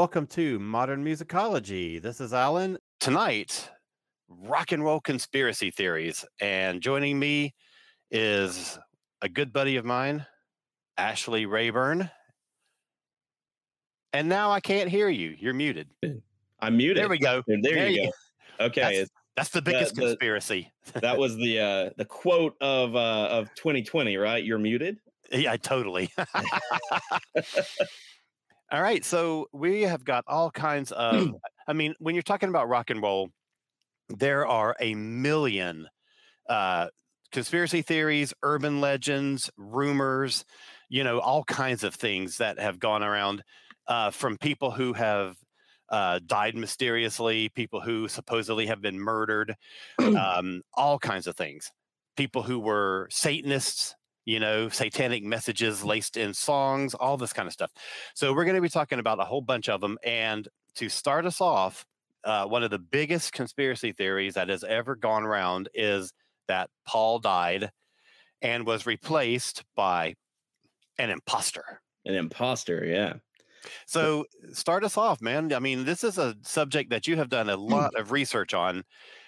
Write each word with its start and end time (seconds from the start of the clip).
Welcome 0.00 0.28
to 0.28 0.58
Modern 0.58 1.04
Musicology. 1.04 2.00
This 2.00 2.22
is 2.22 2.32
Alan. 2.32 2.78
Tonight, 3.00 3.68
rock 4.30 4.72
and 4.72 4.82
roll 4.82 4.98
conspiracy 4.98 5.70
theories. 5.70 6.24
And 6.40 6.80
joining 6.80 7.18
me 7.18 7.54
is 8.10 8.78
a 9.20 9.28
good 9.28 9.52
buddy 9.52 9.76
of 9.76 9.84
mine, 9.84 10.24
Ashley 10.96 11.44
Raburn. 11.44 12.10
And 14.14 14.26
now 14.26 14.50
I 14.50 14.60
can't 14.60 14.88
hear 14.88 15.10
you. 15.10 15.36
You're 15.38 15.52
muted. 15.52 15.90
I'm 16.60 16.78
muted. 16.78 16.96
There 16.96 17.10
we 17.10 17.18
go. 17.18 17.42
There, 17.46 17.58
There 17.62 17.88
you 17.90 18.04
you- 18.04 18.12
go. 18.58 18.64
Okay, 18.64 19.00
That's, 19.00 19.10
that's 19.36 19.48
the 19.50 19.60
biggest 19.60 19.96
the- 19.96 20.00
conspiracy. 20.00 20.72
that 20.94 21.18
was 21.18 21.36
the 21.36 21.60
uh, 21.60 21.90
the 21.98 22.06
quote 22.06 22.54
of 22.62 22.96
uh, 22.96 23.28
of 23.30 23.54
2020, 23.54 24.16
right? 24.16 24.42
You're 24.42 24.58
muted. 24.58 24.96
Yeah, 25.30 25.56
totally. 25.58 26.10
all 28.70 28.82
right. 28.82 29.04
So 29.04 29.46
we 29.52 29.82
have 29.82 30.04
got 30.04 30.24
all 30.26 30.50
kinds 30.50 30.92
of, 30.92 31.34
I 31.68 31.72
mean, 31.72 31.94
when 31.98 32.14
you're 32.14 32.22
talking 32.22 32.48
about 32.48 32.68
rock 32.68 32.90
and 32.90 33.02
roll, 33.02 33.30
there 34.08 34.46
are 34.46 34.76
a 34.80 34.94
million 34.94 35.88
uh, 36.48 36.88
conspiracy 37.32 37.82
theories, 37.82 38.34
urban 38.42 38.80
legends, 38.80 39.50
rumors, 39.56 40.44
you 40.88 41.04
know, 41.04 41.20
all 41.20 41.44
kinds 41.44 41.84
of 41.84 41.94
things 41.94 42.38
that 42.38 42.58
have 42.58 42.78
gone 42.78 43.02
around 43.02 43.42
uh, 43.86 44.10
from 44.10 44.36
people 44.38 44.70
who 44.70 44.92
have 44.92 45.36
uh, 45.90 46.20
died 46.24 46.54
mysteriously, 46.54 47.48
people 47.48 47.80
who 47.80 48.08
supposedly 48.08 48.66
have 48.66 48.80
been 48.80 48.98
murdered, 48.98 49.54
um, 49.98 50.62
all 50.74 50.98
kinds 50.98 51.26
of 51.26 51.36
things. 51.36 51.70
People 52.16 52.42
who 52.42 52.58
were 52.58 53.08
Satanists, 53.10 53.94
you 54.30 54.38
know, 54.38 54.68
satanic 54.68 55.24
messages 55.24 55.82
laced 55.82 56.16
in 56.16 56.32
songs, 56.32 56.94
all 56.94 57.16
this 57.16 57.32
kind 57.32 57.48
of 57.48 57.52
stuff. 57.52 57.72
So 58.14 58.32
we're 58.32 58.44
going 58.44 58.54
to 58.54 58.62
be 58.62 58.68
talking 58.68 59.00
about 59.00 59.20
a 59.20 59.24
whole 59.24 59.40
bunch 59.40 59.68
of 59.68 59.80
them. 59.80 59.98
And 60.04 60.46
to 60.76 60.88
start 60.88 61.26
us 61.26 61.40
off, 61.40 61.84
uh, 62.22 62.44
one 62.46 62.62
of 62.62 62.70
the 62.70 62.78
biggest 62.78 63.32
conspiracy 63.32 63.90
theories 63.90 64.34
that 64.34 64.48
has 64.48 64.62
ever 64.62 64.94
gone 64.94 65.24
around 65.24 65.68
is 65.74 66.12
that 66.46 66.70
Paul 66.86 67.18
died 67.18 67.72
and 68.40 68.64
was 68.64 68.86
replaced 68.86 69.64
by 69.74 70.14
an 70.96 71.10
imposter. 71.10 71.80
An 72.04 72.14
imposter. 72.14 72.84
Yeah. 72.84 73.14
So 73.86 74.26
start 74.52 74.84
us 74.84 74.96
off, 74.96 75.20
man. 75.20 75.52
I 75.52 75.58
mean, 75.58 75.84
this 75.84 76.04
is 76.04 76.18
a 76.18 76.36
subject 76.42 76.90
that 76.90 77.08
you 77.08 77.16
have 77.16 77.30
done 77.30 77.50
a 77.50 77.56
lot 77.56 77.96
of 77.96 78.12
research 78.12 78.54
on. 78.54 78.84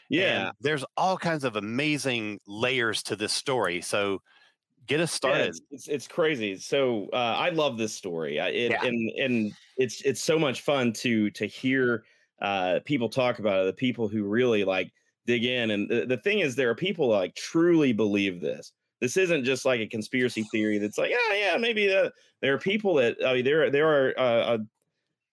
Yeah. 0.08 0.52
there's 0.60 0.84
all 0.96 1.16
kinds 1.16 1.42
of 1.42 1.56
amazing 1.56 2.38
layers 2.46 3.02
to 3.04 3.16
this 3.16 3.32
story. 3.32 3.80
So 3.80 4.20
get 4.86 5.00
us 5.00 5.12
Yeah, 5.12 5.16
started. 5.16 5.48
it's, 5.48 5.60
it's 5.70 5.88
it's 5.88 6.08
crazy. 6.08 6.56
So 6.58 7.08
uh, 7.12 7.16
I 7.38 7.50
love 7.50 7.78
this 7.78 7.94
story, 7.94 8.40
I, 8.40 8.48
it, 8.48 8.70
Yeah. 8.72 8.84
and 8.84 9.10
and 9.18 9.52
it's 9.76 10.00
it's 10.02 10.22
so 10.22 10.38
much 10.38 10.62
fun 10.62 10.92
to 10.94 11.30
to 11.30 11.46
hear 11.46 12.04
uh, 12.40 12.80
people 12.84 13.08
talk 13.08 13.38
about 13.38 13.62
it. 13.62 13.66
The 13.66 13.72
people 13.74 14.08
who 14.08 14.24
really 14.24 14.64
like 14.64 14.92
dig 15.26 15.44
in, 15.44 15.70
and 15.70 15.88
the, 15.88 16.06
the 16.06 16.16
thing 16.16 16.40
is, 16.40 16.56
there 16.56 16.70
are 16.70 16.74
people 16.74 17.10
that, 17.10 17.16
like 17.16 17.34
truly 17.36 17.92
believe 17.92 18.40
this. 18.40 18.72
This 19.00 19.16
isn't 19.16 19.44
just 19.44 19.64
like 19.64 19.80
a 19.80 19.86
conspiracy 19.86 20.42
theory. 20.52 20.78
That's 20.78 20.98
like, 20.98 21.10
yeah, 21.10 21.34
yeah, 21.34 21.56
maybe 21.56 21.86
that. 21.88 22.12
There 22.40 22.54
are 22.54 22.58
people 22.58 22.94
that 22.94 23.16
I 23.24 23.34
mean, 23.34 23.44
there 23.44 23.70
there 23.70 23.88
are 23.88 24.18
uh, 24.18 24.58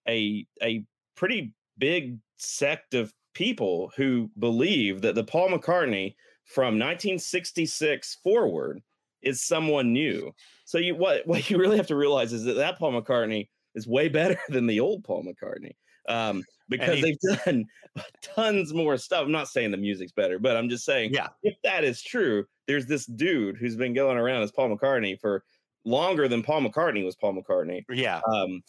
a 0.08 0.12
a 0.12 0.48
a 0.62 0.86
pretty 1.16 1.54
big 1.78 2.20
sect 2.38 2.94
of 2.94 3.14
people 3.34 3.92
who 3.96 4.30
believe 4.40 5.02
that 5.02 5.16
the 5.16 5.24
Paul 5.24 5.50
McCartney 5.50 6.16
from 6.46 6.80
1966 6.80 8.18
forward 8.24 8.81
is 9.22 9.41
someone 9.44 9.94
new. 9.94 10.34
So 10.66 10.78
you 10.78 10.96
what 10.96 11.22
what 11.28 11.50
you 11.50 11.57
really 11.57 11.78
have 11.78 11.88
to 11.88 11.96
realize 11.96 12.34
is 12.34 12.44
that 12.46 12.53
that 12.53 12.78
Paul 12.80 13.00
McCartney 13.02 13.47
is 13.75 13.88
way 13.88 14.09
better 14.09 14.40
than 14.50 14.68
the 14.68 14.80
old 14.80 15.03
Paul 15.03 15.24
McCartney. 15.24 15.74
Um, 16.07 16.44
because 16.69 16.96
he- 16.97 17.02
they've 17.02 17.40
done 17.46 17.66
tons 18.22 18.74
more 18.74 18.97
stuff. 18.97 19.24
I'm 19.25 19.31
not 19.31 19.47
saying 19.47 19.72
the 19.72 19.78
music's 19.78 20.12
better, 20.12 20.40
but 20.40 20.56
I'm 20.57 20.69
just 20.69 20.85
saying 20.85 21.12
Yeah. 21.13 21.28
if 21.44 21.56
that 21.63 21.84
is 21.84 22.02
true, 22.02 22.46
there's 22.68 22.85
this 22.88 23.06
dude 23.06 23.57
who's 23.57 23.75
been 23.75 23.94
going 23.94 24.18
around 24.18 24.41
as 24.41 24.52
Paul 24.52 24.75
McCartney 24.75 25.19
for 25.19 25.44
longer 25.86 26.28
than 26.28 26.44
Paul 26.44 26.62
McCartney 26.62 27.03
was 27.06 27.16
Paul 27.16 27.34
McCartney, 27.41 27.84
Yeah. 27.90 28.22
um, 28.31 28.62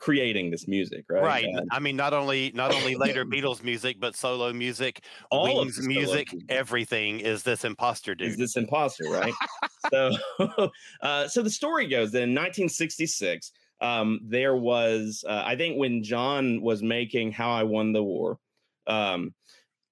creating 0.00 0.50
this 0.50 0.66
music, 0.66 1.04
right? 1.08 1.22
Right. 1.22 1.44
And 1.44 1.68
I 1.70 1.78
mean, 1.78 1.94
not 1.94 2.12
only 2.12 2.50
not 2.54 2.74
only 2.74 2.96
later 2.96 3.24
Beatles 3.26 3.62
music, 3.62 4.00
but 4.00 4.16
solo 4.16 4.52
music, 4.52 5.04
all 5.30 5.60
of 5.60 5.66
Wings 5.66 5.76
solo 5.76 5.88
music, 5.88 6.32
music. 6.32 6.50
everything 6.50 7.20
is 7.20 7.42
this 7.42 7.64
imposter 7.64 8.14
dude. 8.14 8.30
is 8.30 8.36
this 8.36 8.56
imposter, 8.56 9.04
right? 9.04 9.34
so, 9.92 10.10
uh, 11.02 11.28
so 11.28 11.42
the 11.42 11.50
story 11.50 11.86
goes 11.86 12.10
that 12.12 12.22
in 12.22 12.30
1966, 12.30 13.52
um, 13.82 14.20
there 14.24 14.56
was, 14.56 15.24
uh, 15.28 15.42
I 15.44 15.54
think, 15.56 15.78
when 15.78 16.02
John 16.02 16.60
was 16.60 16.82
making 16.82 17.32
"How 17.32 17.50
I 17.50 17.62
Won 17.62 17.92
the 17.92 18.02
War," 18.02 18.38
um, 18.86 19.34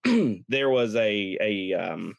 there 0.49 0.71
was 0.71 0.97
a 0.97 1.37
a 1.41 1.75
um, 1.75 2.17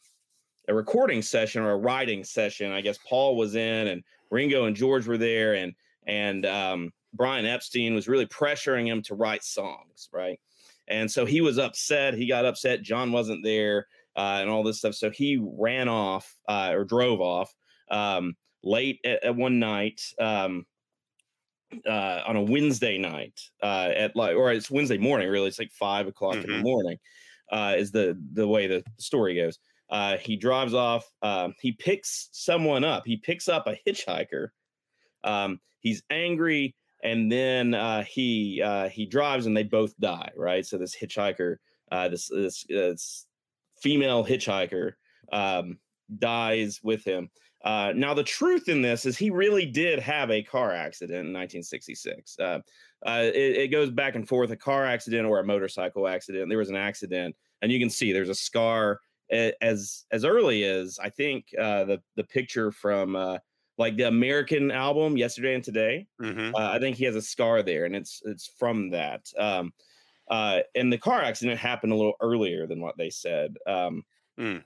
a 0.67 0.73
recording 0.73 1.21
session 1.21 1.63
or 1.63 1.71
a 1.71 1.77
writing 1.77 2.23
session. 2.23 2.71
I 2.71 2.81
guess 2.81 3.00
Paul 3.07 3.35
was 3.35 3.56
in, 3.56 3.88
and 3.88 4.03
Ringo 4.29 4.66
and 4.66 4.75
George 4.75 5.07
were 5.07 5.17
there, 5.17 5.56
and 5.56 5.73
and 6.07 6.45
um, 6.45 6.91
Brian 7.14 7.46
Epstein 7.46 7.94
was 7.96 8.08
really 8.08 8.25
pressuring 8.28 8.88
him 8.88 9.02
to 9.03 9.16
write 9.16 9.44
songs, 9.44 10.09
right? 10.14 10.40
And 10.88 11.12
so 11.12 11.25
he 11.25 11.42
was 11.42 11.58
upset. 11.58 12.14
He 12.16 12.28
got 12.28 12.46
upset. 12.46 12.81
John 12.81 13.12
wasn't 13.12 13.44
there 13.44 13.88
uh, 14.16 14.40
and 14.42 14.50
all 14.50 14.64
this 14.64 14.80
stuff. 14.80 14.96
So 14.96 15.09
he 15.12 15.38
ran 15.42 15.88
off 15.88 16.36
uh, 16.48 16.72
or 16.75 16.84
drove 16.84 17.22
off 17.22 17.53
um, 17.92 18.36
late 18.64 19.00
at, 19.06 19.24
at 19.24 19.36
one 19.36 19.59
night 19.59 20.02
um, 20.19 20.66
uh, 21.86 22.24
on 22.25 22.36
a 22.36 22.42
Wednesday 22.42 22.98
night 22.98 23.40
uh, 23.62 23.92
at 23.96 24.16
like, 24.16 24.36
or 24.36 24.52
it's 24.52 24.72
Wednesday 24.72 24.98
morning. 24.98 25.30
Really, 25.30 25.48
it's 25.48 25.59
like 25.59 25.72
five 25.72 26.08
o'clock 26.08 26.44
in 26.44 26.52
the 26.52 26.58
Mhm. 26.58 26.64
morning. 26.64 26.98
Uh, 27.52 27.75
is 27.78 27.92
the 27.92 28.19
the 28.34 28.48
way 28.48 28.68
the 28.68 28.84
story 29.00 29.36
goes. 29.36 29.58
Uh, 29.90 30.18
he 30.18 30.36
drives 30.36 30.74
off. 30.74 31.12
Um, 31.24 31.56
he 31.59 31.72
picks 31.72 32.30
someone 32.31 32.84
up. 32.84 33.03
He 33.06 33.18
picks 33.18 33.48
up 33.48 33.66
a 33.66 33.75
hitchhiker. 33.88 34.50
Um, 35.24 35.59
he's 35.80 36.03
angry, 36.12 36.75
and 37.04 37.32
then 37.32 37.74
uh, 37.74 38.04
he 38.04 38.62
uh, 38.64 38.90
he 38.90 39.06
drives, 39.06 39.46
and 39.46 39.56
they 39.56 39.64
both 39.64 39.98
die. 40.00 40.32
Right. 40.36 40.66
So 40.66 40.78
this 40.78 40.96
hitchhiker, 40.96 41.58
uh, 41.92 42.10
this 42.10 42.28
this, 42.28 42.66
this 42.68 43.26
female 43.82 44.26
hitchhiker, 44.26 44.94
um, 45.32 45.78
dies 46.18 46.80
with 46.84 47.04
him. 47.04 47.30
Uh, 47.64 47.92
now 47.94 48.14
the 48.14 48.24
truth 48.24 48.70
in 48.70 48.82
this 48.82 49.06
is 49.06 49.18
he 49.18 49.30
really 49.30 49.66
did 49.66 50.00
have 50.00 50.32
a 50.32 50.42
car 50.42 50.72
accident 50.72 51.28
in 51.28 51.34
1966. 51.34 52.38
Uh, 52.40 52.60
uh, 53.06 53.24
it, 53.24 53.58
it 53.58 53.72
goes 53.72 53.92
back 53.92 54.16
and 54.16 54.28
forth: 54.28 54.52
a 54.52 54.58
car 54.58 54.86
accident 54.86 55.26
or 55.26 55.40
a 55.40 55.46
motorcycle 55.46 56.08
accident. 56.08 56.50
There 56.50 56.58
was 56.58 56.70
an 56.70 56.76
accident, 56.76 57.36
and 57.62 57.72
you 57.72 57.80
can 57.80 57.90
see 57.90 58.12
there's 58.12 58.30
a 58.30 58.36
scar 58.36 59.00
as 59.31 60.06
as 60.12 60.26
early 60.26 60.64
as 60.64 61.00
I 61.02 61.10
think 61.10 61.46
uh, 61.60 61.86
the 61.86 62.02
the 62.16 62.24
picture 62.24 62.72
from 62.72 63.16
uh, 63.16 63.38
like 63.80 63.98
the 63.98 64.04
American 64.08 64.72
album 64.72 65.18
Yesterday 65.18 65.56
and 65.56 65.64
Today. 65.64 66.08
Mhm. 66.22 66.54
Uh, 66.54 66.72
I 66.72 66.80
think 66.80 66.98
he 66.98 67.06
has 67.06 67.16
a 67.16 67.22
scar 67.24 67.64
there, 67.64 67.86
and 67.86 67.96
it's 67.96 68.22
it's 68.26 68.48
from 68.60 68.92
that. 68.92 69.26
Um, 69.40 69.74
uh, 70.30 70.62
and 70.76 70.94
the 70.94 71.00
car 71.00 71.22
accident 71.22 71.60
happened 71.60 71.94
a 71.94 71.98
little 71.98 72.16
earlier 72.22 72.68
than 72.68 72.81
what 72.81 72.98
they 72.98 73.10
said. 73.10 73.58
Um, 73.68 74.04
Mm. 74.40 74.64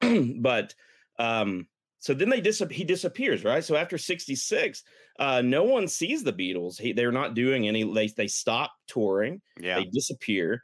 but 0.42 0.74
um, 1.18 1.68
so 1.98 2.14
then 2.14 2.28
they 2.30 2.40
dis- 2.40 2.62
he 2.70 2.84
disappears, 2.84 3.44
right? 3.44 3.64
So 3.64 3.76
after 3.76 3.98
'66, 3.98 4.82
uh, 5.18 5.42
no 5.42 5.64
one 5.64 5.88
sees 5.88 6.24
the 6.24 6.32
Beatles. 6.32 6.80
He, 6.80 6.92
they're 6.92 7.12
not 7.12 7.34
doing 7.34 7.68
any. 7.68 7.84
They 7.92 8.08
they 8.08 8.28
stop 8.28 8.72
touring. 8.88 9.40
Yeah. 9.60 9.78
They 9.80 9.86
disappear, 9.86 10.62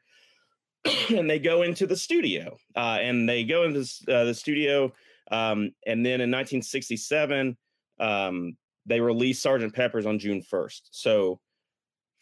and 1.11 1.29
they 1.29 1.39
go 1.39 1.63
into 1.63 1.87
the 1.87 1.97
studio. 1.97 2.57
Uh, 2.77 2.99
and 3.01 3.29
they 3.29 3.45
go 3.45 3.65
into 3.65 3.81
uh, 4.09 4.25
the 4.25 4.35
studio, 4.35 4.93
um, 5.31 5.71
and 5.87 6.05
then 6.05 6.21
in 6.21 6.31
1967, 6.31 7.57
um, 8.01 8.57
they 8.87 9.01
release 9.01 9.41
Sergeant 9.41 9.75
Pepper's 9.75 10.07
on 10.07 10.19
June 10.19 10.43
1st. 10.43 10.81
So 10.91 11.41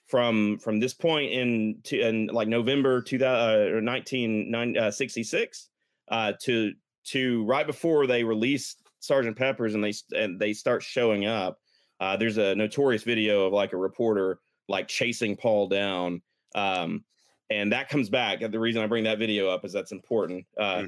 from 0.08 0.58
from 0.58 0.78
this 0.78 0.94
point 0.94 1.32
in 1.32 1.78
to 1.84 2.00
in 2.00 2.28
like 2.28 2.49
November 2.49 3.02
2000 3.02 3.26
uh, 3.26 3.81
1966 3.82 5.69
uh, 6.08 6.32
to 6.43 6.73
to 7.05 7.44
right 7.44 7.67
before 7.67 8.06
they 8.06 8.23
released 8.23 8.82
Sergeant 9.00 9.37
Pepper's 9.37 9.75
and 9.75 9.84
they 9.84 9.94
and 10.12 10.40
they 10.40 10.52
start 10.52 10.82
showing 10.82 11.26
up. 11.26 11.58
Uh, 11.99 12.17
there's 12.17 12.38
a 12.38 12.55
notorious 12.55 13.02
video 13.02 13.46
of 13.46 13.52
like 13.52 13.72
a 13.72 13.76
reporter 13.76 14.40
like 14.69 14.88
chasing 14.88 15.37
Paul 15.37 15.69
down. 15.69 16.22
Um, 16.55 17.05
and 17.50 17.72
that 17.72 17.88
comes 17.88 18.08
back. 18.08 18.40
The 18.40 18.58
reason 18.58 18.82
I 18.82 18.87
bring 18.87 19.05
that 19.05 19.19
video 19.19 19.49
up 19.49 19.64
is 19.64 19.72
that's 19.72 19.93
important. 19.93 20.44
Uh, 20.58 20.84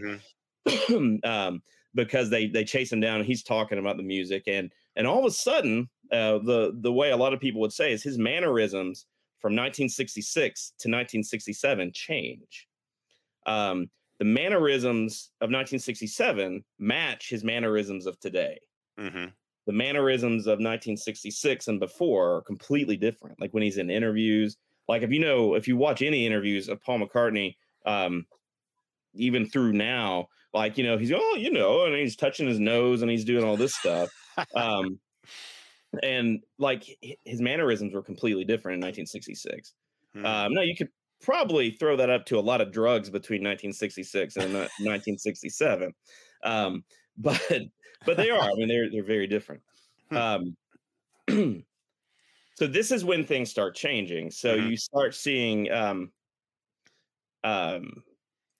mm-hmm. 0.66 1.18
um, 1.24 1.62
because 1.94 2.30
they 2.30 2.46
they 2.46 2.64
chase 2.64 2.92
him 2.92 3.00
down 3.00 3.18
and 3.18 3.26
he's 3.26 3.42
talking 3.42 3.78
about 3.78 3.96
the 3.96 4.02
music 4.02 4.44
and 4.46 4.70
and 4.96 5.06
all 5.06 5.20
of 5.20 5.24
a 5.24 5.30
sudden 5.30 5.88
uh, 6.12 6.38
the 6.38 6.76
the 6.80 6.92
way 6.92 7.10
a 7.10 7.16
lot 7.16 7.32
of 7.32 7.40
people 7.40 7.60
would 7.60 7.72
say 7.72 7.92
is 7.92 8.02
his 8.02 8.18
mannerisms 8.18 9.06
from 9.40 9.52
1966 9.52 10.72
to 10.78 10.88
1967 10.88 11.92
change. 11.92 12.66
Um, 13.46 13.90
the 14.18 14.24
mannerisms 14.24 15.30
of 15.40 15.46
1967 15.46 16.64
match 16.78 17.30
his 17.30 17.44
mannerisms 17.44 18.06
of 18.06 18.18
today. 18.18 18.58
Mm-hmm. 18.98 19.26
The 19.66 19.72
mannerisms 19.72 20.46
of 20.46 20.58
1966 20.58 21.68
and 21.68 21.78
before 21.78 22.36
are 22.36 22.42
completely 22.42 22.96
different. 22.96 23.40
Like 23.40 23.52
when 23.52 23.62
he's 23.62 23.78
in 23.78 23.90
interviews, 23.90 24.56
like 24.88 25.02
if 25.02 25.12
you 25.12 25.20
know, 25.20 25.54
if 25.54 25.68
you 25.68 25.76
watch 25.76 26.02
any 26.02 26.26
interviews 26.26 26.68
of 26.68 26.82
Paul 26.82 27.00
McCartney, 27.00 27.56
um, 27.86 28.26
even 29.14 29.48
through 29.48 29.72
now, 29.72 30.28
like 30.54 30.78
you 30.78 30.84
know, 30.84 30.98
he's 30.98 31.12
oh, 31.12 31.34
you 31.36 31.50
know, 31.50 31.84
and 31.84 31.94
he's 31.94 32.16
touching 32.16 32.46
his 32.46 32.58
nose 32.58 33.02
and 33.02 33.10
he's 33.10 33.24
doing 33.24 33.44
all 33.44 33.56
this 33.56 33.74
stuff. 33.74 34.08
um, 34.54 34.98
and 36.02 36.42
like 36.58 36.84
his 37.24 37.40
mannerisms 37.40 37.94
were 37.94 38.02
completely 38.02 38.44
different 38.44 38.74
in 38.74 38.86
1966. 38.86 39.74
Hmm. 40.14 40.26
Um, 40.26 40.54
no, 40.54 40.62
you 40.62 40.76
could 40.76 40.88
probably 41.20 41.72
throw 41.72 41.96
that 41.96 42.10
up 42.10 42.26
to 42.26 42.38
a 42.38 42.40
lot 42.40 42.60
of 42.60 42.72
drugs 42.72 43.10
between 43.10 43.40
1966 43.40 44.36
and 44.36 44.52
1967. 44.54 45.92
Um, 46.44 46.84
but 47.18 47.40
but 48.06 48.16
they 48.16 48.30
are. 48.30 48.40
I 48.40 48.54
mean, 48.54 48.68
they're 48.68 48.90
they're 48.90 49.04
very 49.04 49.26
different. 49.26 49.62
Hmm. 50.10 50.16
Um, 50.16 50.56
so 52.54 52.66
this 52.66 52.90
is 52.90 53.04
when 53.04 53.24
things 53.24 53.50
start 53.50 53.74
changing. 53.74 54.30
So 54.30 54.56
mm-hmm. 54.56 54.68
you 54.68 54.76
start 54.76 55.14
seeing 55.14 55.70
um, 55.72 56.10
um, 57.44 58.02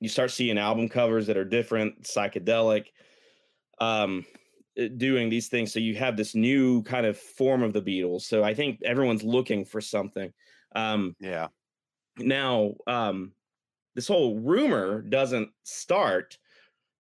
you 0.01 0.09
start 0.09 0.31
seeing 0.31 0.59
album 0.59 0.89
covers 0.89 1.27
that 1.27 1.37
are 1.37 1.45
different, 1.45 2.03
psychedelic. 2.03 2.87
Um, 3.81 4.27
uh, 4.79 4.89
doing 4.97 5.29
these 5.29 5.49
things. 5.49 5.73
So 5.73 5.81
you 5.81 5.95
have 5.97 6.17
this 6.17 6.35
new 6.35 6.83
kind 6.85 7.07
of 7.07 7.19
form 7.19 7.63
of 7.63 7.73
the 7.73 7.83
Beatles. 7.83 8.23
So 8.23 8.45
I 8.45 8.55
think 8.55 8.81
everyone's 8.85 9.25
looking 9.25 9.65
for 9.65 9.81
something. 9.81 10.33
Um, 10.75 11.17
yeah. 11.21 11.49
Now, 12.19 12.75
um, 12.87 13.33
this 13.95 14.09
whole 14.09 14.39
rumor 14.39 15.03
doesn't 15.03 15.51
start. 15.65 16.39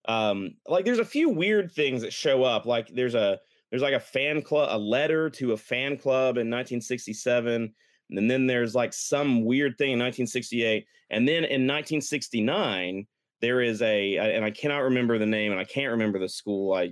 Um, 0.06 0.56
like 0.66 0.84
there's 0.84 0.98
a 0.98 1.04
few 1.04 1.28
weird 1.28 1.70
things 1.70 2.02
that 2.02 2.12
show 2.12 2.42
up. 2.42 2.66
Like 2.66 2.88
there's 2.88 3.14
a 3.14 3.38
there's 3.70 3.82
like 3.82 3.94
a 3.94 4.00
fan 4.00 4.42
club, 4.42 4.70
a 4.72 4.78
letter 4.78 5.28
to 5.30 5.52
a 5.52 5.56
fan 5.56 5.98
club 5.98 6.36
in 6.36 6.48
1967. 6.48 7.74
And 8.10 8.30
then 8.30 8.46
there's 8.46 8.74
like 8.74 8.92
some 8.92 9.44
weird 9.44 9.76
thing 9.78 9.92
in 9.92 9.98
1968. 9.98 10.86
And 11.10 11.26
then 11.26 11.44
in 11.44 11.66
1969, 11.66 13.06
there 13.40 13.60
is 13.60 13.82
a, 13.82 14.16
and 14.16 14.44
I 14.44 14.50
cannot 14.50 14.78
remember 14.78 15.18
the 15.18 15.26
name 15.26 15.52
and 15.52 15.60
I 15.60 15.64
can't 15.64 15.92
remember 15.92 16.18
the 16.18 16.28
school. 16.28 16.74
I 16.74 16.90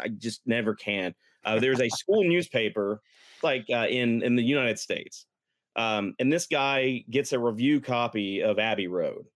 I 0.00 0.08
just 0.08 0.42
never 0.46 0.74
can. 0.74 1.14
Uh, 1.44 1.58
there's 1.58 1.80
a 1.80 1.88
school 1.88 2.24
newspaper 2.24 3.02
like 3.42 3.66
uh, 3.70 3.86
in 3.88 4.22
in 4.22 4.36
the 4.36 4.42
United 4.42 4.78
States, 4.78 5.26
um, 5.76 6.14
and 6.18 6.32
this 6.32 6.46
guy 6.46 7.04
gets 7.10 7.32
a 7.32 7.38
review 7.38 7.80
copy 7.80 8.42
of 8.42 8.58
Abbey 8.58 8.86
Road, 8.86 9.26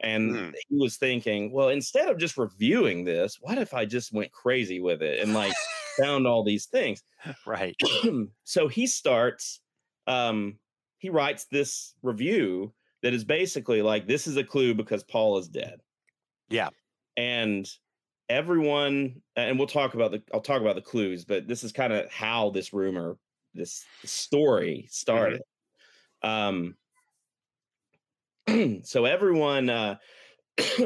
and 0.00 0.32
mm. 0.32 0.52
he 0.68 0.76
was 0.76 0.96
thinking, 0.96 1.52
well, 1.52 1.68
instead 1.68 2.08
of 2.08 2.18
just 2.18 2.38
reviewing 2.38 3.04
this, 3.04 3.38
what 3.40 3.58
if 3.58 3.74
I 3.74 3.84
just 3.84 4.12
went 4.12 4.32
crazy 4.32 4.80
with 4.80 5.02
it 5.02 5.20
and 5.20 5.34
like 5.34 5.52
found 6.00 6.26
all 6.26 6.42
these 6.42 6.66
things? 6.66 7.02
Right. 7.46 7.76
so 8.44 8.68
he 8.68 8.86
starts. 8.86 9.60
Um, 10.06 10.58
he 10.98 11.10
writes 11.10 11.44
this 11.44 11.94
review 12.02 12.72
that 13.02 13.12
is 13.12 13.24
basically 13.24 13.82
like 13.82 14.06
this 14.06 14.26
is 14.26 14.36
a 14.36 14.44
clue 14.44 14.74
because 14.74 15.02
Paul 15.02 15.38
is 15.38 15.48
dead. 15.48 15.80
Yeah. 16.48 16.68
And 17.16 17.68
everyone 18.28 19.20
and 19.36 19.58
we'll 19.58 19.66
talk 19.66 19.94
about 19.94 20.12
the 20.12 20.22
I'll 20.32 20.40
talk 20.40 20.60
about 20.60 20.76
the 20.76 20.82
clues, 20.82 21.24
but 21.24 21.48
this 21.48 21.64
is 21.64 21.72
kind 21.72 21.92
of 21.92 22.10
how 22.10 22.50
this 22.50 22.72
rumor, 22.72 23.16
this 23.54 23.84
story 24.04 24.86
started. 24.90 25.42
Mm-hmm. 26.24 26.76
Um 28.48 28.82
so 28.84 29.04
everyone 29.04 29.68
uh 29.68 29.96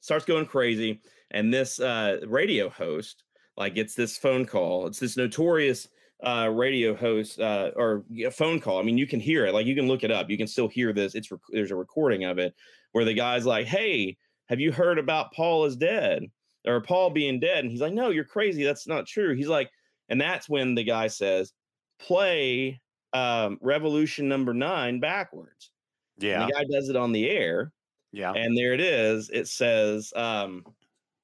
starts 0.00 0.24
going 0.24 0.46
crazy 0.46 1.00
and 1.30 1.52
this 1.52 1.80
uh 1.80 2.18
radio 2.26 2.68
host 2.68 3.24
like 3.56 3.74
gets 3.74 3.94
this 3.94 4.18
phone 4.18 4.44
call. 4.44 4.86
It's 4.86 4.98
this 4.98 5.16
notorious 5.16 5.88
uh, 6.22 6.50
radio 6.52 6.94
host 6.94 7.40
uh, 7.40 7.70
or 7.76 8.04
a 8.24 8.30
phone 8.30 8.60
call. 8.60 8.78
I 8.78 8.82
mean, 8.82 8.98
you 8.98 9.06
can 9.06 9.20
hear 9.20 9.46
it. 9.46 9.54
Like 9.54 9.66
you 9.66 9.74
can 9.74 9.88
look 9.88 10.04
it 10.04 10.10
up. 10.10 10.30
You 10.30 10.36
can 10.36 10.46
still 10.46 10.68
hear 10.68 10.92
this. 10.92 11.14
It's 11.14 11.30
rec- 11.30 11.40
there's 11.50 11.70
a 11.70 11.76
recording 11.76 12.24
of 12.24 12.38
it 12.38 12.54
where 12.92 13.04
the 13.04 13.14
guy's 13.14 13.46
like, 13.46 13.66
"Hey, 13.66 14.16
have 14.48 14.60
you 14.60 14.72
heard 14.72 14.98
about 14.98 15.32
Paul 15.32 15.64
is 15.64 15.76
dead?" 15.76 16.30
or 16.66 16.80
Paul 16.80 17.10
being 17.10 17.40
dead. 17.40 17.64
And 17.64 17.70
he's 17.70 17.80
like, 17.80 17.92
no, 17.92 18.10
you're 18.10 18.24
crazy. 18.24 18.64
That's 18.64 18.86
not 18.86 19.06
true. 19.06 19.34
He's 19.34 19.48
like, 19.48 19.70
and 20.08 20.20
that's 20.20 20.48
when 20.48 20.74
the 20.74 20.84
guy 20.84 21.06
says, 21.06 21.52
play 21.98 22.80
um, 23.12 23.58
Revolution 23.60 24.28
number 24.28 24.54
nine 24.54 25.00
backwards. 25.00 25.70
Yeah. 26.18 26.42
And 26.42 26.50
the 26.50 26.54
guy 26.54 26.64
does 26.70 26.88
it 26.88 26.96
on 26.96 27.12
the 27.12 27.28
air. 27.28 27.72
Yeah. 28.12 28.32
And 28.32 28.56
there 28.56 28.74
it 28.74 28.80
is. 28.80 29.30
It 29.30 29.48
says, 29.48 30.12
um, 30.16 30.64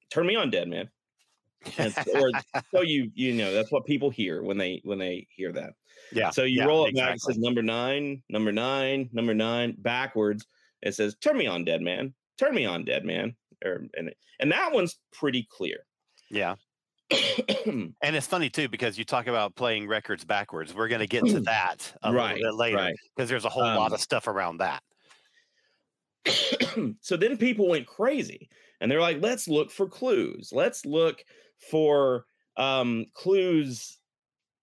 turn 0.09 0.25
me 0.25 0.35
on, 0.35 0.49
dead 0.49 0.67
man. 0.67 0.89
Or 2.13 2.31
so 2.71 2.81
you 2.81 3.11
you 3.13 3.33
know 3.33 3.53
that's 3.53 3.71
what 3.71 3.85
people 3.85 4.09
hear 4.09 4.43
when 4.43 4.57
they 4.57 4.81
when 4.83 4.99
they 4.99 5.27
hear 5.29 5.51
that. 5.53 5.71
Yeah. 6.11 6.29
So 6.29 6.43
you 6.43 6.59
yeah, 6.59 6.65
roll 6.65 6.85
it 6.85 6.89
exactly. 6.89 7.09
back. 7.09 7.15
It 7.15 7.21
says 7.21 7.37
number 7.37 7.61
nine, 7.61 8.21
number 8.29 8.51
nine, 8.51 9.09
number 9.11 9.33
nine 9.33 9.75
backwards. 9.77 10.45
It 10.81 10.95
says 10.95 11.15
turn 11.21 11.37
me 11.37 11.47
on, 11.47 11.65
dead 11.65 11.81
man. 11.81 12.13
Turn 12.37 12.53
me 12.53 12.65
on, 12.65 12.85
dead 12.85 13.03
man 13.03 13.35
or 13.63 13.83
and 13.95 14.13
and 14.39 14.51
that 14.51 14.71
one's 14.71 14.99
pretty 15.13 15.47
clear. 15.49 15.85
Yeah. 16.29 16.55
and 17.65 17.93
it's 18.01 18.27
funny 18.27 18.49
too 18.49 18.67
because 18.67 18.97
you 18.97 19.05
talk 19.05 19.27
about 19.27 19.55
playing 19.55 19.87
records 19.87 20.25
backwards. 20.25 20.73
We're 20.75 20.89
going 20.89 20.99
to 20.99 21.07
get 21.07 21.25
to 21.25 21.39
that 21.41 21.93
a 22.03 22.11
right, 22.11 22.35
little 22.35 22.51
bit 22.51 22.57
later 22.57 22.77
because 22.77 22.91
right. 23.17 23.27
there's 23.27 23.45
a 23.45 23.49
whole 23.49 23.63
um, 23.63 23.77
lot 23.77 23.93
of 23.93 24.01
stuff 24.01 24.27
around 24.27 24.57
that. 24.57 24.83
so 27.01 27.15
then 27.15 27.37
people 27.37 27.69
went 27.69 27.87
crazy 27.87 28.49
and 28.81 28.91
they're 28.91 29.01
like, 29.01 29.21
let's 29.21 29.47
look 29.47 29.71
for 29.71 29.87
clues. 29.87 30.49
Let's 30.51 30.85
look 30.85 31.23
for 31.59 32.25
um, 32.57 33.05
clues, 33.13 33.99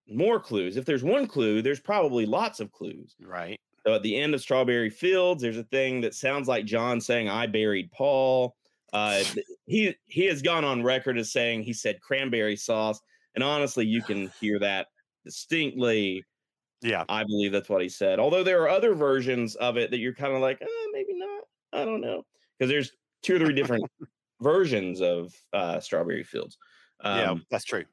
more 0.09 0.41
clues. 0.41 0.77
If 0.77 0.85
there's 0.85 1.05
one 1.05 1.27
clue, 1.27 1.63
there's 1.63 1.81
probably 1.81 2.27
lots 2.27 2.61
of 2.61 2.73
clues. 2.73 3.15
Right. 3.21 3.61
So 3.87 3.95
at 3.95 4.03
the 4.03 4.17
end 4.17 4.35
of 4.35 4.41
Strawberry 4.41 4.91
Fields, 4.91 5.43
there's 5.43 5.59
a 5.59 5.65
thing 5.65 6.01
that 6.01 6.15
sounds 6.15 6.49
like 6.49 6.65
John 6.65 7.01
saying, 7.01 7.29
I 7.29 7.47
buried 7.47 7.91
Paul. 7.93 8.57
Uh, 8.93 9.23
he 9.67 9.95
he 10.07 10.27
has 10.27 10.43
gone 10.43 10.65
on 10.65 10.83
record 10.83 11.19
as 11.19 11.33
saying 11.33 11.63
he 11.63 11.73
said 11.73 12.01
cranberry 12.01 12.57
sauce, 12.57 13.01
and 13.35 13.45
honestly, 13.45 13.87
you 13.87 14.03
can 14.03 14.31
hear 14.41 14.59
that 14.61 14.89
distinctly. 15.25 16.25
Yeah, 16.83 17.05
I 17.09 17.25
believe 17.25 17.53
that's 17.53 17.69
what 17.69 17.83
he 17.83 17.89
said. 17.89 18.19
Although 18.19 18.45
there 18.45 18.63
are 18.63 18.69
other 18.69 18.95
versions 18.95 19.55
of 19.57 19.79
it 19.79 19.91
that 19.91 19.99
you're 19.99 20.15
kind 20.15 20.35
of 20.35 20.43
like, 20.43 20.61
eh, 20.61 20.67
maybe 20.93 21.15
not. 21.15 21.43
I 21.73 21.85
don't 21.85 22.03
know 22.03 22.25
because 22.59 22.71
there's 22.71 22.93
two 23.23 23.37
or 23.37 23.39
three 23.39 23.55
different 23.55 23.85
versions 24.41 25.01
of 25.01 25.35
uh, 25.53 25.81
Strawberry 25.81 26.25
Fields. 26.25 26.59
Um, 27.05 27.19
yeah, 27.19 27.35
that's 27.51 27.65
true. 27.65 27.85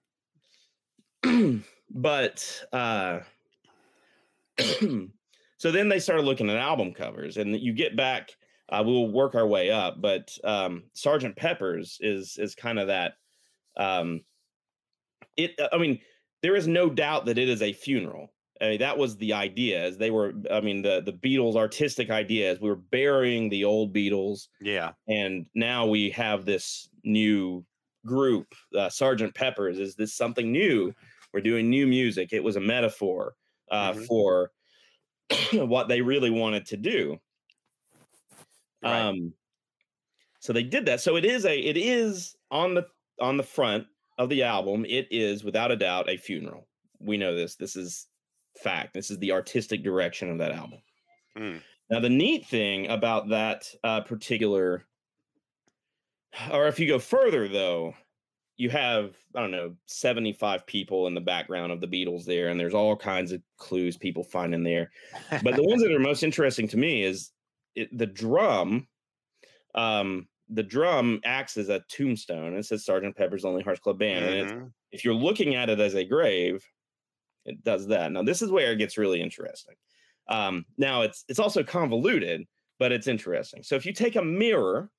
but 1.92 2.64
uh, 2.74 3.20
so 5.58 5.72
then 5.72 5.90
they 5.90 6.00
started 6.00 6.26
looking 6.26 6.50
at 6.50 6.58
album 6.58 6.94
covers, 6.94 7.38
and 7.38 7.56
you 7.60 7.74
get 7.74 7.96
back 7.96 8.32
uh, 8.72 8.84
we'll 8.86 9.10
work 9.10 9.36
our 9.36 9.46
way 9.46 9.70
up. 9.70 10.02
But 10.02 10.36
um, 10.44 10.84
Sergeant 10.94 11.36
Pepper's 11.36 11.98
is 12.00 12.38
is 12.40 12.56
kind 12.56 12.80
of 12.80 12.88
that. 12.88 13.14
Um, 13.78 14.22
it. 15.38 15.60
I 15.72 15.78
mean, 15.78 16.00
there 16.42 16.56
is 16.56 16.68
no 16.68 16.90
doubt 16.90 17.26
that 17.26 17.38
it 17.38 17.50
is 17.50 17.62
a 17.62 17.74
funeral. 17.74 18.34
I 18.62 18.70
mean, 18.70 18.80
that 18.80 18.98
was 18.98 19.18
the 19.18 19.34
idea. 19.34 19.84
As 19.84 19.98
they 19.98 20.12
were, 20.12 20.34
I 20.50 20.62
mean, 20.62 20.82
the 20.82 21.02
the 21.02 21.14
Beatles' 21.14 21.56
artistic 21.56 22.10
idea 22.10 22.52
is 22.52 22.62
we 22.62 22.70
were 22.70 22.76
burying 22.76 23.50
the 23.50 23.66
old 23.66 23.94
Beatles. 23.94 24.48
Yeah. 24.62 24.92
And 25.08 25.46
now 25.54 25.86
we 25.86 26.10
have 26.12 26.46
this 26.46 26.88
new 27.04 27.66
group, 28.06 28.48
uh, 28.78 28.90
Sergeant 28.90 29.34
Pepper's. 29.36 29.80
Is 29.80 29.96
this 29.96 30.14
something 30.14 30.52
new? 30.52 30.94
We're 31.34 31.42
doing 31.42 31.70
new 31.70 31.88
music. 31.88 32.34
It 32.34 32.44
was 32.44 32.56
a 32.56 32.62
metaphor 32.62 33.36
uh, 33.70 33.94
mm-hmm. 33.94 34.04
for 34.04 34.52
what 35.54 35.88
they 35.88 36.02
really 36.02 36.30
wanted 36.30 36.66
to 36.68 36.78
do. 36.78 37.18
Right. 38.84 39.00
Um, 39.00 39.34
so 40.40 40.54
they 40.54 40.64
did 40.64 40.86
that. 40.88 41.02
So 41.02 41.16
it 41.16 41.26
is 41.26 41.46
a 41.46 41.58
it 41.58 41.78
is 41.78 42.36
on 42.50 42.74
the 42.74 42.88
on 43.20 43.38
the 43.38 43.44
front 43.44 43.86
of 44.18 44.30
the 44.30 44.44
album. 44.44 44.86
It 44.86 45.08
is 45.12 45.44
without 45.44 45.72
a 45.72 45.76
doubt 45.76 46.10
a 46.10 46.18
funeral. 46.18 46.68
We 47.00 47.18
know 47.18 47.36
this. 47.36 47.56
This 47.56 47.76
is 47.76 48.08
fact. 48.58 48.94
This 48.94 49.12
is 49.12 49.20
the 49.20 49.32
artistic 49.32 49.84
direction 49.84 50.30
of 50.30 50.40
that 50.40 50.52
album. 50.52 50.80
Mm. 51.38 51.62
Now 51.90 52.00
the 52.00 52.10
neat 52.10 52.48
thing 52.48 52.88
about 52.88 53.30
that 53.30 53.68
uh, 53.84 54.02
particular, 54.02 54.86
or 56.52 56.68
if 56.68 56.80
you 56.80 56.88
go 56.88 57.00
further 57.00 57.48
though, 57.48 57.94
you 58.58 58.70
have 58.70 59.16
I 59.36 59.42
don't 59.42 59.52
know 59.52 59.76
75 59.88 60.66
people 60.68 61.08
in 61.08 61.16
the 61.16 61.22
background 61.22 61.72
of 61.72 61.82
the 61.82 61.88
Beatles 61.88 62.26
there, 62.26 62.50
and 62.50 62.60
there's 62.60 62.74
all 62.74 62.96
kinds 62.96 63.32
of 63.32 63.42
clues 63.58 63.98
people 63.98 64.24
find 64.24 64.54
in 64.54 64.64
there. 64.64 64.92
But 65.44 65.56
the 65.56 65.64
ones 65.64 65.82
that 65.82 65.92
are 65.92 66.00
most 66.12 66.24
interesting 66.24 66.68
to 66.70 66.78
me 66.78 67.04
is 67.04 67.32
it, 67.76 67.96
the 67.98 68.08
drum. 68.08 68.88
Um, 69.74 70.28
the 70.50 70.64
drum 70.64 71.22
acts 71.24 71.56
as 71.56 71.70
a 71.70 71.80
tombstone. 71.88 72.54
It 72.58 72.66
says 72.66 72.84
Sergeant 72.84 73.16
Pepper's 73.16 73.46
Lonely 73.46 73.64
Hearts 73.64 73.80
Club 73.80 73.98
Band, 74.00 74.26
and 74.26 74.36
it's, 74.36 74.52
Mhm. 74.52 74.74
if 74.92 75.06
you're 75.06 75.14
looking 75.14 75.56
at 75.56 75.70
it 75.70 75.80
as 75.80 75.94
a 75.96 76.04
grave, 76.04 76.62
it 77.46 77.64
does 77.64 77.88
that. 77.88 78.12
Now 78.12 78.22
this 78.24 78.42
is 78.42 78.52
where 78.52 78.74
it 78.74 78.78
gets 78.78 78.98
really 78.98 79.22
interesting. 79.22 79.76
Um, 80.28 80.66
now 80.78 81.02
it's 81.02 81.24
it's 81.30 81.40
also 81.40 81.64
convoluted, 81.64 82.46
but 82.80 82.92
it's 82.92 83.08
interesting. 83.08 83.64
So 83.64 83.76
if 83.76 83.86
you 83.86 83.94
take 83.94 84.18
a 84.18 84.22
mirror 84.24 84.92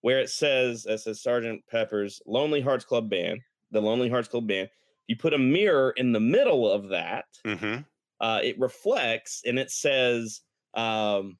where 0.00 0.20
it 0.20 0.30
says 0.30 0.86
it 0.86 0.98
says 0.98 1.22
Sergeant 1.22 1.62
Pepper's 1.70 2.20
Lonely 2.26 2.60
Hearts 2.60 2.84
Club 2.84 3.08
Band, 3.10 3.40
the 3.70 3.80
Lonely 3.80 4.08
Hearts 4.08 4.28
Club 4.28 4.46
Band, 4.46 4.70
you 5.06 5.16
put 5.16 5.34
a 5.34 5.38
mirror 5.38 5.90
in 5.96 6.12
the 6.12 6.20
middle 6.20 6.70
of 6.70 6.88
that, 6.90 7.26
Mhm. 7.44 7.86
uh, 8.20 8.40
it 8.42 8.58
reflects 8.58 9.42
and 9.44 9.58
it 9.58 9.70
says 9.70 10.40
um, 10.74 11.38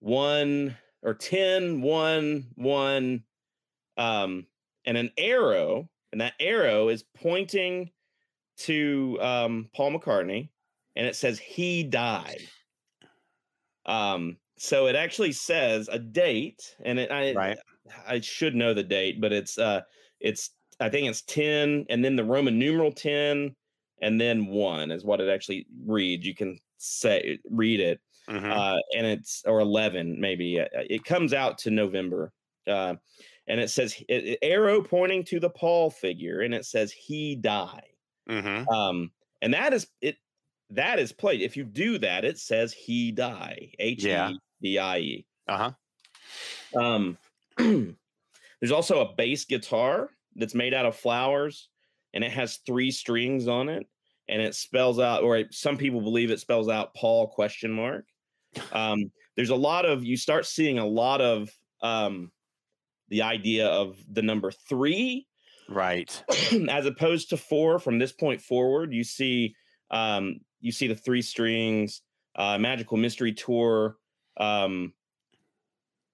one 0.00 0.76
or 1.02 1.14
10, 1.14 1.80
one, 1.82 2.50
one, 2.56 3.24
um, 3.96 4.46
and 4.84 4.96
an 4.96 5.10
arrow, 5.16 5.88
and 6.12 6.20
that 6.20 6.34
arrow 6.40 6.88
is 6.88 7.04
pointing 7.14 7.90
to 8.56 9.18
um, 9.20 9.70
Paul 9.74 9.92
McCartney, 9.92 10.48
and 10.96 11.06
it 11.06 11.16
says 11.16 11.38
he 11.38 11.84
died. 11.84 12.40
Um, 13.86 14.38
so 14.64 14.86
it 14.86 14.96
actually 14.96 15.32
says 15.32 15.88
a 15.88 15.98
date, 15.98 16.76
and 16.84 16.98
it, 16.98 17.10
I, 17.10 17.36
Right. 17.36 17.58
I 18.06 18.20
should 18.20 18.54
know 18.54 18.74
the 18.74 18.82
date, 18.82 19.20
but 19.20 19.32
it's 19.32 19.58
uh, 19.58 19.82
it's 20.20 20.50
I 20.80 20.88
think 20.90 21.08
it's 21.08 21.22
ten, 21.22 21.86
and 21.90 22.04
then 22.04 22.16
the 22.16 22.24
Roman 22.24 22.58
numeral 22.58 22.92
ten, 22.92 23.56
and 24.02 24.20
then 24.20 24.46
one 24.46 24.90
is 24.90 25.04
what 25.04 25.20
it 25.20 25.28
actually 25.28 25.66
reads. 25.86 26.26
You 26.26 26.34
can 26.34 26.58
say 26.78 27.38
read 27.50 27.80
it, 27.80 28.00
Mhm. 28.28 28.60
uh, 28.60 28.78
and 28.96 29.06
it's 29.06 29.42
or 29.46 29.60
11 29.60 30.20
maybe 30.20 30.60
uh, 30.60 30.66
it 30.72 31.04
comes 31.04 31.32
out 31.32 31.58
to 31.58 31.70
november 31.70 32.32
uh, 32.66 32.94
and 33.46 33.60
it 33.60 33.70
says 33.70 34.02
it, 34.08 34.38
arrow 34.42 34.82
pointing 34.82 35.24
to 35.24 35.40
the 35.40 35.50
paul 35.50 35.90
figure 35.90 36.40
and 36.40 36.54
it 36.54 36.64
says 36.66 36.92
he 36.92 37.36
die 37.36 37.88
Mhm. 38.26 38.68
um, 38.72 39.12
and 39.42 39.54
that 39.54 39.72
is 39.72 39.88
it 40.00 40.16
that 40.70 40.98
is 40.98 41.12
played 41.12 41.40
if 41.42 41.56
you 41.56 41.64
do 41.64 41.98
that 41.98 42.24
it 42.24 42.38
says 42.38 42.72
he 42.72 43.12
die 43.12 43.72
Yeah. 44.64 44.94
h-e-d-i-e 44.94 45.26
Uh-huh. 45.48 45.72
um, 46.80 47.18
there's 48.60 48.72
also 48.72 49.00
a 49.00 49.14
bass 49.14 49.44
guitar 49.44 50.10
that's 50.36 50.54
made 50.54 50.74
out 50.74 50.86
of 50.86 50.96
flowers 50.96 51.68
and 52.12 52.24
it 52.24 52.32
has 52.32 52.58
three 52.58 52.90
strings 52.90 53.46
on 53.48 53.68
it 53.68 53.86
and 54.28 54.40
it 54.42 54.54
spells 54.54 54.98
out 54.98 55.22
or 55.22 55.44
some 55.50 55.76
people 55.76 56.00
believe 56.00 56.30
it 56.30 56.40
spells 56.40 56.68
out 56.68 56.94
paul 56.94 57.28
question 57.28 57.70
mark 57.70 58.06
um, 58.72 59.10
there's 59.36 59.50
a 59.50 59.56
lot 59.56 59.84
of 59.84 60.04
you 60.04 60.16
start 60.16 60.46
seeing 60.46 60.78
a 60.78 60.86
lot 60.86 61.20
of 61.20 61.50
um, 61.82 62.30
the 63.08 63.22
idea 63.22 63.66
of 63.68 63.98
the 64.12 64.22
number 64.22 64.50
three 64.50 65.26
Right. 65.68 66.22
as 66.70 66.84
opposed 66.86 67.30
to 67.30 67.36
four 67.38 67.78
from 67.78 67.98
this 67.98 68.12
point 68.12 68.40
forward 68.40 68.92
you 68.92 69.02
see 69.04 69.54
um 69.90 70.40
you 70.60 70.72
see 70.72 70.86
the 70.86 70.94
three 70.94 71.22
strings 71.22 72.02
uh 72.36 72.58
magical 72.58 72.96
mystery 72.98 73.32
tour 73.32 73.96
um 74.38 74.92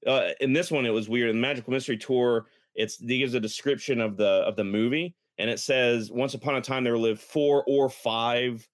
uh, 0.07 0.31
in 0.41 0.53
this 0.53 0.71
one 0.71 0.87
it 0.87 0.91
was 0.91 1.09
weird 1.09 1.31
in 1.31 1.37
the 1.37 1.43
magical 1.43 1.73
mystery 1.73 1.97
tour 1.97 2.47
it's 2.75 3.01
it 3.01 3.07
gives 3.07 3.35
a 3.35 3.41
description 3.41 4.01
of 4.01 4.17
the 4.17 4.43
of 4.47 4.57
the 4.57 4.65
movie 4.65 5.15
and 5.39 5.51
it 5.51 5.61
says 5.61 6.11
once 6.11 6.35
upon 6.35 6.57
a 6.57 6.61
time 6.61 6.85
there 6.85 6.97
lived 6.97 7.21
four 7.21 7.65
or 7.67 7.89
five 7.89 8.67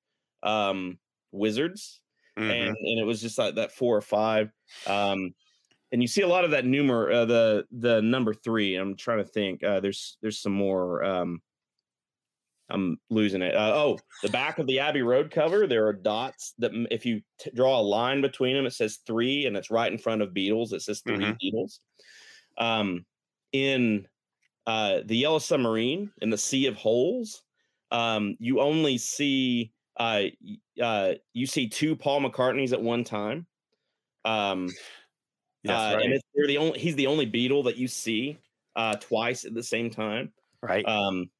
um 0.43 0.99
wizards 1.33 2.01
Mhm. 2.39 2.51
and 2.51 2.77
and 2.77 3.01
it 3.01 3.05
was 3.05 3.21
just 3.21 3.39
like 3.39 3.55
that 3.57 3.73
four 3.73 3.97
or 3.97 4.03
five 4.03 4.53
um 4.87 5.35
and 5.93 6.03
you 6.03 6.09
see 6.09 6.23
a 6.23 6.29
lot 6.29 6.45
of 6.45 6.53
that 6.53 6.65
numer 6.65 7.13
uh, 7.15 7.25
the 7.25 7.67
the 7.73 8.03
number 8.03 8.35
three 8.35 8.77
i'm 8.77 8.97
trying 8.97 9.19
to 9.19 9.25
think 9.25 9.65
uh 9.65 9.81
there's 9.81 10.19
there's 10.23 10.41
some 10.41 10.53
more 10.53 11.05
um 11.05 11.43
i'm 12.71 12.99
losing 13.11 13.43
it 13.43 13.55
uh, 13.55 13.73
oh 13.75 13.99
the 14.23 14.29
back 14.31 14.59
of 14.59 14.67
the 14.67 14.79
abbey 14.81 15.03
road 15.03 15.31
cover 15.31 15.67
there 15.67 15.87
are 15.87 15.93
dots 15.93 16.55
that 16.59 16.73
if 16.91 17.07
you 17.07 17.21
t- 17.39 17.51
draw 17.55 17.79
a 17.79 17.83
line 17.83 18.21
between 18.21 18.57
them 18.57 18.67
it 18.67 18.73
says 18.73 18.99
three 19.07 19.47
and 19.47 19.57
it's 19.57 19.71
right 19.71 19.93
in 19.93 19.99
front 19.99 20.23
of 20.23 20.31
beatles 20.31 20.73
it 20.73 20.83
says 20.83 21.01
3 21.07 21.17
Mhm. 21.17 21.37
beatles 21.43 21.79
um 22.59 23.05
in 23.53 24.07
uh 24.67 25.01
the 25.05 25.17
yellow 25.17 25.39
submarine 25.39 26.11
in 26.23 26.31
the 26.31 26.39
sea 26.39 26.67
of 26.67 26.75
holes 26.75 27.43
um 27.93 28.37
you 28.41 28.61
only 28.61 28.99
see 28.99 29.73
uh 29.99 30.23
uh 30.83 31.13
you 31.35 31.47
see 31.47 31.69
two 31.69 31.95
paul 31.95 32.21
mccartneys 32.21 32.73
at 32.73 32.83
one 32.83 33.05
time 33.05 33.47
um 34.25 34.67
That's 35.63 35.93
uh, 35.93 35.97
right. 35.97 36.05
and 36.05 36.15
it's, 36.15 36.25
they're 36.35 36.49
the 36.49 36.59
only 36.59 36.79
he's 36.81 36.97
the 36.97 37.07
only 37.07 37.31
Beatle 37.31 37.65
that 37.65 37.77
you 37.77 37.87
see 37.87 38.39
uh 38.75 38.97
twice 38.97 39.45
at 39.45 39.55
the 39.55 39.63
same 39.63 39.89
time 39.89 40.33
right. 40.63 40.85
um 40.85 41.31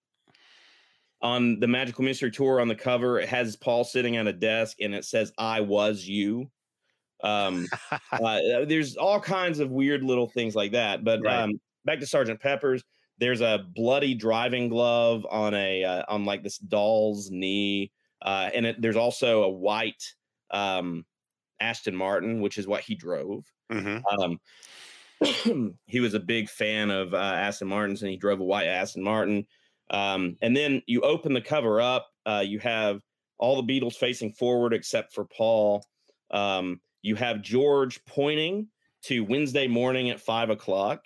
on 1.27 1.61
the 1.61 1.67
magical 1.69 2.05
mystery 2.05 2.31
tour 2.31 2.61
on 2.61 2.69
the 2.69 2.75
cover 2.75 3.19
it 3.21 3.29
has 3.29 3.57
paul 3.57 3.85
sitting 3.85 4.17
at 4.17 4.27
a 4.27 4.33
desk 4.33 4.77
and 4.81 4.95
it 4.95 5.05
says 5.05 5.33
i 5.39 5.61
was 5.61 6.07
you 6.07 6.51
um 7.23 7.67
uh, 8.13 8.41
there's 8.67 8.97
all 8.97 9.21
kinds 9.21 9.59
of 9.61 9.71
weird 9.71 10.03
little 10.03 10.29
things 10.29 10.55
like 10.55 10.73
that 10.73 11.05
but 11.05 11.21
Right. 11.23 11.43
um 11.43 11.53
back 11.85 12.01
to 12.01 12.07
sergeant 12.07 12.41
pepper's 12.41 12.83
there's 13.19 13.41
a 13.41 13.65
bloody 13.75 14.15
driving 14.15 14.69
glove 14.69 15.27
on 15.31 15.55
a 15.55 15.85
uh, 15.85 16.03
on 16.09 16.25
like 16.25 16.43
this 16.43 16.59
doll's 16.59 17.31
knee 17.31 17.93
uh 18.23 18.51
and 18.55 18.67
it, 18.67 18.81
there's 18.83 18.97
also 18.97 19.43
a 19.45 19.51
white 19.51 20.03
um 20.51 21.05
aston 21.61 21.97
martin 21.97 22.41
which 22.41 22.59
is 22.59 22.67
what 22.67 22.83
he 22.83 22.95
drove 22.95 23.45
Mhm. 23.73 24.03
um, 24.21 24.39
he 25.87 26.01
was 26.01 26.15
a 26.15 26.21
big 26.21 26.49
fan 26.49 26.91
of 26.91 27.15
uh, 27.15 27.17
Aston 27.17 27.69
Martins, 27.69 28.03
and 28.03 28.11
he 28.11 28.17
drove 28.19 28.41
a 28.41 28.45
white 28.45 28.67
Aston 28.67 29.03
Martin. 29.03 29.47
Um, 29.91 30.37
and 30.43 30.57
then 30.57 30.83
you 30.87 31.03
open 31.03 31.33
the 31.33 31.41
cover 31.41 31.81
up, 31.81 32.09
uh, 32.25 32.43
you 32.45 32.59
have 32.61 33.01
all 33.39 33.61
the 33.61 33.81
Beatles 33.81 33.95
facing 33.95 34.33
forward 34.33 34.73
except 34.73 35.13
for 35.13 35.25
Paul. 35.25 35.85
Um, 36.31 36.81
you 37.03 37.15
have 37.17 37.43
George 37.43 38.05
pointing 38.05 38.69
to 39.05 39.25
Wednesday 39.25 39.69
morning 39.69 40.11
at 40.11 40.21
five 40.21 40.51
o'clock. 40.51 41.05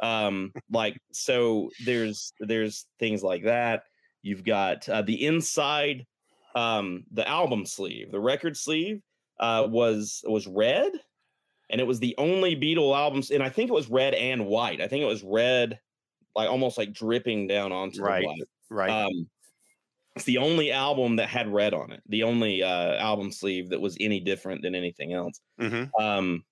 Um, 0.00 0.52
like 0.70 0.96
so, 1.12 1.70
there's 1.84 2.32
there's 2.40 2.86
things 2.98 3.22
like 3.22 3.44
that. 3.44 3.84
You've 4.22 4.44
got 4.44 4.88
uh, 4.88 5.02
the 5.02 5.26
inside, 5.26 6.06
um, 6.54 7.04
the 7.12 7.26
album 7.28 7.66
sleeve, 7.66 8.12
the 8.12 8.20
record 8.20 8.56
sleeve 8.56 9.00
uh, 9.40 9.66
was 9.68 10.22
was 10.26 10.46
red 10.46 10.92
and 11.72 11.80
it 11.80 11.86
was 11.86 11.98
the 11.98 12.14
only 12.18 12.54
Beatle 12.54 12.96
albums, 12.96 13.30
and 13.30 13.42
I 13.42 13.48
think 13.48 13.70
it 13.70 13.74
was 13.74 13.90
red 13.90 14.12
and 14.14 14.46
white. 14.46 14.80
I 14.80 14.88
think 14.88 15.02
it 15.02 15.06
was 15.06 15.24
red, 15.24 15.80
like 16.34 16.48
almost 16.50 16.78
like 16.78 16.92
dripping 16.92 17.46
down 17.46 17.72
onto 17.72 18.02
Right. 18.02 18.22
the 18.22 18.26
white. 18.28 18.42
Right. 18.70 18.90
Um, 18.90 19.30
it's 20.16 20.24
the 20.26 20.38
only 20.38 20.70
album 20.72 21.16
that 21.16 21.28
had 21.28 21.48
red 21.52 21.72
on 21.74 21.90
it. 21.92 22.02
The 22.06 22.22
only 22.22 22.62
uh, 22.62 22.96
album 22.96 23.32
sleeve 23.32 23.70
that 23.70 23.80
was 23.80 23.96
any 24.00 24.20
different 24.20 24.62
than 24.62 24.74
anything 24.74 25.12
else. 25.14 25.40
Mhm. 25.60 25.90
Um, 25.98 26.44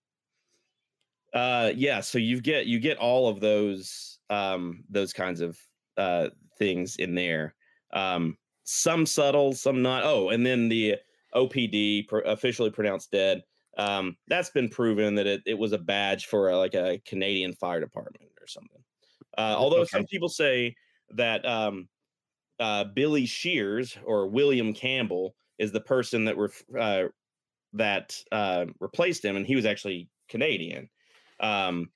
uh, 1.33 1.73
yeah, 1.77 2.01
so 2.01 2.19
you 2.19 2.41
get 2.41 2.67
you 2.67 2.81
get 2.81 2.99
all 2.99 3.29
of 3.29 3.41
those 3.41 4.19
um, 4.31 4.85
those 4.89 5.13
kinds 5.13 5.41
of 5.41 5.59
uh, 5.97 6.31
things 6.59 6.97
in 6.97 7.15
there. 7.15 7.55
Um, 7.93 8.37
some 8.65 9.07
subtle, 9.07 9.53
some 9.53 9.83
not. 9.83 10.05
Oh, 10.05 10.31
and 10.31 10.45
then 10.47 10.69
the 10.69 10.97
OPD 11.35 12.09
pr- 12.09 12.19
officially 12.21 12.71
pronounced 12.71 13.11
dead. 13.11 13.43
Um, 13.79 14.17
that's 14.27 14.51
been 14.51 14.69
proven 14.69 15.15
that 15.17 15.27
it, 15.27 15.43
it 15.47 15.55
was 15.59 15.73
a 15.73 15.79
badge 15.79 16.27
for 16.27 16.51
a, 16.51 16.59
like 16.59 16.75
a 16.75 17.01
Canadian 17.07 17.55
fire 17.55 17.81
department 17.81 18.31
or 18.41 18.47
something. 18.47 18.83
Uh, 19.40 19.56
although 19.56 19.85
some 19.85 20.04
people 20.04 20.28
say 20.28 20.75
that 21.14 21.47
um, 21.47 21.88
uh, 22.59 22.85
Billy 22.85 23.25
Shears 23.25 23.97
or 24.04 24.26
William 24.26 24.75
Campbell 24.75 25.35
is 25.59 25.73
the 25.73 25.80
person 25.80 26.26
that 26.26 26.37
ref- 26.37 26.62
uh, 26.78 27.04
that 27.73 28.23
uh, 28.32 28.66
replaced 28.80 29.25
him, 29.25 29.37
and 29.37 29.47
he 29.47 29.56
was 29.56 29.64
actually 29.64 30.11
Canadian. 30.28 30.90
Um, 31.40 31.88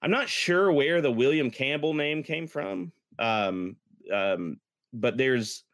I'm 0.00 0.10
not 0.10 0.30
sure 0.30 0.72
where 0.72 1.02
the 1.02 1.12
William 1.12 1.50
Campbell 1.50 1.92
name 1.92 2.22
came 2.22 2.46
from, 2.46 2.90
um, 3.18 3.76
um, 4.10 4.56
but 4.94 5.18
there's 5.18 5.64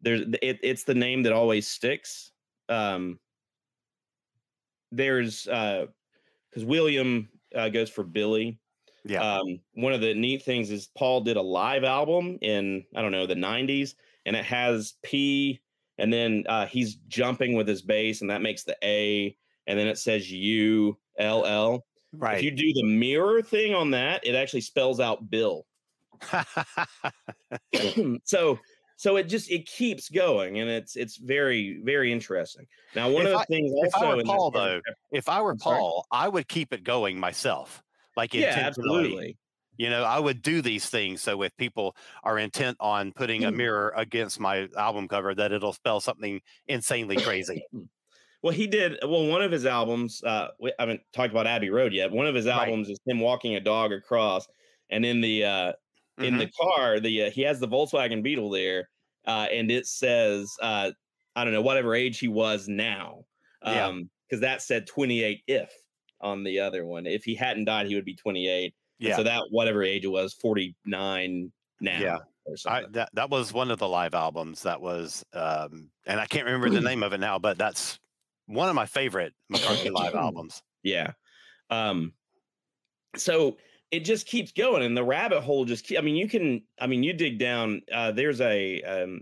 there's 0.00 0.22
it, 0.42 0.58
it's 0.64 0.82
the 0.82 0.94
name 0.94 1.22
that 1.22 1.32
always 1.32 1.68
sticks. 1.68 2.32
Um, 2.68 3.20
there's 4.90 5.44
because 5.44 6.64
William 6.64 7.28
uh, 7.54 7.68
goes 7.68 7.88
for 7.88 8.02
Billy. 8.02 8.59
Yeah. 9.04 9.36
Um, 9.38 9.60
one 9.74 9.92
of 9.92 10.00
the 10.00 10.14
neat 10.14 10.42
things 10.42 10.70
is 10.70 10.88
Paul 10.96 11.22
did 11.22 11.36
a 11.36 11.42
live 11.42 11.84
album 11.84 12.38
in 12.42 12.84
I 12.94 13.02
don't 13.02 13.12
know 13.12 13.26
the 13.26 13.34
'90s, 13.34 13.94
and 14.26 14.36
it 14.36 14.44
has 14.44 14.94
P, 15.02 15.60
and 15.98 16.12
then 16.12 16.44
uh, 16.48 16.66
he's 16.66 16.96
jumping 17.08 17.54
with 17.54 17.66
his 17.66 17.82
bass, 17.82 18.20
and 18.20 18.30
that 18.30 18.42
makes 18.42 18.64
the 18.64 18.76
A, 18.82 19.36
and 19.66 19.78
then 19.78 19.86
it 19.86 19.98
says 19.98 20.30
U 20.30 20.98
L 21.18 21.44
L. 21.46 21.86
Right. 22.12 22.38
If 22.38 22.44
you 22.44 22.50
do 22.50 22.72
the 22.74 22.84
mirror 22.84 23.40
thing 23.40 23.74
on 23.74 23.92
that, 23.92 24.26
it 24.26 24.34
actually 24.34 24.62
spells 24.62 25.00
out 25.00 25.30
Bill. 25.30 25.64
so 28.24 28.58
so 28.96 29.16
it 29.16 29.24
just 29.24 29.50
it 29.50 29.66
keeps 29.66 30.10
going 30.10 30.58
and 30.58 30.68
it's 30.68 30.94
it's 30.96 31.16
very 31.16 31.80
very 31.82 32.12
interesting 32.12 32.66
now 32.94 33.08
one 33.08 33.22
If 33.22 33.28
of 33.28 33.32
the 33.32 33.38
I- 33.38 33.44
things 33.46 33.72
if 33.74 33.94
I 33.94 34.14
were 34.14 34.22
Paul, 34.24 34.50
though, 34.50 34.80
if 35.12 35.28
I 35.28 35.40
were 35.40 35.52
I'm 35.52 35.58
sorry? 35.58 35.78
Paul, 35.78 36.06
I 36.12 36.28
would 36.28 36.46
keep 36.48 36.72
it 36.74 36.84
going 36.84 37.18
myself. 37.18 37.82
Like 38.20 38.34
yeah 38.34 38.56
intentionally. 38.56 38.66
absolutely 38.66 39.38
You 39.78 39.90
know, 39.90 40.04
I 40.04 40.18
would 40.20 40.42
do 40.42 40.62
these 40.62 40.90
things 40.90 41.22
so 41.22 41.42
if 41.42 41.56
people 41.56 41.96
are 42.24 42.38
intent 42.38 42.76
on 42.80 43.12
putting 43.12 43.44
a 43.44 43.50
Mm. 43.50 43.52
mirror 43.52 43.92
against 43.96 44.40
my 44.40 44.68
album 44.76 45.08
cover, 45.08 45.34
that 45.34 45.52
it'll 45.52 45.72
spell 45.74 46.00
something 46.00 46.42
insanely 46.68 47.18
crazy. 47.18 47.66
well 48.42 48.54
he 48.54 48.66
did 48.66 48.98
well 49.02 49.26
one 49.26 49.42
of 49.42 49.52
his 49.52 49.66
albums 49.66 50.22
uh 50.24 50.48
we 50.60 50.70
I 50.78 50.82
haven't 50.82 51.02
talked 51.12 51.32
about 51.32 51.46
abbey 51.46 51.70
road 51.70 51.92
yet 51.92 52.10
one 52.12 52.26
of 52.26 52.34
his 52.34 52.46
Right. 52.52 52.74
albums 52.74 52.88
is 52.88 52.98
him 53.06 53.20
walking 53.20 53.54
a 53.54 53.60
dog 53.60 53.92
across 53.92 54.46
and 54.90 55.04
in 55.04 55.20
the 55.20 55.44
uh 55.44 55.72
in 56.20 56.36
Mhm. 56.36 56.38
the 56.38 56.50
car 56.60 57.00
the 57.00 57.24
uh, 57.24 57.30
he 57.30 57.42
has 57.42 57.60
the 57.60 57.68
volkswagen 57.68 58.22
beetle 58.22 58.50
there 58.50 58.88
uh 59.26 59.48
and 59.52 59.70
it 59.70 59.86
says 59.86 60.54
uh 60.62 60.92
i 61.36 61.44
don't 61.44 61.52
know 61.54 61.62
whatever 61.62 61.94
age 61.94 62.18
he 62.18 62.28
was 62.28 62.68
now 62.68 63.24
um 63.62 64.10
because 64.28 64.40
that 64.40 64.62
said 64.62 64.86
28 64.86 65.42
if 65.46 65.72
on 66.20 66.44
the 66.44 66.60
other 66.60 66.84
one 66.84 67.06
if 67.06 67.24
he 67.24 67.34
hadn't 67.34 67.64
died 67.64 67.86
he 67.86 67.94
would 67.94 68.04
be 68.04 68.14
28 68.14 68.64
And 68.64 68.72
yeah. 68.98 69.16
so 69.16 69.22
that 69.22 69.42
whatever 69.50 69.82
age 69.82 70.04
it 70.04 70.08
was 70.08 70.34
49 70.34 71.52
now 71.80 72.00
Yeah. 72.00 72.18
I, 72.66 72.84
that, 72.90 73.10
that 73.12 73.30
was 73.30 73.52
one 73.52 73.70
of 73.70 73.78
the 73.78 73.86
live 73.86 74.12
albums 74.14 74.62
that 74.62 74.80
was, 74.80 75.24
um, 75.34 75.90
and 76.06 76.18
I 76.18 76.26
can't 76.26 76.46
remember 76.46 76.68
the 76.68 76.80
name 76.90 77.02
of 77.04 77.12
it 77.12 77.20
now, 77.20 77.38
but 77.38 77.58
that's 77.58 78.00
one 78.46 78.68
of 78.68 78.74
my 78.74 78.86
favorite 78.86 79.32
McCartney 79.52 79.92
live 79.92 80.14
albums. 80.26 80.62
yeah 80.82 81.12
um 81.70 82.12
so 83.16 83.56
it 83.90 84.00
just 84.00 84.26
keeps 84.26 84.50
going 84.52 84.82
and 84.82 84.96
the 84.96 85.04
rabbit 85.04 85.40
hole 85.42 85.64
just 85.64 85.84
keep, 85.84 85.98
i 85.98 86.00
mean 86.00 86.16
you 86.16 86.28
can 86.28 86.62
i 86.80 86.86
mean 86.86 87.02
you 87.04 87.12
dig 87.12 87.38
down 87.38 87.80
uh 87.92 88.10
there's 88.10 88.40
a 88.40 88.82
um 88.82 89.20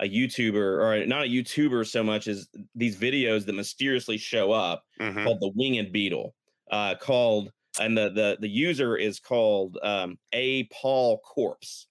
a 0.00 0.04
youtuber 0.08 0.80
or 0.82 1.06
not 1.06 1.24
a 1.24 1.28
youtuber 1.28 1.86
so 1.86 2.02
much 2.04 2.28
as 2.28 2.48
these 2.74 2.96
videos 2.96 3.46
that 3.46 3.54
mysteriously 3.54 4.18
show 4.18 4.52
up 4.52 4.84
Mhm. 5.00 5.24
called 5.24 5.40
the 5.40 5.52
winged 5.54 5.92
beetle 5.92 6.34
uh 6.70 6.94
called 6.96 7.52
and 7.80 7.96
the 7.96 8.10
the 8.10 8.36
the 8.40 8.48
user 8.48 8.96
is 8.96 9.18
called 9.20 9.78
um 9.82 10.18
a 10.32 10.64
paul 10.64 11.18
corpse 11.20 11.88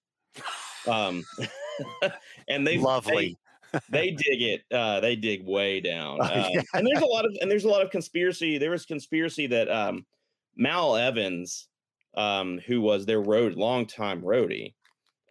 um 0.87 1.23
and 2.47 2.65
they 2.67 2.77
Lovely. 2.77 3.37
they 3.89 4.11
dig 4.11 4.41
it 4.41 4.63
uh 4.71 4.99
they 5.01 5.15
dig 5.15 5.45
way 5.45 5.81
down 5.81 6.19
Oh, 6.21 6.25
um, 6.25 6.51
yeah. 6.53 6.61
and 6.73 6.87
there's 6.87 7.01
a 7.01 7.05
lot 7.05 7.25
of 7.25 7.35
and 7.41 7.49
there's 7.51 7.65
a 7.65 7.69
lot 7.69 7.81
of 7.81 7.89
conspiracy 7.91 8.57
there 8.57 8.71
was 8.71 8.85
conspiracy 8.85 9.47
that 9.47 9.69
um 9.69 10.05
mal 10.55 10.95
evans 10.95 11.67
um 12.15 12.59
who 12.59 12.79
was 12.81 13.05
their 13.05 13.21
road 13.21 13.55
longtime 13.55 14.21
roadie 14.21 14.75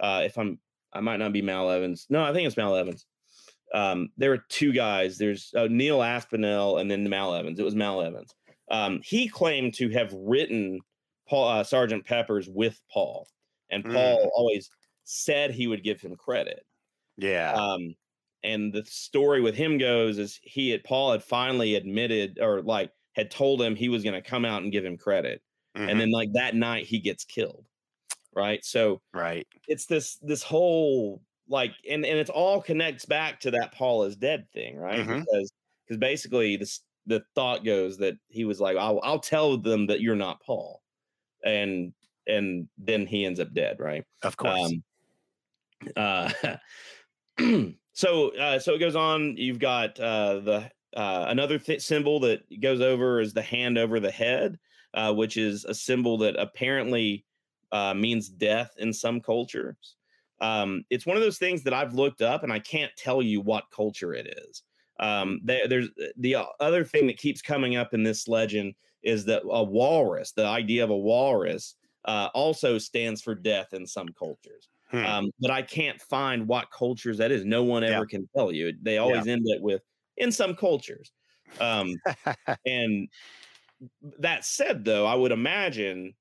uh 0.00 0.22
if 0.24 0.36
i'm 0.36 0.58
i 0.94 1.00
might 1.00 1.18
not 1.18 1.32
be 1.32 1.42
mal 1.42 1.70
evans. 1.70 2.06
No 2.08 2.22
i 2.24 2.32
think 2.32 2.46
it's 2.46 2.56
mal 2.56 2.74
evans. 2.76 3.06
Um 3.72 4.10
there 4.16 4.30
were 4.30 4.44
two 4.48 4.72
guys. 4.72 5.18
There's 5.18 5.52
uh, 5.56 5.68
neil 5.70 6.02
aspinall 6.02 6.78
and 6.78 6.90
then 6.90 7.08
mal 7.08 7.34
evans. 7.34 7.58
It 7.58 7.64
was 7.64 7.74
mal 7.74 8.00
evans. 8.02 8.34
Um 8.70 9.00
he 9.04 9.28
claimed 9.28 9.74
to 9.74 9.88
have 9.90 10.12
written 10.14 10.80
paul 11.28 11.48
uh, 11.48 11.64
sergeant 11.64 12.04
peppers 12.06 12.48
with 12.48 12.80
paul 12.92 13.28
and 13.70 13.84
Mm. 13.84 13.92
paul 13.94 14.30
always 14.36 14.68
said 15.04 15.50
he 15.50 15.66
would 15.66 15.82
give 15.84 16.00
him 16.00 16.14
credit. 16.16 16.64
Yeah. 17.16 17.52
um 17.52 17.94
and 18.42 18.72
the 18.74 18.84
story 18.84 19.40
with 19.40 19.54
him 19.54 19.78
goes 19.78 20.18
is 20.18 20.38
he 20.42 20.70
had 20.70 20.84
paul 20.84 21.12
had 21.12 21.22
finally 21.24 21.74
admitted 21.76 22.38
or 22.40 22.60
like 22.62 22.90
had 23.14 23.30
told 23.30 23.62
him 23.62 23.74
he 23.76 23.88
was 23.88 24.02
going 24.02 24.20
to 24.20 24.28
come 24.28 24.44
out 24.44 24.62
and 24.62 24.72
give 24.72 24.84
him 24.84 24.96
credit. 24.98 25.40
Mhm. 25.76 25.90
and 25.90 26.00
then 26.00 26.10
like 26.12 26.28
that 26.34 26.54
night 26.54 26.84
he 26.86 26.98
gets 27.00 27.24
killed 27.24 27.66
right 28.34 28.64
so 28.64 29.00
right. 29.12 29.46
it's 29.68 29.86
this 29.86 30.16
this 30.22 30.42
whole 30.42 31.22
like 31.48 31.72
and 31.88 32.04
and 32.04 32.18
it's 32.18 32.30
all 32.30 32.60
connects 32.62 33.04
back 33.04 33.38
to 33.40 33.50
that 33.50 33.72
paul 33.74 34.04
is 34.04 34.16
dead 34.16 34.46
thing 34.52 34.76
right 34.76 35.00
Mhm. 35.00 35.20
because 35.20 35.52
because 35.86 35.98
basically 35.98 36.56
this 36.56 36.80
the 37.06 37.22
thought 37.34 37.64
goes 37.64 37.98
that 37.98 38.14
he 38.28 38.44
was 38.44 38.60
like 38.60 38.76
I'll, 38.76 39.00
I'll 39.02 39.18
tell 39.20 39.58
them 39.58 39.86
that 39.88 40.00
you're 40.00 40.16
not 40.16 40.40
paul 40.42 40.82
and 41.44 41.92
and 42.26 42.68
then 42.78 43.06
he 43.06 43.26
ends 43.26 43.40
up 43.40 43.52
dead 43.52 43.78
right 43.78 44.04
Of 44.22 44.36
course. 44.36 44.72
um, 44.72 44.82
uh, 45.96 46.30
so 47.92 48.30
uh, 48.36 48.58
so 48.58 48.74
it 48.74 48.78
goes 48.78 48.96
on. 48.96 49.36
You've 49.36 49.58
got 49.58 49.98
uh, 50.00 50.40
the 50.40 50.70
uh, 50.96 51.26
another 51.28 51.58
th- 51.58 51.82
symbol 51.82 52.20
that 52.20 52.40
goes 52.60 52.80
over 52.80 53.20
is 53.20 53.34
the 53.34 53.42
hand 53.42 53.76
over 53.76 54.00
the 54.00 54.10
head, 54.10 54.58
uh, 54.94 55.12
which 55.12 55.36
is 55.36 55.64
a 55.66 55.74
symbol 55.74 56.16
that 56.18 56.36
apparently 56.38 57.24
uh, 57.74 57.92
means 57.92 58.28
death 58.28 58.72
in 58.78 58.92
some 58.92 59.20
cultures. 59.20 59.96
Um, 60.40 60.84
it's 60.90 61.04
one 61.06 61.16
of 61.16 61.22
those 61.22 61.38
things 61.38 61.64
that 61.64 61.74
I've 61.74 61.94
looked 61.94 62.22
up, 62.22 62.44
and 62.44 62.52
I 62.52 62.60
can't 62.60 62.92
tell 62.96 63.20
you 63.20 63.40
what 63.40 63.70
culture 63.70 64.14
it 64.14 64.26
is. 64.48 64.62
Um, 65.00 65.40
there, 65.42 65.66
there's 65.66 65.88
the 66.16 66.36
other 66.60 66.84
thing 66.84 67.08
that 67.08 67.18
keeps 67.18 67.42
coming 67.42 67.74
up 67.74 67.92
in 67.92 68.04
this 68.04 68.28
legend 68.28 68.74
is 69.02 69.24
that 69.24 69.42
a 69.44 69.64
walrus, 69.64 70.32
the 70.32 70.46
idea 70.46 70.84
of 70.84 70.90
a 70.90 70.96
walrus, 70.96 71.74
uh, 72.04 72.28
also 72.32 72.78
stands 72.78 73.20
for 73.20 73.34
death 73.34 73.74
in 73.74 73.86
some 73.86 74.08
cultures. 74.10 74.68
Hmm. 74.90 75.04
Um, 75.04 75.30
but 75.40 75.50
I 75.50 75.62
can't 75.62 76.00
find 76.00 76.46
what 76.46 76.70
cultures 76.70 77.18
that 77.18 77.32
is. 77.32 77.44
No 77.44 77.64
one 77.64 77.82
Yeah. 77.82 77.96
ever 77.96 78.06
can 78.06 78.28
tell 78.36 78.52
you. 78.52 78.72
They 78.80 78.98
always 78.98 79.26
end 79.26 79.42
it 79.46 79.60
with 79.62 79.82
in 80.16 80.30
some 80.30 80.54
cultures. 80.54 81.12
Um, 81.58 82.00
and 82.66 83.08
that 84.18 84.44
said, 84.44 84.84
though, 84.84 85.06
I 85.06 85.14
would 85.14 85.32
imagine 85.32 86.14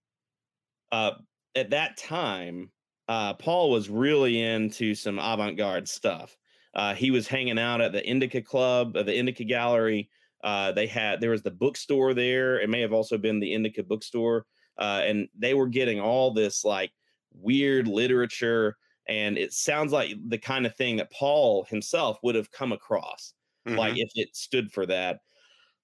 uh, 0.92 1.14
at 1.56 1.70
that 1.72 1.98
time, 1.98 2.72
uh, 3.08 3.34
Paul 3.36 3.70
was 3.72 3.90
really 3.90 4.42
into 4.42 4.96
some 4.96 5.20
avant 5.20 5.58
garde 5.58 5.88
stuff. 5.88 6.38
Uh, 6.74 6.94
he 6.96 7.12
was 7.12 7.28
hanging 7.28 7.60
out 7.60 7.82
at 7.82 7.92
the 7.92 8.06
Indica 8.06 8.42
Club, 8.42 8.96
uh, 8.96 9.04
the 9.04 9.16
Indica 9.16 9.44
Gallery. 9.44 10.10
Uh, 10.44 10.72
they 10.72 10.88
had 10.88 11.22
there 11.22 11.30
was 11.32 11.44
the 11.44 11.52
bookstore 11.52 12.14
there. 12.14 12.60
It 12.60 12.70
may 12.70 12.82
have 12.82 12.94
also 12.94 13.18
been 13.18 13.40
the 13.40 13.54
Indica 13.54 13.84
bookstore, 13.84 14.46
uh, 14.78 15.02
and 15.06 15.30
they 15.38 15.54
were 15.54 15.68
getting 15.68 16.00
all 16.00 16.34
this 16.34 16.64
like 16.66 16.92
weird 17.34 17.88
literature. 17.88 18.78
And 19.08 19.38
it 19.38 19.54
sounds 19.54 19.92
like 19.92 20.16
the 20.28 20.38
kind 20.38 20.66
of 20.66 20.76
thing 20.76 20.96
that 20.98 21.12
Paul 21.12 21.66
himself 21.66 22.20
would 22.24 22.36
have 22.36 22.52
come 22.52 22.72
across 22.72 23.34
like 23.76 23.94
Mhm. 23.94 23.98
if 23.98 24.10
it 24.16 24.36
stood 24.36 24.72
for 24.72 24.86
that 24.86 25.20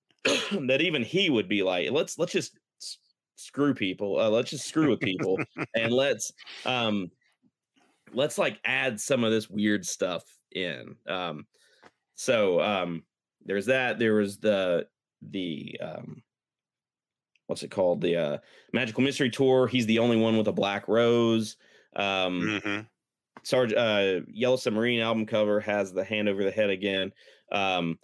that 0.24 0.82
even 0.82 1.04
he 1.04 1.30
would 1.30 1.48
be 1.48 1.64
like 1.64 1.92
let's 1.92 2.18
let's 2.20 2.34
just 2.34 2.59
screw 3.40 3.74
people 3.74 4.20
uh, 4.20 4.30
let's 4.30 4.50
just 4.50 4.68
screw 4.68 4.90
with 4.90 5.00
people 5.00 5.38
and 5.76 5.92
let's 6.04 6.32
um 6.66 7.10
let's 8.14 8.38
like 8.38 8.60
add 8.66 9.00
some 9.00 9.24
of 9.24 9.32
this 9.32 9.50
weird 9.50 9.86
stuff 9.86 10.24
in 10.52 10.96
um 11.08 11.46
so 12.16 12.60
um 12.62 13.04
there's 13.46 13.68
that 13.68 14.00
there 14.00 14.16
was 14.16 14.38
the 14.40 14.86
the 15.30 15.80
um 15.82 16.22
what's 17.48 17.64
it 17.64 17.72
called 17.72 18.02
the 18.02 18.16
uh 18.16 18.38
magical 18.74 19.04
mystery 19.04 19.30
tour 19.30 19.68
he's 19.68 19.86
the 19.86 20.00
only 20.00 20.18
one 20.18 20.38
with 20.38 20.48
a 20.48 20.52
black 20.54 20.88
rose 20.88 21.56
um 21.96 22.42
Mhm. 22.42 22.88
Sarge 23.44 23.74
uh 23.74 24.20
Yellow 24.28 24.58
Submarine 24.58 25.00
album 25.00 25.26
cover 25.26 25.60
has 25.62 25.94
the 25.94 26.04
hand 26.04 26.28
over 26.28 26.44
the 26.44 26.52
head 26.52 26.70
again. 26.70 27.14
Um 27.52 27.98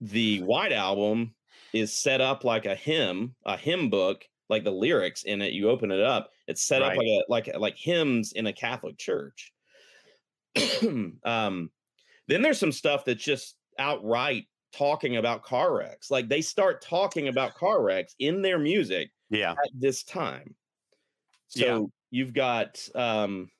the 0.00 0.40
White 0.42 0.72
album 0.72 1.34
is 1.72 1.92
set 1.94 2.20
up 2.20 2.42
like 2.42 2.64
a 2.66 2.74
hymn, 2.74 3.34
a 3.44 3.56
hymn 3.56 3.90
book, 3.90 4.24
like 4.48 4.64
the 4.64 4.70
lyrics 4.72 5.22
in 5.24 5.40
it. 5.42 5.52
You 5.52 5.70
open 5.70 5.90
it 5.90 6.00
up, 6.00 6.30
it's 6.46 6.62
set 6.62 6.82
up 6.82 6.96
like 6.96 7.06
a 7.06 7.22
like 7.28 7.50
like 7.58 7.76
hymns 7.78 8.32
in 8.32 8.46
a 8.46 8.52
Catholic 8.52 8.98
church. 8.98 9.52
um 11.24 11.70
then 12.28 12.42
there's 12.42 12.58
some 12.58 12.72
stuff 12.72 13.04
that's 13.04 13.22
just 13.24 13.56
outright 13.78 14.44
talking 14.72 15.16
about 15.16 15.42
car 15.42 15.74
wrecks. 15.74 16.10
Like 16.10 16.28
they 16.28 16.40
start 16.40 16.80
talking 16.82 17.28
about 17.28 17.54
car 17.54 17.82
wrecks 17.82 18.14
in 18.18 18.42
their 18.42 18.58
music 18.58 19.10
Yeah. 19.30 19.52
at 19.52 19.70
this 19.74 20.02
time. 20.02 20.54
So 21.48 21.60
Yeah. 21.64 21.80
you've 22.10 22.32
got 22.34 22.86
um 22.94 23.50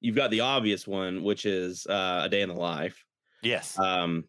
you've 0.00 0.16
got 0.16 0.30
the 0.30 0.40
obvious 0.40 0.86
one, 0.86 1.22
which 1.22 1.44
is 1.44 1.86
uh, 1.86 2.22
a 2.24 2.28
day 2.28 2.40
in 2.42 2.48
the 2.48 2.54
life. 2.54 3.04
Yes. 3.42 3.78
Um 3.78 4.24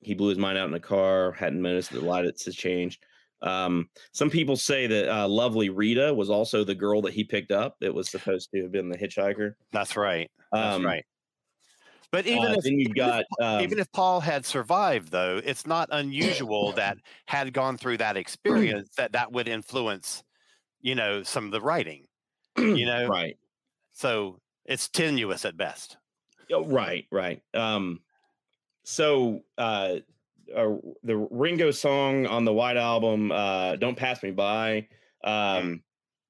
he 0.00 0.14
blew 0.14 0.28
his 0.28 0.38
mind 0.38 0.58
out 0.58 0.68
in 0.68 0.74
a 0.74 0.80
car, 0.80 1.32
hadn't 1.32 1.62
noticed 1.62 1.90
that 1.92 2.00
the 2.00 2.04
lights 2.06 2.44
has 2.44 2.54
changed. 2.56 3.04
Um, 3.42 3.88
some 4.12 4.30
people 4.30 4.56
say 4.56 4.86
that 4.86 5.14
uh, 5.14 5.28
lovely 5.28 5.68
Rita 5.68 6.12
was 6.14 6.30
also 6.30 6.64
the 6.64 6.74
girl 6.74 7.02
that 7.02 7.12
he 7.12 7.24
picked 7.24 7.52
up 7.52 7.76
that 7.80 7.94
was 7.94 8.10
supposed 8.10 8.50
to 8.52 8.62
have 8.62 8.72
been 8.72 8.88
the 8.88 8.98
hitchhiker. 8.98 9.54
That's 9.72 9.96
right. 9.96 10.30
That's 10.52 10.76
Um, 10.76 10.86
right. 10.86 11.04
But 12.10 12.26
even 12.26 12.52
uh, 12.52 12.54
if 12.58 12.64
you've 12.64 12.80
even 12.80 12.92
if 12.92 12.96
got 12.96 13.24
um, 13.42 13.60
even 13.62 13.78
if 13.78 13.90
Paul 13.92 14.20
had 14.20 14.46
survived, 14.46 15.10
though, 15.10 15.40
it's 15.44 15.66
not 15.66 15.88
unusual 15.92 16.72
that 16.72 16.98
had 17.26 17.52
gone 17.52 17.76
through 17.76 17.98
that 17.98 18.16
experience 18.16 18.90
that 18.96 19.12
that 19.12 19.32
would 19.32 19.48
influence, 19.48 20.22
you 20.80 20.94
know, 20.94 21.22
some 21.22 21.46
of 21.46 21.50
the 21.50 21.60
writing. 21.60 22.06
you 22.56 22.86
know, 22.86 23.06
right. 23.06 23.36
So 23.92 24.40
it's 24.64 24.88
tenuous 24.88 25.44
at 25.44 25.56
best. 25.56 25.96
Oh, 26.52 26.64
right, 26.64 27.06
right. 27.10 27.42
Um, 27.54 28.00
so 28.84 29.42
uh, 29.58 29.96
uh, 30.54 30.74
the 31.02 31.16
Ringo 31.30 31.70
song 31.70 32.26
on 32.26 32.44
the 32.44 32.52
White 32.52 32.76
Album, 32.76 33.32
uh, 33.32 33.76
"Don't 33.76 33.96
Pass 33.96 34.22
Me 34.22 34.30
By," 34.30 34.88
um, 35.24 35.82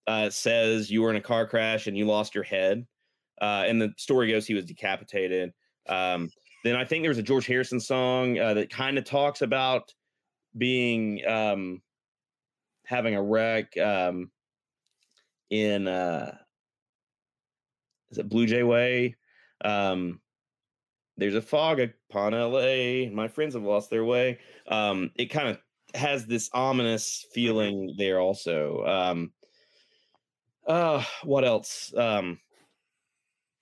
uh, 0.06 0.30
says 0.30 0.90
you 0.90 1.02
were 1.02 1.10
in 1.10 1.16
a 1.16 1.20
car 1.20 1.46
crash 1.46 1.86
and 1.86 1.96
you 1.96 2.06
lost 2.06 2.34
your 2.34 2.44
head. 2.44 2.86
Uh, 3.40 3.64
and 3.66 3.80
the 3.80 3.92
story 3.98 4.30
goes 4.30 4.46
he 4.46 4.54
was 4.54 4.64
decapitated. 4.64 5.52
Um, 5.88 6.30
then 6.64 6.76
I 6.76 6.84
think 6.84 7.02
there 7.02 7.10
was 7.10 7.18
a 7.18 7.22
George 7.22 7.46
Harrison 7.46 7.80
song 7.80 8.38
uh, 8.38 8.54
that 8.54 8.70
kind 8.70 8.98
of 8.98 9.04
talks 9.04 9.42
about 9.42 9.92
being 10.56 11.26
um, 11.26 11.82
having 12.86 13.14
a 13.14 13.22
wreck 13.22 13.76
um, 13.78 14.30
in 15.50 15.86
uh, 15.86 16.34
is 18.10 18.18
it 18.18 18.28
Blue 18.28 18.46
Jay 18.46 18.62
Way? 18.62 19.16
Um, 19.64 20.20
there's 21.16 21.34
a 21.34 21.42
fog 21.42 21.80
upon 21.80 22.32
LA. 22.34 23.08
My 23.10 23.28
friends 23.28 23.54
have 23.54 23.62
lost 23.62 23.90
their 23.90 24.04
way. 24.04 24.38
Um, 24.68 25.10
it 25.16 25.26
kind 25.26 25.48
of 25.48 25.58
has 25.94 26.26
this 26.26 26.50
ominous 26.52 27.26
feeling 27.32 27.94
there 27.98 28.20
also. 28.20 28.84
Um, 28.84 29.32
uh, 30.66 31.02
what 31.22 31.44
else? 31.44 31.94
Um, 31.96 32.40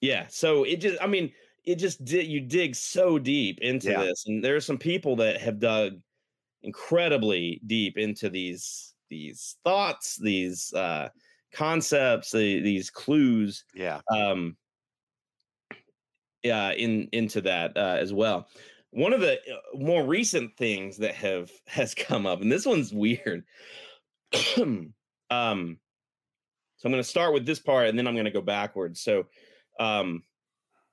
yeah, 0.00 0.26
so 0.28 0.64
it 0.64 0.76
just, 0.76 1.00
I 1.02 1.06
mean, 1.06 1.32
it 1.64 1.76
just 1.76 2.04
did, 2.04 2.26
you 2.26 2.40
dig 2.40 2.74
so 2.74 3.18
deep 3.18 3.58
into 3.60 3.90
Yeah. 3.90 3.98
this. 3.98 4.24
And 4.26 4.44
there 4.44 4.56
are 4.56 4.60
some 4.60 4.78
people 4.78 5.16
that 5.16 5.40
have 5.40 5.58
dug 5.58 6.00
incredibly 6.62 7.60
deep 7.66 7.98
into 7.98 8.30
these, 8.30 8.94
these 9.10 9.56
thoughts, 9.64 10.16
these, 10.18 10.72
uh, 10.74 11.10
concepts, 11.52 12.32
the, 12.32 12.60
these 12.60 12.90
clues 12.90 13.64
Yeah. 13.74 14.00
um 14.12 14.56
yeah 16.44 16.72
in 16.72 17.08
into 17.12 17.40
that 17.40 17.76
uh, 17.76 17.96
as 17.98 18.12
well. 18.12 18.46
One 18.90 19.12
of 19.12 19.20
the 19.20 19.32
uh, 19.32 19.76
more 19.76 20.04
recent 20.04 20.56
things 20.56 20.98
that 20.98 21.14
have 21.16 21.50
has 21.66 21.94
come 21.94 22.26
up 22.26 22.40
and 22.40 22.52
this 22.52 22.66
one's 22.66 22.92
weird. 22.92 23.44
Um 25.30 25.78
so 26.76 26.86
i'm 26.86 26.92
going 26.92 27.02
to 27.02 27.08
start 27.08 27.32
with 27.32 27.46
this 27.46 27.58
part 27.58 27.88
and 27.88 27.98
then 27.98 28.06
i'm 28.06 28.14
going 28.14 28.26
to 28.26 28.30
go 28.30 28.42
backwards. 28.42 29.00
So 29.00 29.24
um 29.80 30.22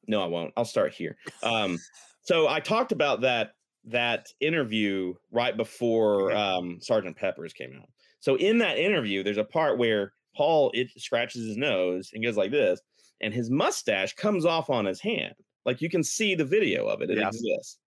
no 0.07 0.23
i 0.23 0.25
won't. 0.25 0.53
I'll 0.55 0.65
start 0.65 0.93
here. 0.93 1.17
Um 1.43 1.77
so 2.23 2.47
i 2.47 2.59
talked 2.61 2.93
about 2.93 3.21
that 3.21 3.51
that 3.85 4.27
interview 4.39 5.13
right 5.31 5.55
before 5.55 6.31
um 6.31 6.79
sergeant 6.81 7.17
peppers 7.17 7.51
came 7.51 7.73
out. 7.77 7.89
So 8.21 8.35
in 8.35 8.59
that 8.59 8.77
interview 8.77 9.21
there's 9.21 9.37
a 9.37 9.43
part 9.43 9.77
where 9.77 10.13
paul 10.35 10.71
it 10.73 10.87
scratches 10.97 11.45
his 11.45 11.57
nose 11.57 12.11
and 12.13 12.23
goes 12.23 12.37
like 12.37 12.51
this 12.51 12.79
and 13.21 13.33
his 13.33 13.49
mustache 13.49 14.13
comes 14.15 14.45
off 14.45 14.69
on 14.69 14.85
his 14.85 14.99
hand 14.99 15.35
like 15.65 15.81
you 15.81 15.89
can 15.89 16.03
see 16.03 16.35
the 16.35 16.45
video 16.45 16.87
of 16.87 17.01
it 17.01 17.09
it 17.09 17.17
Yeah. 17.17 17.27
exists 17.27 17.79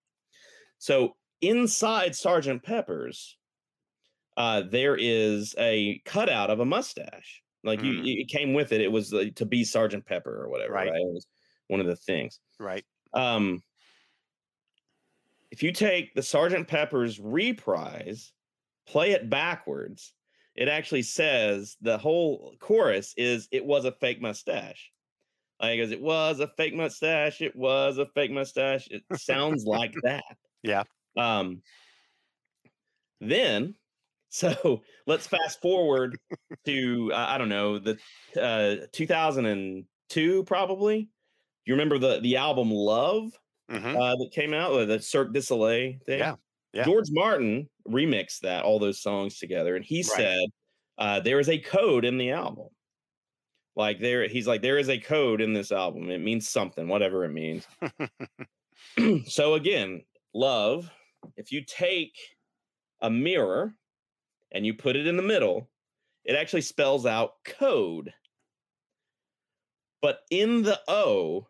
so 0.77 1.15
inside 1.41 2.15
sergeant 2.15 2.63
peppers 2.63 3.37
uh 4.37 4.61
there 4.61 4.95
is 4.95 5.53
a 5.57 5.99
cutout 6.05 6.49
of 6.49 6.59
a 6.59 6.65
mustache 6.65 7.41
like 7.63 7.81
you 7.83 7.93
Mhm. 7.93 8.21
it 8.21 8.27
came 8.29 8.53
with 8.53 8.71
it 8.71 8.81
it 8.81 8.91
was 8.91 9.09
to 9.35 9.45
be 9.45 9.63
sergeant 9.63 10.05
pepper 10.05 10.43
or 10.43 10.49
whatever 10.49 10.73
Right. 10.73 10.89
right, 10.91 11.01
it 11.01 11.13
was 11.13 11.27
one 11.67 11.79
of 11.79 11.85
the 11.87 11.95
things 11.95 12.39
Right. 12.59 12.85
um 13.13 13.61
if 15.51 15.61
you 15.63 15.71
take 15.71 16.13
the 16.15 16.23
sergeant 16.23 16.67
pepper's 16.67 17.19
reprise 17.19 18.33
play 18.85 19.11
it 19.11 19.29
backwards 19.29 20.13
it 20.55 20.67
actually 20.69 21.01
says 21.01 21.75
the 21.81 21.97
whole 21.97 22.55
chorus 22.59 23.13
is 23.17 23.47
it 23.51 23.65
was 23.65 23.83
a 23.85 23.91
fake 23.91 24.21
mustache 24.21 24.91
like 25.61 25.77
goes 25.79 25.91
it 25.91 26.01
was 26.01 26.39
a 26.39 26.47
fake 26.47 26.73
mustache 26.75 27.41
it 27.41 27.55
was 27.55 27.97
a 27.97 28.05
fake 28.07 28.31
mustache 28.31 28.87
it 28.91 29.03
sounds 29.11 29.65
like 29.65 29.93
that 30.03 30.23
Yeah. 30.63 30.83
um 31.17 31.61
then 33.19 33.75
so 34.29 34.83
let's 35.07 35.27
fast 35.27 35.61
forward 35.61 36.17
to 36.65 37.11
uh, 37.13 37.25
i 37.29 37.37
don't 37.37 37.47
know 37.49 37.79
the 37.79 37.97
uh 38.41 38.85
2002 38.91 40.43
probably 40.43 41.09
you 41.65 41.73
remember 41.73 41.97
the 41.99 42.19
the 42.21 42.37
album 42.37 42.71
love 42.71 43.33
hmm 43.69 43.95
uh, 43.95 44.15
that 44.17 44.31
came 44.33 44.53
out, 44.53 44.73
uh, 44.73 44.85
the 44.85 45.01
Cirque 45.01 45.33
du 45.33 45.41
Soleil 45.41 45.95
thing. 46.05 46.19
Yeah, 46.19 46.35
yeah. 46.73 46.85
George 46.85 47.07
Martin 47.11 47.69
remixed 47.87 48.41
that, 48.41 48.63
all 48.65 48.79
those 48.79 49.01
songs 49.01 49.39
together, 49.39 49.75
and 49.75 49.85
he 49.85 50.03
Right. 50.03 50.27
said 50.27 50.39
uh, 50.99 51.19
there 51.21 51.39
is 51.39 51.49
a 51.49 51.59
code 51.59 52.05
in 52.05 52.19
the 52.19 52.31
album. 52.31 52.69
Like 53.75 53.99
there, 53.99 54.27
he's 54.27 54.47
like 54.47 54.61
there 54.61 54.77
is 54.77 54.89
a 54.89 54.99
code 54.99 55.41
in 55.41 55.53
this 55.53 55.71
album. 55.71 56.09
It 56.09 56.21
means 56.21 56.47
something, 56.47 56.87
whatever 56.87 57.25
it 57.25 57.31
means. 57.31 57.67
so 59.27 59.55
again, 59.55 60.03
love. 60.33 60.89
If 61.37 61.51
you 61.51 61.63
take 61.65 62.15
a 63.01 63.09
mirror 63.09 63.75
and 64.51 64.65
you 64.65 64.73
put 64.73 64.95
it 64.95 65.07
in 65.07 65.17
the 65.17 65.23
middle, 65.23 65.69
it 66.23 66.35
actually 66.35 66.61
spells 66.61 67.05
out 67.05 67.33
code. 67.43 68.13
But 70.01 70.19
in 70.29 70.61
the 70.61 70.79
O, 70.87 71.47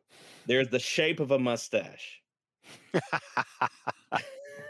there's 0.48 0.70
the 0.70 0.80
shape 0.80 1.20
of 1.20 1.32
a 1.32 1.40
mustache. 1.40 2.22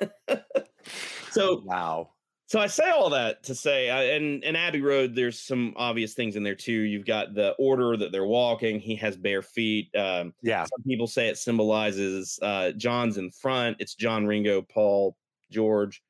so 1.31 1.61
wow. 1.65 2.09
So 2.47 2.59
I 2.59 2.67
say 2.67 2.89
all 2.91 3.09
that 3.09 3.43
to 3.43 3.55
say, 3.55 3.89
uh, 3.89 4.15
and 4.15 4.43
and 4.43 4.55
Abbey 4.55 4.81
Road, 4.81 5.15
there's 5.15 5.39
some 5.39 5.73
obvious 5.77 6.13
things 6.13 6.35
in 6.35 6.43
there 6.43 6.55
too. 6.55 6.71
You've 6.71 7.05
got 7.05 7.33
the 7.33 7.51
order 7.53 7.97
that 7.97 8.11
they're 8.11 8.25
walking. 8.25 8.79
He 8.79 8.95
has 8.97 9.17
bare 9.17 9.41
feet. 9.41 9.93
Um, 9.95 10.33
Yeah. 10.43 10.63
some 10.65 10.83
people 10.83 11.07
say 11.07 11.27
it 11.27 11.37
symbolizes 11.37 12.37
uh, 12.41 12.71
John's 12.73 13.17
in 13.17 13.31
front. 13.31 13.77
It's 13.79 13.95
John, 13.95 14.25
Ringo, 14.27 14.61
Paul, 14.61 15.17
George. 15.51 16.03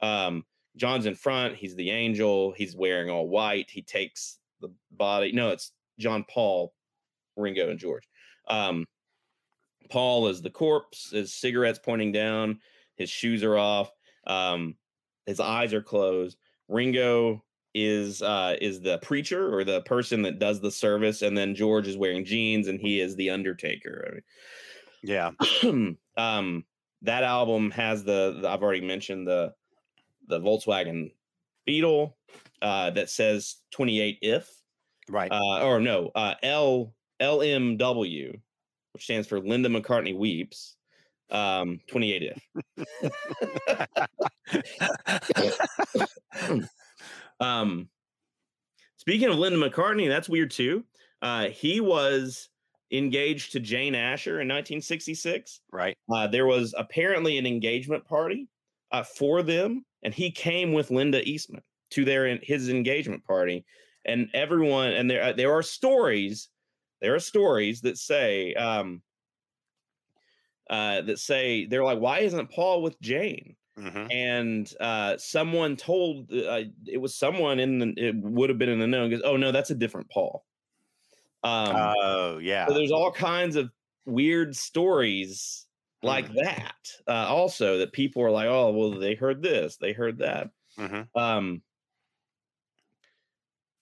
Um, 0.00 0.44
John's 0.76 1.04
in 1.06 1.14
front. 1.14 1.56
He's 1.56 1.74
the 1.76 1.90
angel. 1.90 2.52
He's 2.52 2.74
wearing 2.74 3.10
all 3.10 3.28
white. 3.28 3.70
He 3.70 3.82
takes 3.82 4.38
the 4.60 4.72
body. 4.90 5.32
No, 5.32 5.50
it's 5.50 5.72
John, 5.98 6.24
Paul, 6.24 6.72
Ringo, 7.36 7.68
and 7.68 7.78
George. 7.78 8.08
Um, 8.48 8.86
Paul 9.90 10.28
is 10.28 10.40
the 10.40 10.48
corpse. 10.50 11.10
His 11.10 11.34
cigarettes 11.34 11.78
pointing 11.78 12.12
down. 12.12 12.60
His 12.96 13.10
shoes 13.10 13.42
are 13.42 13.58
off. 13.58 13.90
Um, 14.26 14.76
his 15.26 15.40
eyes 15.40 15.72
are 15.74 15.82
closed. 15.82 16.36
Ringo 16.68 17.44
is 17.74 18.22
uh, 18.22 18.56
is 18.60 18.80
the 18.80 18.98
preacher 18.98 19.54
or 19.54 19.64
the 19.64 19.82
person 19.82 20.22
that 20.22 20.38
does 20.38 20.60
the 20.60 20.70
service, 20.70 21.22
and 21.22 21.36
then 21.36 21.54
George 21.54 21.86
is 21.86 21.96
wearing 21.96 22.24
jeans 22.24 22.68
and 22.68 22.80
he 22.80 23.00
is 23.00 23.16
the 23.16 23.30
Undertaker. 23.30 24.22
Yeah. 25.02 25.32
I 25.40 25.66
mean, 25.66 25.96
um, 26.16 26.64
that 27.02 27.24
album 27.24 27.70
has 27.72 28.04
the, 28.04 28.38
the 28.40 28.48
I've 28.48 28.62
already 28.62 28.80
mentioned 28.86 29.26
the 29.26 29.54
the 30.28 30.40
Volkswagen 30.40 31.12
Beetle 31.66 32.16
uh, 32.62 32.90
that 32.90 33.10
says 33.10 33.56
28 33.72 34.18
if 34.22 34.50
Right. 35.08 35.32
uh, 35.32 35.64
or 35.64 35.80
no 35.80 36.10
uh, 36.14 36.34
L 36.42 36.94
LMW, 37.20 38.40
which 38.92 39.04
stands 39.04 39.26
for 39.26 39.40
Linda 39.40 39.68
McCartney 39.68 40.16
Weeps. 40.16 40.76
Um, 41.32 41.80
28 41.88 42.22
if. 42.22 42.38
Um, 47.42 47.88
speaking 48.96 49.28
of 49.28 49.36
Linda 49.36 49.58
McCartney, 49.58 50.08
that's 50.08 50.28
weird 50.28 50.52
too. 50.52 50.84
Uh, 51.20 51.48
he 51.48 51.80
was 51.80 52.48
engaged 52.92 53.52
to 53.52 53.60
Jane 53.60 53.94
Asher 53.94 54.40
in 54.40 54.48
1966. 54.48 55.60
right. 55.72 55.96
Uh, 56.12 56.26
there 56.28 56.46
was 56.46 56.74
apparently 56.78 57.38
an 57.38 57.46
engagement 57.46 58.04
party 58.04 58.48
uh, 58.92 59.02
for 59.02 59.42
them, 59.42 59.84
and 60.02 60.14
he 60.14 60.30
came 60.30 60.72
with 60.72 60.90
Linda 60.90 61.26
Eastman 61.28 61.62
to 61.90 62.04
their 62.04 62.38
his 62.42 62.68
engagement 62.68 63.24
party. 63.24 63.64
And 64.04 64.28
everyone, 64.34 64.92
and 64.92 65.10
there 65.10 65.22
uh, 65.22 65.32
there 65.32 65.52
are 65.52 65.62
stories, 65.62 66.48
there 67.00 67.14
are 67.14 67.20
stories 67.20 67.80
that 67.82 67.98
say 67.98 68.54
um, 68.54 69.02
uh, 70.70 71.02
that 71.02 71.18
say 71.18 71.66
they're 71.66 71.84
like, 71.84 71.98
why 71.98 72.20
isn't 72.20 72.50
Paul 72.50 72.82
with 72.82 73.00
Jane? 73.00 73.56
hmm 73.76 74.06
and 74.10 74.74
uh, 74.80 75.16
someone 75.16 75.76
told 75.76 76.30
uh, 76.30 76.60
it 76.86 76.98
was 77.00 77.14
someone 77.14 77.58
in 77.58 77.78
the 77.78 77.94
it 77.96 78.14
would 78.16 78.50
have 78.50 78.58
been 78.58 78.68
in 78.68 78.78
the 78.78 78.86
know 78.86 79.08
goes 79.08 79.22
oh 79.24 79.36
no 79.36 79.50
that's 79.50 79.70
a 79.70 79.74
different 79.74 80.10
paul. 80.10 80.44
Um 81.42 81.74
oh 81.76 82.38
yeah. 82.38 82.66
so 82.66 82.74
there's 82.74 82.92
all 82.92 83.10
kinds 83.10 83.56
of 83.56 83.70
weird 84.04 84.54
stories 84.54 85.66
like 86.02 86.32
that 86.34 86.76
uh, 87.06 87.26
also 87.28 87.78
that 87.78 87.92
people 87.92 88.22
are 88.22 88.30
like 88.30 88.46
oh 88.46 88.72
well 88.72 88.90
they 88.90 89.14
heard 89.14 89.42
this 89.42 89.76
they 89.78 89.92
heard 89.92 90.18
that. 90.18 90.50
Hmm 90.76 91.02
um 91.14 91.62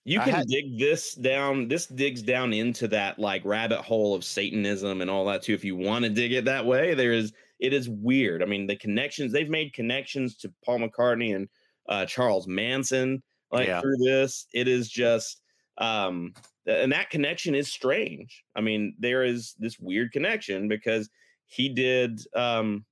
you 0.03 0.19
can 0.19 0.33
had- 0.33 0.47
dig 0.47 0.77
this 0.79 1.13
down 1.15 1.67
this 1.67 1.85
digs 1.87 2.21
down 2.21 2.53
into 2.53 2.87
that 2.87 3.19
like 3.19 3.43
rabbit 3.45 3.81
hole 3.81 4.15
of 4.15 4.23
satanism 4.23 5.01
and 5.01 5.09
all 5.09 5.25
that 5.25 5.41
too 5.43 5.53
if 5.53 5.63
you 5.63 5.75
want 5.75 6.03
to 6.03 6.09
dig 6.09 6.31
it 6.31 6.45
that 6.45 6.65
way 6.65 6.93
there 6.93 7.13
is 7.13 7.33
it 7.59 7.73
is 7.73 7.87
weird. 7.87 8.41
I 8.41 8.47
mean 8.47 8.65
the 8.65 8.75
connections 8.75 9.31
they've 9.31 9.47
made 9.49 9.73
connections 9.73 10.35
to 10.37 10.51
paul 10.65 10.79
mccartney 10.79 11.35
and 11.35 11.47
uh 11.87 12.05
charles 12.05 12.47
manson 12.47 13.21
like 13.51 13.67
Yeah. 13.67 13.81
through 13.81 13.97
this. 13.97 14.47
It 14.53 14.67
is 14.67 14.89
just 14.89 15.41
um 15.77 16.33
and 16.65 16.91
that 16.91 17.09
connection 17.11 17.53
is 17.53 17.71
strange. 17.71 18.43
I 18.55 18.61
mean 18.61 18.95
there 18.97 19.23
is 19.23 19.53
this 19.59 19.79
weird 19.79 20.11
connection 20.11 20.67
because 20.67 21.09
he 21.45 21.69
did 21.69 22.21
um 22.35 22.85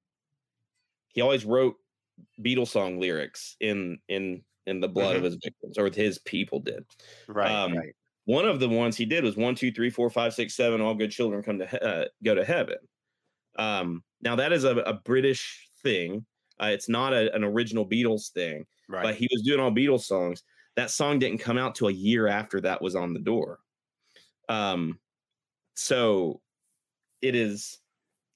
he 1.08 1.22
always 1.22 1.45
wrote 1.45 1.76
beatles 2.41 2.67
song 2.67 3.00
lyrics 3.00 3.56
in 3.60 3.98
in 4.10 4.43
in 4.69 4.79
the 4.79 4.88
blood 4.88 5.15
of 5.15 5.21
Mhm. 5.21 5.25
his 5.25 5.38
victims 5.43 5.77
or 5.77 5.89
his 5.89 6.19
people 6.19 6.60
did 6.60 6.86
Right. 7.27 7.51
um, 7.51 7.73
right. 7.77 7.93
one 8.25 8.47
of 8.47 8.60
the 8.60 8.69
ones 8.69 8.95
he 8.95 9.05
did 9.05 9.23
was 9.23 9.36
one, 9.36 9.55
two, 9.55 9.71
three, 9.71 9.89
four, 9.89 10.10
five, 10.10 10.34
six, 10.34 10.55
seven. 10.55 10.82
All 10.82 10.93
good 10.93 11.12
children 11.12 11.41
come 11.43 11.60
to 11.60 11.67
he- 11.67 11.79
uh, 11.79 12.05
go 12.23 12.36
to 12.36 12.45
heaven. 12.45 12.77
Um, 13.58 14.03
now 14.21 14.36
that 14.36 14.53
is 14.53 14.63
a, 14.63 14.75
a 14.77 14.93
British 14.93 15.69
thing. 15.84 16.25
Uh, 16.62 16.67
it's 16.71 16.88
not 16.89 17.13
a, 17.13 17.34
an 17.36 17.43
original 17.43 17.88
Beatles 17.88 18.32
thing, 18.32 18.65
Right. 18.88 19.03
but 19.03 19.15
he 19.15 19.27
was 19.32 19.41
doing 19.43 19.60
all 19.60 19.71
Beatles 19.71 20.01
songs. 20.03 20.43
That 20.75 20.91
song 20.91 21.19
didn't 21.19 21.39
come 21.39 21.58
out 21.58 21.73
till 21.75 21.88
a 21.88 21.91
year 21.93 22.27
after 22.27 22.62
that 22.62 22.82
was 22.82 22.95
on 22.95 23.13
the 23.13 23.19
door. 23.19 23.60
Um, 24.49 24.99
so 25.75 26.41
it 27.21 27.36
is 27.36 27.79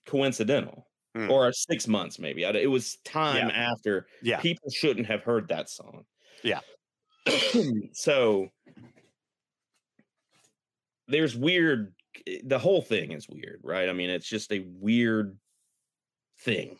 coincidental, 0.06 0.88
Hmm. 1.16 1.30
or 1.30 1.52
six 1.54 1.88
months 1.88 2.18
maybe. 2.18 2.44
It 2.44 2.70
was 2.70 2.98
time 3.06 3.52
after 3.52 4.08
yeah. 4.24 4.40
people 4.42 4.70
shouldn't 4.72 5.06
have 5.06 5.22
heard 5.22 5.48
that 5.50 5.70
song. 5.70 6.06
Yeah. 6.44 6.60
so 7.94 8.50
there's 11.08 11.36
weird 11.36 11.94
eh, 12.28 12.40
the 12.44 12.60
whole 12.60 12.82
thing 12.82 13.12
is 13.12 13.28
weird, 13.30 13.62
right? 13.64 13.90
I 13.90 13.94
mean, 13.94 14.10
it's 14.10 14.28
just 14.28 14.52
a 14.52 14.66
weird 14.68 15.38
thing 16.40 16.78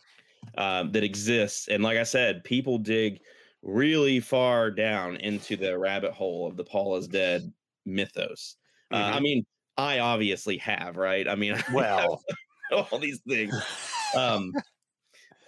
um, 0.56 0.92
that 0.92 1.04
exists. 1.04 1.68
And 1.68 1.82
like 1.82 1.98
I 1.98 2.02
said, 2.02 2.44
people 2.44 2.78
dig 2.78 3.20
really 3.62 4.20
far 4.20 4.70
down 4.70 5.16
into 5.16 5.56
the 5.56 5.78
rabbit 5.78 6.12
hole 6.12 6.46
of 6.46 6.56
the 6.56 6.64
Paul 6.64 6.96
is 6.96 7.08
dead 7.08 7.52
mythos. 7.86 8.56
Uh, 8.92 8.96
I 8.96 9.18
Mhm. 9.18 9.22
mean, 9.22 9.46
I 9.76 9.98
obviously 10.00 10.58
have, 10.58 10.96
right? 10.96 11.26
I 11.26 11.34
mean, 11.34 11.54
I 11.68 11.72
Well, 11.72 12.22
all 12.70 12.98
these 12.98 13.20
things. 13.26 13.54
Um, 14.14 14.52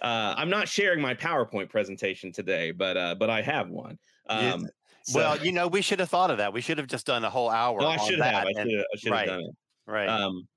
uh, 0.01 0.33
I'm 0.37 0.49
not 0.49 0.67
sharing 0.67 1.01
my 1.01 1.13
PowerPoint 1.13 1.69
presentation 1.69 2.31
today, 2.31 2.71
but 2.71 2.97
uh, 2.97 3.15
but 3.15 3.29
I 3.29 3.41
have 3.41 3.69
one. 3.69 3.97
Yeah, 4.29 4.53
Um, 4.53 4.67
so- 5.03 5.19
well, 5.19 5.37
you 5.45 5.51
know, 5.51 5.67
we 5.67 5.81
should 5.81 5.99
have 5.99 6.09
thought 6.09 6.31
of 6.31 6.37
that. 6.39 6.51
We 6.53 6.61
should 6.61 6.77
have 6.77 6.87
just 6.87 7.05
done 7.05 7.23
a 7.23 7.29
whole 7.29 7.49
hour. 7.49 7.79
no, 7.79 7.87
I 7.87 7.97
should 7.97 8.19
have. 8.19 8.45
I 8.45 8.51
should 8.51 8.57
have. 8.57 8.67
I 8.67 8.97
should 8.97 9.11
have 9.11 9.11
right. 9.19 9.25
done 9.27 9.39
it. 9.41 9.55
right. 9.85 10.09
Um, 10.09 10.47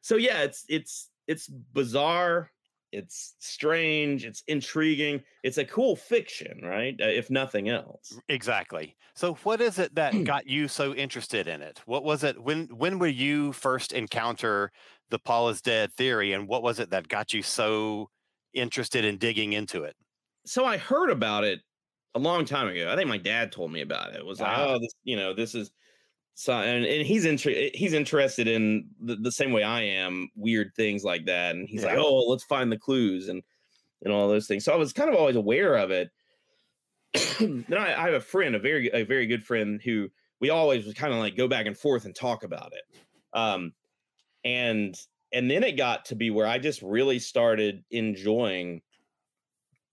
so 0.00 0.16
yeah, 0.16 0.42
it's 0.42 0.64
it's 0.68 1.08
it's 1.26 1.48
bizarre. 1.48 2.50
It's 2.92 3.34
strange. 3.40 4.24
It's 4.24 4.44
intriguing. 4.46 5.20
It's 5.42 5.58
a 5.58 5.64
cool 5.64 5.96
fiction, 5.96 6.60
right? 6.62 6.94
Uh, 7.00 7.06
if 7.06 7.28
nothing 7.28 7.68
else. 7.68 8.16
Exactly. 8.28 8.94
So 9.14 9.34
what 9.42 9.60
is 9.60 9.78
it 9.78 9.94
that 9.96 10.12
got 10.24 10.46
you 10.46 10.68
so 10.68 10.94
interested 10.94 11.48
in 11.48 11.62
it? 11.62 11.80
What 11.86 12.04
was 12.04 12.22
it 12.22 12.40
when 12.40 12.66
when 12.66 12.98
will 12.98 13.08
you 13.08 13.52
first 13.52 13.92
encounter 13.92 14.70
the 15.10 15.18
Paul 15.18 15.48
is 15.48 15.60
dead 15.60 15.92
theory 15.94 16.32
and 16.32 16.46
what 16.46 16.62
was 16.62 16.78
it 16.78 16.90
that 16.90 17.08
got 17.08 17.32
you 17.32 17.42
so 17.42 18.10
interested 18.54 19.04
in 19.04 19.18
digging 19.18 19.52
into 19.52 19.84
it? 19.84 19.96
So 20.46 20.64
I 20.64 20.76
heard 20.76 21.10
about 21.10 21.44
it 21.44 21.60
a 22.14 22.18
long 22.18 22.44
time 22.44 22.68
ago. 22.68 22.90
I 22.92 22.96
think 22.96 23.08
my 23.08 23.18
dad 23.18 23.52
told 23.52 23.72
me 23.72 23.80
about 23.80 24.10
it. 24.10 24.16
It 24.16 24.26
was 24.26 24.40
like, 24.40 24.56
oh, 24.56 24.78
this, 24.78 24.94
you 25.02 25.16
know, 25.16 25.34
this 25.34 25.54
is 25.54 25.70
so, 26.34 26.52
and, 26.52 26.84
and 26.84 27.06
he's 27.06 27.24
inter- 27.24 27.70
he's 27.74 27.92
interested 27.92 28.48
in 28.48 28.88
the, 29.00 29.16
the 29.16 29.32
same 29.32 29.52
way 29.52 29.62
I 29.62 29.82
am, 29.82 30.28
weird 30.34 30.72
things 30.74 31.04
like 31.04 31.26
that. 31.26 31.54
And 31.54 31.68
he's 31.68 31.84
like, 31.84 31.96
oh, 31.96 32.26
let's 32.28 32.44
find 32.44 32.70
the 32.70 32.78
clues 32.78 33.28
and 33.28 33.42
and 34.02 34.12
all 34.12 34.28
those 34.28 34.46
things. 34.46 34.64
So 34.64 34.72
I 34.72 34.76
was 34.76 34.92
kind 34.92 35.08
of 35.08 35.16
always 35.16 35.36
aware 35.36 35.76
of 35.76 35.90
it. 35.90 36.10
then 37.38 37.78
I, 37.78 37.94
I 37.94 38.04
have 38.06 38.14
a 38.14 38.20
friend, 38.20 38.54
a 38.54 38.58
very 38.58 38.90
a 38.92 39.04
very 39.04 39.26
good 39.26 39.44
friend, 39.44 39.80
who 39.82 40.08
we 40.40 40.50
always 40.50 40.84
was 40.84 40.94
kind 40.94 41.12
of 41.12 41.20
like 41.20 41.36
go 41.36 41.48
back 41.48 41.66
and 41.66 41.78
forth 41.78 42.04
and 42.04 42.14
talk 42.14 42.42
about 42.42 42.72
it. 42.72 42.98
Um, 43.32 43.72
and 44.44 44.94
and 45.34 45.50
then 45.50 45.62
it 45.64 45.76
got 45.76 46.04
to 46.06 46.14
be 46.14 46.30
where 46.30 46.46
I 46.46 46.58
just 46.58 46.80
really 46.82 47.18
started 47.18 47.84
enjoying 47.90 48.82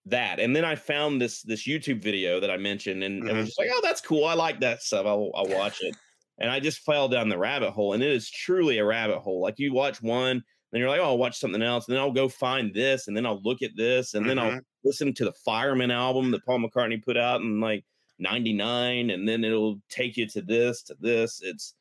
that. 0.06 0.39
And 0.39 0.56
then 0.56 0.65
I 0.65 0.75
found 0.75 1.21
this 1.21 1.41
this 1.43 1.67
YouTube 1.67 2.01
video 2.01 2.39
that 2.39 2.49
I 2.49 2.58
mentioned, 2.58 3.04
and, 3.04 3.27
and 3.27 3.38
was 3.38 3.43
Mhm. 3.43 3.45
just 3.47 3.60
like, 3.60 3.69
oh, 3.71 3.82
that's 3.84 4.01
cool. 4.01 4.25
I 4.25 4.34
like 4.34 4.60
that 4.62 4.82
stuff. 4.82 5.06
I'll 5.06 5.32
I'll 5.36 5.47
watch 5.47 5.82
it. 5.82 5.95
And 6.39 6.49
I 6.49 6.60
just 6.60 6.80
fell 6.80 7.08
down 7.08 7.30
the 7.30 7.38
rabbit 7.38 7.71
hole, 7.71 7.93
and 7.93 8.01
it 8.01 8.12
is 8.12 8.30
truly 8.30 8.77
a 8.80 8.86
rabbit 8.86 9.19
hole. 9.19 9.41
Like 9.41 9.60
you 9.60 9.73
watch 9.73 10.01
one, 10.01 10.41
then 10.71 10.80
you're 10.82 10.89
like, 10.89 10.99
oh, 10.99 11.04
I'll 11.04 11.17
watch 11.19 11.38
something 11.38 11.62
else, 11.62 11.88
and 11.88 11.95
then 11.95 12.01
I'll 12.01 12.12
go 12.12 12.30
find 12.30 12.73
this, 12.73 13.08
and 13.08 13.15
then 13.15 13.25
I'll 13.27 13.41
look 13.43 13.62
at 13.62 13.75
this, 13.75 14.13
and 14.15 14.27
then 14.27 14.39
I'll 14.39 14.60
listen 14.84 15.13
to 15.13 15.25
the 15.25 15.34
Fireman 15.45 15.91
album 15.91 16.32
that 16.32 16.43
Paul 16.45 16.60
McCartney 16.60 17.04
put 17.04 17.17
out 17.17 17.41
in 17.41 17.60
like 17.60 17.86
'99, 18.17 19.12
and 19.12 19.27
then 19.30 19.43
it'll 19.43 19.80
take 19.89 20.17
you 20.17 20.27
to 20.30 20.41
this, 20.41 20.82
to 20.84 20.95
this. 20.99 21.41
It's 21.43 21.75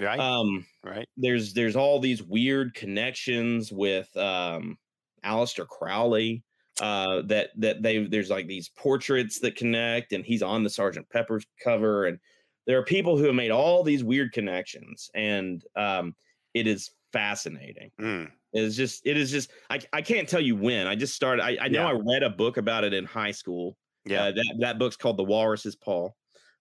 Right. 0.00 0.18
um 0.18 0.64
right. 0.82 1.06
there's 1.16 1.52
there's 1.52 1.76
all 1.76 2.00
these 2.00 2.22
weird 2.22 2.74
connections 2.74 3.70
with 3.70 4.08
um 4.16 4.78
Aleister 5.24 5.66
Crowley 5.68 6.42
uh 6.80 7.22
that 7.26 7.50
that 7.58 7.82
they 7.82 8.04
there's 8.06 8.30
like 8.30 8.46
these 8.46 8.70
portraits 8.70 9.38
that 9.40 9.56
connect 9.56 10.12
and 10.12 10.24
he's 10.24 10.42
on 10.42 10.64
the 10.64 10.70
Sergeant 10.70 11.06
Pepper's 11.10 11.44
cover 11.62 12.06
and 12.06 12.18
there 12.66 12.78
are 12.78 12.84
people 12.84 13.18
who 13.18 13.24
have 13.24 13.34
made 13.34 13.50
all 13.50 13.82
these 13.82 14.02
weird 14.02 14.32
connections 14.32 15.10
and 15.14 15.64
um 15.76 16.14
it 16.54 16.66
is 16.66 16.90
fascinating 17.12 17.90
Mm. 18.00 18.30
it 18.54 18.62
is 18.64 18.76
just 18.76 19.04
it 19.04 19.16
is 19.16 19.30
just 19.30 19.50
I, 19.68 19.80
I 19.92 20.00
can't 20.00 20.28
tell 20.28 20.40
you 20.40 20.54
when 20.56 20.86
i 20.86 20.94
just 20.94 21.14
started 21.14 21.42
i, 21.42 21.58
I 21.60 21.68
know 21.68 21.80
Yeah. 21.82 21.88
i 21.88 21.92
read 21.92 22.22
a 22.22 22.30
book 22.30 22.56
about 22.56 22.84
it 22.84 22.94
in 22.94 23.04
high 23.04 23.32
school 23.32 23.76
Yeah. 24.06 24.24
uh, 24.26 24.32
that 24.32 24.54
that 24.60 24.78
book's 24.78 24.96
called 24.96 25.16
The 25.18 25.24
Walrus 25.24 25.66
is 25.66 25.74
Paul. 25.76 26.16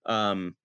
Um, 0.05 0.55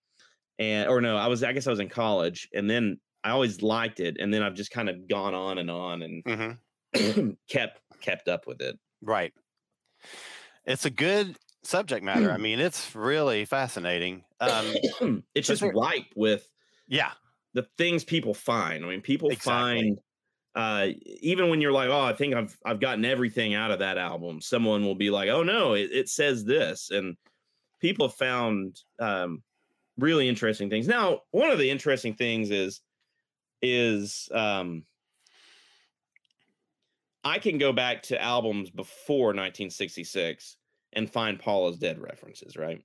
and 0.59 0.89
or 0.89 1.01
no, 1.01 1.17
I 1.17 1.27
was 1.27 1.43
I 1.43 1.53
guess 1.53 1.67
I 1.67 1.71
was 1.71 1.81
in 1.81 1.89
college, 1.89 2.49
and 2.55 2.69
then 2.69 2.99
I 3.23 3.31
always 3.31 3.63
liked 3.63 4.01
it, 4.01 4.17
and 4.19 4.33
then 4.33 4.43
I've 4.43 4.55
just 4.55 4.71
kind 4.71 4.89
of 4.89 5.09
gone 5.09 5.35
on 5.35 5.59
and 5.59 5.71
on 5.71 6.03
and 6.03 6.23
hmm 6.95 7.31
kept 7.49 7.81
kept 8.01 8.29
up 8.29 8.47
with 8.47 8.61
it. 8.61 8.79
Right. 9.03 9.33
It's 10.67 10.85
a 10.85 10.91
good 10.91 11.37
subject 11.63 12.05
matter. 12.05 12.31
I 12.31 12.37
mean, 12.39 12.61
it's 12.61 12.95
really 12.95 13.45
fascinating. 13.45 14.25
Um, 14.41 15.25
it's 15.35 15.49
just 15.49 15.63
ripe 15.63 16.07
with 16.17 16.49
yeah. 16.87 17.13
the 17.55 17.67
things 17.79 18.05
people 18.05 18.35
find. 18.35 18.85
I 18.85 18.89
mean, 18.89 19.01
people 19.01 19.31
Exactly. 19.31 19.53
find 19.53 19.99
uh 20.55 20.89
even 21.05 21.51
when 21.51 21.61
you're 21.61 21.73
like, 21.73 21.89
oh, 21.89 22.01
I 22.01 22.13
think 22.13 22.35
I've 22.35 22.57
I've 22.65 22.81
gotten 22.81 23.05
everything 23.05 23.55
out 23.55 23.73
of 23.73 23.81
that 23.81 23.99
album, 23.99 24.41
someone 24.41 24.85
will 24.85 24.95
be 24.95 25.11
like, 25.11 25.29
oh 25.29 25.43
no, 25.43 25.75
it, 25.75 25.91
it 25.93 26.09
says 26.09 26.45
this. 26.45 26.91
And 26.91 27.17
people 27.81 28.07
have 28.09 28.17
found 28.17 28.81
um 29.01 29.43
really 29.99 30.29
interesting 30.29 30.71
things. 30.71 30.89
Now, 30.89 31.23
one 31.31 31.51
of 31.51 31.59
the 31.59 31.71
interesting 31.71 32.15
things 32.15 32.51
is 32.51 32.81
is 33.63 34.29
um 34.33 34.85
I 37.23 37.39
can 37.39 37.59
go 37.59 37.73
back 37.73 38.03
to 38.05 38.21
albums 38.21 38.71
before 38.71 39.29
1966 39.29 40.57
and 40.93 41.11
find 41.11 41.39
Paul 41.41 41.69
is 41.69 41.79
Dead 41.79 41.99
references, 41.99 42.57
right? 42.57 42.83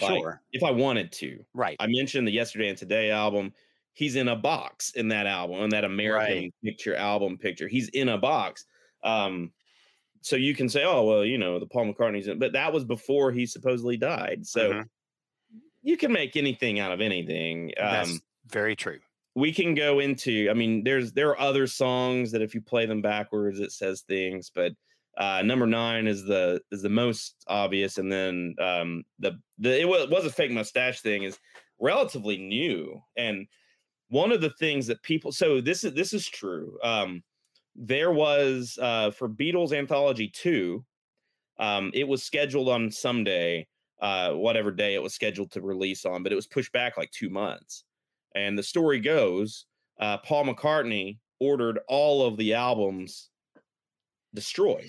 Like, 0.00 0.18
Sure. 0.18 0.42
If 0.52 0.62
I 0.62 0.70
wanted 0.70 1.10
to. 1.12 1.44
Right. 1.52 1.76
I 1.80 1.86
mentioned 1.88 2.28
the 2.28 2.32
Yesterday 2.32 2.68
and 2.68 2.78
Today 2.78 3.10
album. 3.10 3.52
He's 3.94 4.16
in 4.16 4.28
a 4.28 4.36
box 4.36 4.92
in 4.92 5.08
that 5.08 5.26
album, 5.26 5.60
in 5.62 5.70
that 5.70 5.84
American 5.84 6.50
picture 6.64 6.94
album 6.94 7.36
picture. 7.38 7.68
He's 7.68 7.88
in 7.88 8.08
a 8.08 8.16
box. 8.18 8.64
Um, 9.02 9.52
so 10.22 10.36
you 10.36 10.54
can 10.54 10.68
say, 10.68 10.84
oh, 10.84 11.04
well, 11.04 11.24
you 11.24 11.36
know, 11.36 11.58
the 11.58 11.66
Paul 11.66 11.92
McCartney's 11.92 12.28
in, 12.28 12.38
but 12.38 12.52
that 12.52 12.72
was 12.72 12.84
before 12.84 13.32
he 13.32 13.44
supposedly 13.44 13.96
died. 13.96 14.46
So 14.46 14.72
Mhm. 14.72 14.88
You 15.82 15.96
can 15.96 16.12
make 16.12 16.36
anything 16.36 16.78
out 16.80 16.92
of 16.92 17.00
anything. 17.00 17.72
That's 17.78 18.18
Um, 18.18 18.22
very 18.46 18.74
true. 18.76 19.00
we 19.34 19.52
can 19.52 19.74
go 19.74 19.98
into, 19.98 20.48
I 20.50 20.54
mean, 20.54 20.84
there's 20.84 21.12
there 21.12 21.30
are 21.30 21.40
other 21.40 21.66
songs 21.66 22.32
that 22.32 22.42
if 22.42 22.54
you 22.54 22.60
play 22.60 22.86
them 22.86 23.00
backwards, 23.02 23.60
it 23.60 23.72
says 23.72 24.02
things, 24.02 24.50
but 24.54 24.72
uh 25.18 25.42
number 25.42 25.66
nine 25.66 26.06
is 26.06 26.24
the 26.24 26.58
is 26.70 26.80
the 26.80 26.88
most 26.88 27.44
obvious 27.46 27.98
and 27.98 28.10
then 28.10 28.54
um 28.58 29.04
the 29.18 29.38
the 29.58 29.78
it 29.78 29.84
was, 29.86 30.08
was 30.08 30.24
a 30.24 30.30
fake 30.32 30.50
mustache 30.50 31.02
thing 31.02 31.22
is 31.22 31.38
relatively 31.78 32.38
new 32.38 32.98
and 33.14 33.46
one 34.08 34.32
of 34.32 34.40
the 34.40 34.50
things 34.58 34.86
that 34.88 35.02
people 35.02 35.32
so 35.32 35.60
this 35.60 35.84
is 35.84 35.94
this 35.94 36.12
is 36.14 36.26
true 36.26 36.78
um 36.82 37.22
there 37.74 38.12
was 38.12 38.78
uh 38.82 39.10
for 39.10 39.28
beatles 39.28 39.72
anthology 39.72 40.28
2 40.28 40.84
um 41.58 41.90
it 41.94 42.08
was 42.08 42.22
scheduled 42.22 42.68
on 42.68 42.90
someday 42.90 43.66
uh 44.02 44.34
whatever 44.34 44.72
day 44.72 44.94
it 44.94 45.02
was 45.02 45.14
scheduled 45.14 45.52
to 45.52 45.62
release 45.62 46.04
on 46.06 46.22
but 46.24 46.32
it 46.32 46.36
was 46.36 46.48
pushed 46.48 46.72
back 46.72 46.98
like 46.98 47.10
two 47.12 47.30
months. 47.30 47.84
And 48.36 48.58
the 48.58 48.64
story 48.64 49.00
goes 49.00 49.66
uh 50.00 50.18
paul 50.18 50.44
mccartney 50.46 51.20
ordered 51.40 51.80
all 51.88 52.26
of 52.26 52.36
the 52.38 52.54
albums 52.54 53.30
destroyed. 54.34 54.88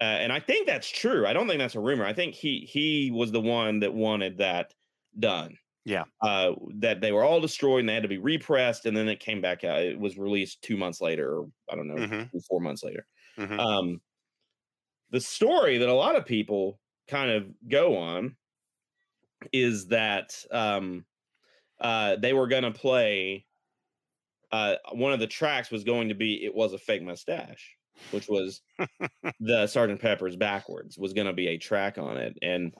Uh, 0.00 0.04
and 0.04 0.32
i 0.32 0.40
think 0.40 0.66
that's 0.66 0.88
true. 0.88 1.26
I 1.26 1.32
don't 1.34 1.46
think 1.46 1.58
that's 1.58 1.74
a 1.74 1.80
rumor. 1.80 2.04
I 2.06 2.14
think 2.14 2.34
he 2.34 2.60
he 2.60 3.10
was 3.10 3.32
the 3.32 3.40
one 3.40 3.80
that 3.80 3.92
wanted 3.94 4.38
that 4.38 4.74
done. 5.18 5.56
Yeah. 5.84 6.04
uh 6.22 6.52
that 6.76 7.00
they 7.02 7.12
were 7.12 7.24
all 7.24 7.40
destroyed 7.40 7.80
and 7.80 7.88
they 7.88 7.94
had 7.94 8.02
to 8.04 8.08
be 8.08 8.18
repressed 8.18 8.86
and 8.86 8.96
then 8.96 9.08
it 9.08 9.20
came 9.20 9.40
back 9.42 9.64
out. 9.64 9.82
It 9.82 10.00
was 10.00 10.18
released 10.18 10.62
two 10.62 10.76
months 10.78 11.00
later 11.02 11.38
or 11.40 11.50
i 11.70 11.76
don't 11.76 11.88
know 11.88 11.96
Mhm. 11.96 12.30
three, 12.30 12.40
four 12.48 12.60
months 12.60 12.82
later. 12.84 13.06
Mhm. 13.38 13.60
um 13.60 14.00
the 15.10 15.20
story 15.20 15.78
that 15.78 15.88
a 15.88 15.94
lot 15.94 16.16
of 16.16 16.24
people 16.24 16.80
kind 17.10 17.30
of 17.30 17.52
go 17.68 17.96
on 17.98 18.36
is 19.52 19.88
that 19.88 20.44
um 20.50 21.04
uh 21.80 22.16
they 22.16 22.32
were 22.32 22.46
going 22.46 22.62
to 22.62 22.70
play 22.70 23.46
uh 24.52 24.76
one 24.92 25.12
of 25.12 25.20
the 25.20 25.26
tracks 25.26 25.70
was 25.70 25.84
going 25.84 26.08
to 26.08 26.14
be 26.14 26.44
it 26.44 26.54
was 26.54 26.72
a 26.72 26.78
fake 26.78 27.02
mustache 27.02 27.76
which 28.12 28.28
was 28.28 28.62
the 29.40 29.66
sergeant 29.66 30.00
pepper's 30.00 30.36
backwards 30.36 30.98
was 30.98 31.12
going 31.12 31.26
to 31.26 31.32
be 31.32 31.48
a 31.48 31.58
track 31.58 31.98
on 31.98 32.16
it 32.16 32.36
and 32.42 32.74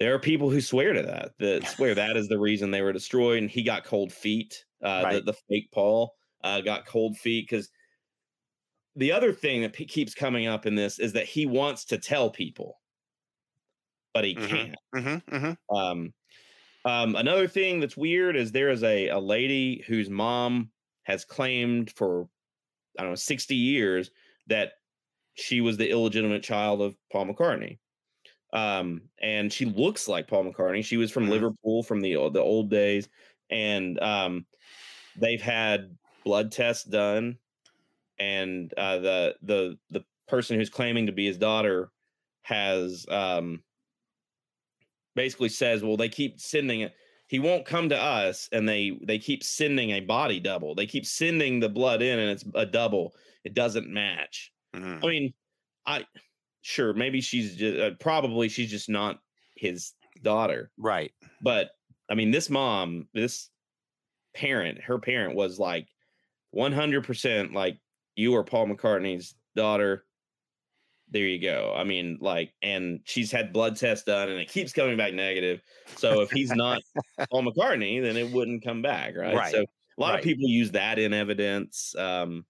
there 0.00 0.14
are 0.14 0.18
people 0.18 0.50
who 0.50 0.60
swear 0.60 0.92
to 0.92 1.02
that 1.02 1.32
that 1.38 1.66
swear 1.68 1.94
that 1.94 2.16
is 2.16 2.28
the 2.28 2.38
reason 2.38 2.70
they 2.70 2.82
were 2.82 2.92
destroyed 2.92 3.38
and 3.38 3.50
he 3.50 3.62
got 3.62 3.84
cold 3.84 4.12
feet 4.12 4.64
uh 4.82 5.02
Right. 5.04 5.24
the, 5.24 5.32
the 5.32 5.38
fake 5.48 5.70
paul 5.72 6.14
uh 6.42 6.60
got 6.60 6.86
cold 6.86 7.16
feet 7.16 7.46
because 7.48 7.70
the 8.94 9.12
other 9.12 9.32
thing 9.32 9.60
that 9.60 9.74
keeps 9.74 10.14
coming 10.14 10.46
up 10.46 10.64
in 10.64 10.74
this 10.74 10.98
is 10.98 11.12
that 11.12 11.26
he 11.26 11.44
wants 11.44 11.84
to 11.86 11.98
tell 11.98 12.30
people 12.30 12.78
but 14.16 14.24
he 14.24 14.36
Mhm. 14.36 14.38
can't 14.38 14.80
Mm-hmm, 14.94 15.34
mm-hmm. 15.34 15.52
um 15.74 16.14
um 16.84 17.16
another 17.16 17.48
thing 17.48 17.80
that's 17.80 17.96
weird 17.96 18.36
is 18.36 18.52
there 18.52 18.70
is 18.70 18.82
a 18.84 19.08
a 19.08 19.18
lady 19.20 19.84
whose 19.86 20.10
mom 20.10 20.72
has 21.04 21.24
claimed 21.24 21.90
for 21.96 22.28
i 22.98 23.02
don't 23.02 23.12
know 23.12 23.16
60 23.16 23.56
years 23.56 24.10
that 24.46 24.74
she 25.34 25.60
was 25.60 25.76
the 25.78 25.90
illegitimate 25.90 26.42
child 26.42 26.82
of 26.82 26.96
paul 27.12 27.26
mccartney 27.26 27.78
um 28.52 29.02
and 29.20 29.52
she 29.52 29.64
looks 29.64 30.08
like 30.08 30.28
paul 30.28 30.44
mccartney 30.44 30.84
she 30.84 30.96
was 30.98 31.10
from 31.12 31.28
Mhm. 31.28 31.30
liverpool 31.30 31.82
from 31.82 32.00
the 32.00 32.14
the 32.30 32.40
old 32.42 32.70
days 32.70 33.08
and 33.50 34.00
um 34.00 34.46
they've 35.16 35.42
had 35.42 35.98
blood 36.24 36.52
tests 36.52 36.84
done 36.84 37.38
and 38.18 38.72
uh 38.74 38.98
the 38.98 39.36
the 39.42 39.78
the 39.90 40.04
person 40.28 40.58
who's 40.58 40.70
claiming 40.70 41.06
to 41.06 41.12
be 41.12 41.26
his 41.26 41.38
daughter 41.38 41.90
has 42.42 43.06
um 43.08 43.62
basically 45.16 45.48
says 45.48 45.82
well 45.82 45.96
they 45.96 46.08
keep 46.08 46.40
sending 46.40 46.80
it 46.80 46.94
he 47.26 47.40
won't 47.40 47.66
come 47.66 47.88
to 47.88 48.00
us 48.00 48.48
and 48.52 48.68
they 48.68 48.96
they 49.02 49.18
keep 49.18 49.42
sending 49.42 49.90
a 49.90 50.00
body 50.00 50.38
double 50.38 50.74
they 50.76 50.86
keep 50.86 51.04
sending 51.04 51.58
the 51.58 51.68
blood 51.68 52.00
in 52.02 52.18
and 52.20 52.30
it's 52.30 52.44
a 52.54 52.64
double 52.64 53.14
it 53.42 53.54
doesn't 53.54 53.88
match 53.88 54.52
mm-hmm. 54.74 55.04
I 55.04 55.08
mean, 55.08 55.34
I 55.86 56.04
sure 56.62 56.92
maybe 56.92 57.20
she's 57.20 57.56
just 57.56 57.78
uh, 57.78 57.90
probably 58.00 58.48
she's 58.48 58.70
just 58.70 58.88
not 58.88 59.20
his 59.56 59.92
daughter, 60.22 60.70
Right. 60.76 61.12
but 61.40 61.70
I 62.10 62.14
mean, 62.14 62.30
this 62.30 62.50
mom, 62.50 63.08
this 63.14 63.50
parent, 64.34 64.80
her 64.82 64.98
parent 64.98 65.34
was 65.34 65.58
like 65.58 65.88
100% 66.54 67.52
like 67.52 67.78
you 68.16 68.34
are 68.36 68.44
Paul 68.44 68.66
McCartney's 68.68 69.34
daughter. 69.54 70.05
There 71.10 71.24
you 71.26 71.40
go. 71.40 71.72
I 71.76 71.84
mean, 71.84 72.18
like, 72.20 72.52
and 72.62 73.00
she's 73.04 73.30
had 73.30 73.52
blood 73.52 73.76
tests 73.76 74.04
done 74.04 74.28
and 74.28 74.40
it 74.40 74.48
keeps 74.48 74.72
coming 74.72 74.96
back 74.96 75.14
negative. 75.14 75.62
So 75.96 76.20
if 76.20 76.30
he's 76.30 76.50
not 76.50 76.82
Paul 77.30 77.44
McCartney, 77.44 78.02
then 78.02 78.16
it 78.16 78.30
wouldn't 78.32 78.64
come 78.64 78.82
back. 78.82 79.16
Right. 79.16 79.34
Right, 79.34 79.52
So 79.52 79.60
a 79.62 79.66
lot 80.00 80.10
right. 80.10 80.18
of 80.18 80.24
people 80.24 80.48
use 80.48 80.72
that 80.72 80.98
in 80.98 81.14
evidence. 81.14 81.94
Um, 81.96 82.44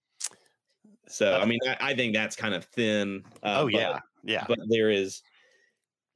so 1.07 1.35
I 1.35 1.43
Uh, 1.43 1.47
mean, 1.47 1.61
I, 1.69 1.77
I 1.91 1.95
think 1.95 2.15
that's 2.15 2.35
kind 2.35 2.55
of 2.55 2.65
thin. 2.65 3.25
Uh, 3.43 3.57
oh 3.61 3.65
but- 3.67 3.73
yeah. 3.73 3.99
Yeah. 4.25 4.45
but 4.49 4.59
there 4.69 4.91
is 4.91 5.23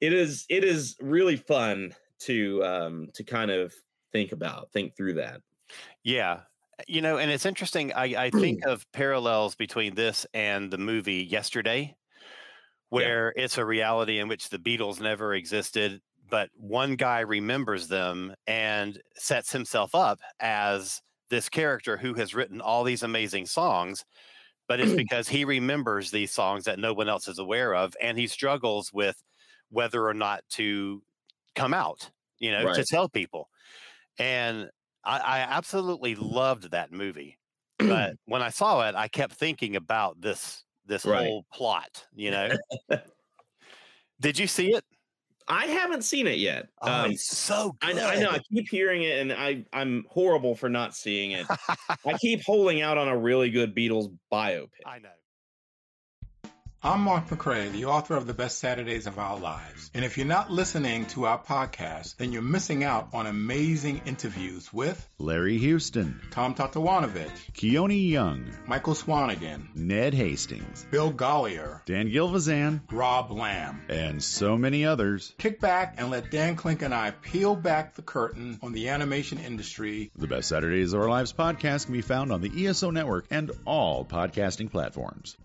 it 0.00 0.12
is 0.12 0.46
it 0.48 0.64
is 0.64 0.96
really 1.00 1.36
fun 1.36 1.94
to 2.20 2.64
um 2.64 3.08
to 3.14 3.22
kind 3.22 3.50
of 3.52 3.72
think 4.12 4.32
about 4.32 4.72
think 4.72 4.96
through 4.96 5.14
that 5.14 5.42
Yeah. 6.02 6.40
You 6.88 7.02
know, 7.02 7.18
and 7.18 7.30
it's 7.30 7.44
interesting. 7.44 7.92
I, 7.92 8.24
I 8.24 8.30
think 8.30 8.64
of 8.66 8.90
parallels 8.92 9.54
between 9.54 9.94
this 9.94 10.26
and 10.32 10.70
the 10.72 10.78
movie 10.78 11.22
Yesterday, 11.22 11.94
where 12.90 13.32
it's 13.36 13.56
a 13.56 13.64
reality 13.64 14.18
in 14.18 14.28
which 14.28 14.50
the 14.50 14.58
Beatles 14.58 15.00
never 15.00 15.34
existed, 15.34 16.00
but 16.28 16.50
one 16.56 16.96
guy 16.96 17.20
remembers 17.20 17.88
them 17.88 18.34
and 18.46 19.00
sets 19.14 19.52
himself 19.52 19.94
up 19.94 20.20
as 20.40 21.00
this 21.30 21.48
character 21.48 21.96
who 21.96 22.14
has 22.14 22.34
written 22.34 22.60
all 22.60 22.84
these 22.84 23.02
amazing 23.02 23.46
songs. 23.46 24.04
But 24.68 24.80
it's 24.80 24.92
because 24.96 25.28
he 25.28 25.44
remembers 25.44 26.10
these 26.10 26.32
songs 26.32 26.64
that 26.64 26.78
no 26.78 26.92
one 26.92 27.08
else 27.08 27.28
is 27.28 27.38
aware 27.38 27.74
of, 27.74 27.94
and 28.00 28.18
he 28.18 28.26
struggles 28.26 28.92
with 28.92 29.22
whether 29.70 30.06
or 30.06 30.14
not 30.14 30.42
to 30.50 31.02
come 31.54 31.72
out, 31.72 32.10
you 32.38 32.50
know, 32.50 32.72
to 32.74 32.84
tell 32.84 33.08
people. 33.08 33.48
And 34.18 34.68
I, 35.04 35.18
I 35.18 35.38
absolutely 35.40 36.16
loved 36.16 36.72
that 36.72 36.92
movie. 36.92 37.38
But 37.78 38.14
when 38.26 38.42
I 38.42 38.50
saw 38.50 38.88
it, 38.88 38.96
I 38.96 39.08
kept 39.08 39.34
thinking 39.34 39.76
about 39.76 40.20
this 40.20 40.64
this 40.90 41.06
Right. 41.06 41.24
whole 41.24 41.46
plot, 41.52 42.04
you 42.14 42.30
know. 42.32 42.50
Did 44.20 44.38
you 44.38 44.46
see 44.46 44.72
it? 44.74 44.84
i 45.48 45.64
haven't 45.66 46.02
seen 46.02 46.28
it 46.28 46.38
yet 46.38 46.68
Oh, 46.82 46.92
um 46.92 47.10
it's 47.10 47.26
so 47.36 47.74
I, 47.82 47.92
good. 47.92 48.02
I 48.02 48.20
know 48.20 48.30
i 48.30 48.38
keep 48.38 48.68
hearing 48.68 49.02
it 49.02 49.18
and 49.18 49.32
i 49.32 49.64
i'm 49.72 50.04
horrible 50.08 50.54
for 50.54 50.68
not 50.68 50.94
seeing 50.94 51.32
it 51.32 51.44
i 52.06 52.12
keep 52.20 52.44
holding 52.44 52.82
out 52.82 52.98
on 52.98 53.08
a 53.08 53.16
really 53.18 53.50
good 53.50 53.74
beatles 53.74 54.14
biopic 54.30 54.68
I 54.86 55.00
know. 55.00 55.08
I'm 56.82 57.02
Mark 57.02 57.28
McCray, 57.28 57.70
the 57.70 57.84
author 57.84 58.16
of 58.16 58.26
The 58.26 58.32
Best 58.32 58.58
Saturdays 58.58 59.06
of 59.06 59.18
Our 59.18 59.38
Lives. 59.38 59.90
And 59.92 60.02
if 60.02 60.16
you're 60.16 60.26
not 60.26 60.50
listening 60.50 61.04
to 61.08 61.26
our 61.26 61.38
podcast, 61.38 62.16
then 62.16 62.32
you're 62.32 62.40
missing 62.40 62.84
out 62.84 63.10
on 63.12 63.26
amazing 63.26 64.00
interviews 64.06 64.72
with 64.72 65.06
Larry 65.18 65.58
Houston, 65.58 66.22
Tom 66.30 66.54
Tataranowicz, 66.54 67.52
Keone 67.52 68.08
Young, 68.08 68.46
Michael 68.66 68.94
Swanigan, 68.94 69.76
Ned 69.76 70.14
Hastings, 70.14 70.86
Bill 70.90 71.12
Gollier, 71.12 71.84
Dan 71.84 72.08
Gilvezan, 72.08 72.80
Rob 72.90 73.30
Lamb. 73.30 73.82
and 73.90 74.22
so 74.24 74.56
many 74.56 74.86
others. 74.86 75.34
Kick 75.36 75.60
back 75.60 75.96
and 75.98 76.10
let 76.10 76.30
Dan 76.30 76.56
Klink 76.56 76.80
and 76.80 76.94
I 76.94 77.10
peel 77.10 77.56
back 77.56 77.94
the 77.94 78.00
curtain 78.00 78.58
on 78.62 78.72
the 78.72 78.88
animation 78.88 79.38
industry. 79.38 80.10
The 80.16 80.26
Best 80.28 80.48
Saturdays 80.48 80.94
of 80.94 81.02
Our 81.02 81.10
Lives 81.10 81.34
podcast 81.34 81.84
can 81.84 81.92
be 81.92 82.00
found 82.00 82.32
on 82.32 82.40
the 82.40 82.66
ESO 82.66 82.90
network 82.90 83.26
and 83.30 83.50
all 83.66 84.06
podcasting 84.06 84.70
platforms. 84.70 85.36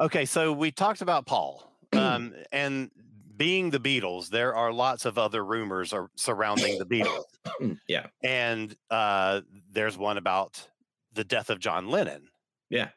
Okay, 0.00 0.24
so 0.24 0.52
we 0.52 0.70
talked 0.70 1.02
about 1.02 1.26
Paul, 1.26 1.70
um, 1.92 2.34
and 2.52 2.90
being 3.36 3.70
the 3.70 3.78
Beatles, 3.78 4.28
there 4.30 4.54
are 4.54 4.72
lots 4.72 5.04
of 5.04 5.18
other 5.18 5.44
rumors 5.44 5.92
are 5.92 6.10
surrounding 6.16 6.78
the 6.78 6.86
Beatles, 6.86 7.76
yeah 7.88 8.06
and 8.24 8.74
uh, 8.90 9.42
there's 9.70 9.98
one 9.98 10.16
about 10.16 10.66
the 11.12 11.24
death 11.24 11.50
of 11.50 11.58
John 11.58 11.88
Lennon. 11.88 12.28
yeah 12.70 12.88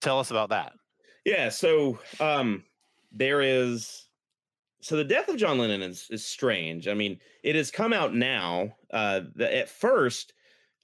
Tell 0.00 0.18
us 0.18 0.30
about 0.30 0.48
that. 0.48 0.72
Yeah, 1.24 1.50
so 1.50 1.98
um 2.20 2.64
there 3.12 3.42
is 3.42 4.08
so 4.80 4.96
the 4.96 5.04
death 5.04 5.28
of 5.28 5.36
John 5.36 5.58
Lennon 5.58 5.82
is 5.82 6.06
is 6.10 6.24
strange. 6.24 6.88
I 6.88 6.94
mean, 6.94 7.20
it 7.44 7.54
has 7.54 7.70
come 7.70 7.92
out 7.92 8.14
now. 8.14 8.76
Uh 8.90 9.20
the, 9.34 9.54
at 9.54 9.68
first 9.68 10.32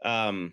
um 0.04 0.52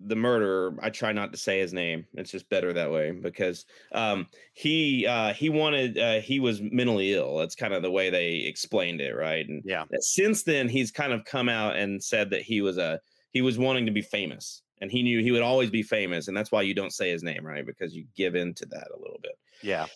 the 0.00 0.16
murderer, 0.16 0.76
I 0.82 0.90
try 0.90 1.12
not 1.12 1.32
to 1.32 1.38
say 1.38 1.60
his 1.60 1.72
name. 1.72 2.06
It's 2.14 2.30
just 2.30 2.48
better 2.48 2.72
that 2.72 2.90
way 2.90 3.12
because 3.12 3.64
um 3.92 4.26
he 4.52 5.06
uh 5.06 5.32
he 5.32 5.48
wanted 5.50 5.98
uh 5.98 6.20
he 6.20 6.40
was 6.40 6.60
mentally 6.60 7.14
ill. 7.14 7.36
That's 7.36 7.54
kind 7.54 7.72
of 7.74 7.82
the 7.82 7.90
way 7.90 8.10
they 8.10 8.36
explained 8.36 9.00
it, 9.00 9.14
right? 9.14 9.48
And 9.48 9.62
Yeah. 9.64 9.84
since 10.00 10.42
then 10.42 10.68
he's 10.68 10.90
kind 10.90 11.12
of 11.12 11.24
come 11.24 11.48
out 11.48 11.76
and 11.76 12.02
said 12.02 12.30
that 12.30 12.42
he 12.42 12.60
was 12.60 12.76
a 12.78 13.00
he 13.30 13.40
was 13.42 13.58
wanting 13.58 13.86
to 13.86 13.92
be 13.92 14.02
famous 14.02 14.62
and 14.80 14.90
he 14.90 15.02
knew 15.02 15.22
he 15.22 15.30
would 15.30 15.42
always 15.42 15.70
be 15.70 15.82
famous 15.82 16.28
and 16.28 16.36
that's 16.36 16.52
why 16.52 16.62
you 16.62 16.74
don't 16.74 16.92
say 16.92 17.10
his 17.10 17.22
name 17.22 17.44
right 17.46 17.64
because 17.66 17.94
you 17.94 18.04
give 18.16 18.34
in 18.34 18.52
to 18.54 18.66
that 18.66 18.88
a 18.94 18.98
little 19.00 19.20
bit 19.22 19.38
Yeah. 19.62 19.86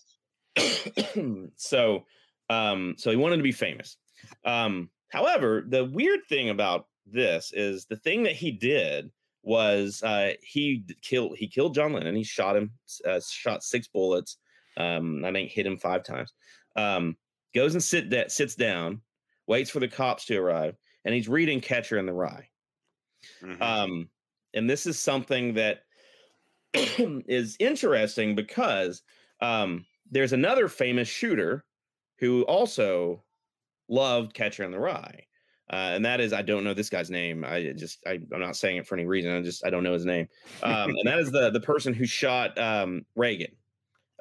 so 1.57 2.05
um 2.51 2.95
so 2.99 3.11
he 3.11 3.17
wanted 3.17 3.37
to 3.37 3.43
be 3.43 3.53
famous 3.53 3.97
um 4.45 4.91
however 5.11 5.65
the 5.69 5.85
weird 5.85 6.21
thing 6.29 6.49
about 6.49 6.87
this 7.07 7.53
is 7.53 7.87
the 7.87 7.97
thing 7.97 8.25
that 8.25 8.37
he 8.37 8.51
did 8.51 9.11
was 9.49 10.03
uh 10.05 10.35
he 10.43 10.85
killed 11.03 11.37
he 11.37 11.49
killed 11.49 11.75
john 11.75 11.93
lennon 11.93 12.09
and 12.09 12.17
he 12.19 12.25
shot 12.25 12.57
him 12.57 12.73
uh, 13.07 13.21
shot 13.21 13.65
six 13.65 13.89
bullets 13.89 14.39
um 14.77 15.25
i 15.25 15.33
think 15.33 15.51
hit 15.51 15.67
him 15.67 15.79
five 15.79 16.05
times 16.05 16.35
um 16.77 17.17
goes 17.55 17.75
and 17.75 17.83
sit 17.83 18.11
that 18.11 18.31
sits 18.31 18.55
down 18.55 19.03
waits 19.49 19.71
for 19.71 19.81
the 19.81 19.89
cops 19.89 20.27
to 20.27 20.37
arrive 20.37 20.77
and 21.05 21.15
he's 21.15 21.29
reading 21.29 21.61
catcher 21.61 21.99
in 21.99 22.07
the 22.07 22.13
rye 22.13 22.49
Mhm. 23.43 23.61
um, 23.63 24.11
and 24.55 24.71
this 24.71 24.87
is 24.87 24.99
something 24.99 25.55
that 25.55 25.85
is 26.75 27.57
interesting 27.61 28.35
because 28.35 29.03
um, 29.41 29.87
there's 30.11 30.33
another 30.33 30.69
famous 30.69 31.09
shooter 31.09 31.65
who 32.19 32.43
also 32.45 33.25
loved 33.89 34.35
Catcher 34.35 34.65
in 34.65 34.73
the 34.73 34.81
Rye. 34.81 35.28
Uh, 35.71 35.93
and 35.95 36.05
that 36.05 36.21
is, 36.21 36.33
I 36.33 36.43
don't 36.43 36.64
know 36.64 36.73
this 36.73 36.89
guy's 36.89 37.11
name. 37.11 37.45
I 37.45 37.73
just, 37.77 37.99
I, 38.07 38.21
I'm 38.33 38.41
not 38.41 38.57
saying 38.57 38.79
it 38.79 38.87
for 38.87 38.95
any 38.95 39.07
reason. 39.07 39.37
I 39.37 39.43
just, 39.43 39.66
I 39.66 39.71
don't 39.71 39.83
know 39.83 39.93
his 39.93 40.07
name. 40.07 40.27
Um, 40.62 40.91
and 40.91 41.07
that 41.07 41.19
is 41.19 41.31
the 41.31 41.51
the 41.51 41.61
person 41.61 41.93
who 41.93 42.07
shot 42.07 42.59
um, 42.59 43.05
Reagan. 43.16 43.55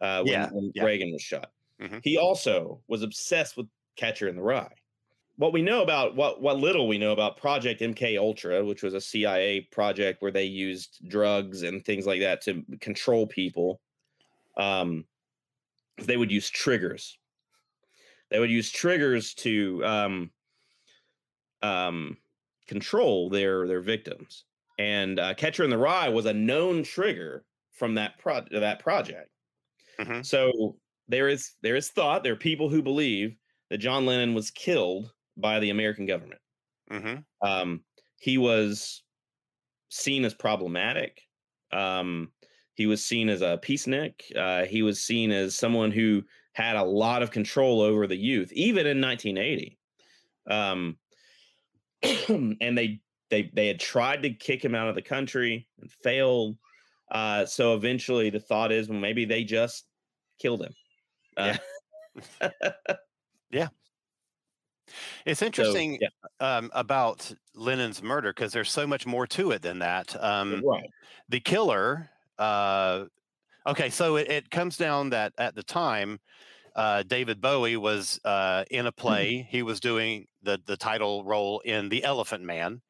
Uh, 0.02 0.24
when, 0.24 0.34
Yeah, 0.34 0.50
when 0.52 0.72
yeah. 0.76 0.84
Reagan 0.84 1.12
was 1.12 1.22
shot. 1.22 1.52
Mhm. 1.82 2.02
He 2.04 2.18
also 2.18 2.82
was 2.88 3.02
obsessed 3.02 3.56
with 3.56 3.68
Catcher 3.96 4.28
in 4.28 4.36
the 4.36 4.42
Rye 4.42 4.74
what 5.38 5.54
we 5.54 5.62
know 5.62 5.84
about 5.84 6.16
what 6.16 6.42
what 6.42 6.58
little 6.58 6.88
we 6.88 6.98
know 6.98 7.12
about 7.12 7.38
Project 7.38 7.82
MK 7.82 8.18
Ultra, 8.20 8.66
which 8.66 8.84
was 8.84 8.94
a 8.94 9.02
CIA 9.02 9.62
project 9.62 10.22
where 10.22 10.32
they 10.32 10.44
used 10.44 11.00
drugs 11.08 11.62
and 11.62 11.86
things 11.86 12.06
like 12.06 12.20
that 12.22 12.42
to 12.42 12.64
control 12.82 13.26
people. 13.26 13.80
Um, 14.58 15.06
they 16.00 16.18
would 16.18 16.32
use 16.32 16.50
triggers. 16.50 17.18
They 18.30 18.40
would 18.40 18.50
use 18.50 18.72
triggers 18.72 19.34
to 19.36 19.86
um, 19.86 20.32
um, 21.62 22.18
control 22.68 23.30
their 23.30 23.68
their 23.68 23.82
victims. 23.82 24.46
And 24.80 25.20
uh, 25.20 25.34
Catcher 25.36 25.64
in 25.64 25.70
the 25.72 25.78
Rye 25.78 26.10
was 26.10 26.26
a 26.26 26.34
known 26.34 26.84
trigger 26.84 27.46
from 27.74 27.96
that 27.96 28.20
pro- 28.20 28.46
that 28.52 28.80
project. 28.80 29.32
Mhm. 30.00 30.24
So 30.24 30.80
there 31.08 31.28
is 31.28 31.56
there 31.62 31.76
is 31.76 31.90
thought 31.90 32.24
there 32.24 32.34
are 32.34 32.38
people 32.38 32.70
who 32.70 32.82
believe 32.82 33.38
that 33.70 33.80
John 33.80 34.06
Lennon 34.06 34.34
was 34.34 34.52
killed 34.52 35.14
by 35.38 35.60
the 35.60 35.70
American 35.70 36.06
government. 36.06 36.42
hmm 36.90 37.18
Um, 37.42 37.86
he 38.20 38.38
was 38.38 39.04
seen 39.90 40.26
as 40.26 40.34
problematic. 40.34 41.22
Um, 41.72 42.34
he 42.76 42.86
was 42.86 43.04
seen 43.04 43.30
as 43.30 43.42
a 43.42 43.60
peacenik. 43.64 44.36
Uh, 44.36 44.66
he 44.66 44.82
was 44.82 45.04
seen 45.04 45.32
as 45.32 45.56
someone 45.56 45.92
who 45.92 46.24
had 46.54 46.76
a 46.76 46.84
lot 46.84 47.24
of 47.24 47.32
control 47.32 47.82
over 47.82 48.08
the 48.08 48.18
youth, 48.18 48.52
even 48.54 48.86
in 48.88 49.00
1980. 49.02 49.80
Um, 50.48 50.98
and 52.30 52.78
they 52.78 53.00
they 53.30 53.50
they 53.54 53.68
had 53.68 53.80
tried 53.80 54.24
to 54.24 54.30
kick 54.32 54.64
him 54.64 54.76
out 54.76 54.90
of 54.90 54.96
the 54.96 55.02
country 55.02 55.68
and 55.82 55.92
failed. 55.92 56.58
Uh, 57.12 57.46
so 57.46 57.74
eventually, 57.74 58.30
the 58.30 58.40
thought 58.40 58.72
is, 58.72 58.90
well, 58.90 59.00
maybe 59.00 59.26
they 59.26 59.44
just 59.44 59.86
killed 60.40 60.62
him. 60.62 60.74
Uh, 61.38 61.58
It's 65.26 65.42
so, 65.42 65.46
interesting 65.46 66.00
yeah, 66.02 66.08
um, 66.40 66.72
about 66.74 67.32
Lennon's 67.54 68.02
murder 68.02 68.32
because 68.32 68.54
there's 68.54 68.72
so 68.72 68.88
much 68.88 69.06
more 69.06 69.28
to 69.28 69.52
it 69.52 69.62
than 69.62 69.80
that. 69.80 70.16
Um, 70.24 70.64
right. 70.66 70.90
the 71.30 71.40
killer. 71.40 72.10
Uh, 72.40 73.06
okay, 73.66 73.90
so 73.90 74.16
it, 74.16 74.30
it 74.30 74.50
comes 74.50 74.78
down 74.78 75.10
that 75.10 75.34
at 75.38 75.56
the 75.56 75.64
time, 75.64 76.20
uh, 76.78 77.02
David 77.04 77.42
Bowie 77.42 77.76
was 77.76 78.20
uh, 78.24 78.64
in 78.70 78.86
a 78.86 78.92
play. 78.92 79.48
He 79.50 79.64
was 79.64 79.80
doing 79.80 80.28
the 80.44 80.62
the 80.64 80.78
title 80.78 81.24
role 81.26 81.60
in 81.62 81.90
The 81.90 82.04
Elephant 82.04 82.44
Man, 82.44 82.82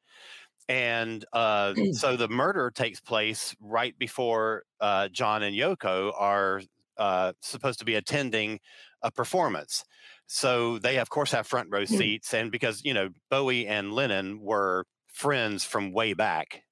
and 0.68 1.24
uh, 1.32 1.74
so 1.92 2.16
the 2.16 2.28
murder 2.28 2.70
takes 2.70 3.00
place 3.00 3.56
right 3.60 3.98
before 3.98 4.64
uh, 4.80 5.08
John 5.08 5.42
and 5.42 5.56
Yoko 5.56 6.12
are 6.16 6.60
uh, 6.98 7.32
supposed 7.40 7.78
to 7.78 7.86
be 7.86 7.94
attending 7.94 8.60
a 9.02 9.10
performance. 9.10 9.84
So 10.26 10.78
they 10.78 10.98
of 10.98 11.08
course 11.08 11.32
have 11.32 11.46
front 11.46 11.70
row 11.72 11.86
seats, 11.86 12.34
and 12.34 12.52
because 12.52 12.82
you 12.84 12.92
know 12.92 13.08
Bowie 13.30 13.66
and 13.66 13.94
Lennon 13.94 14.40
were 14.42 14.84
friends 15.06 15.64
from 15.64 15.92
way 15.92 16.12
back, 16.12 16.62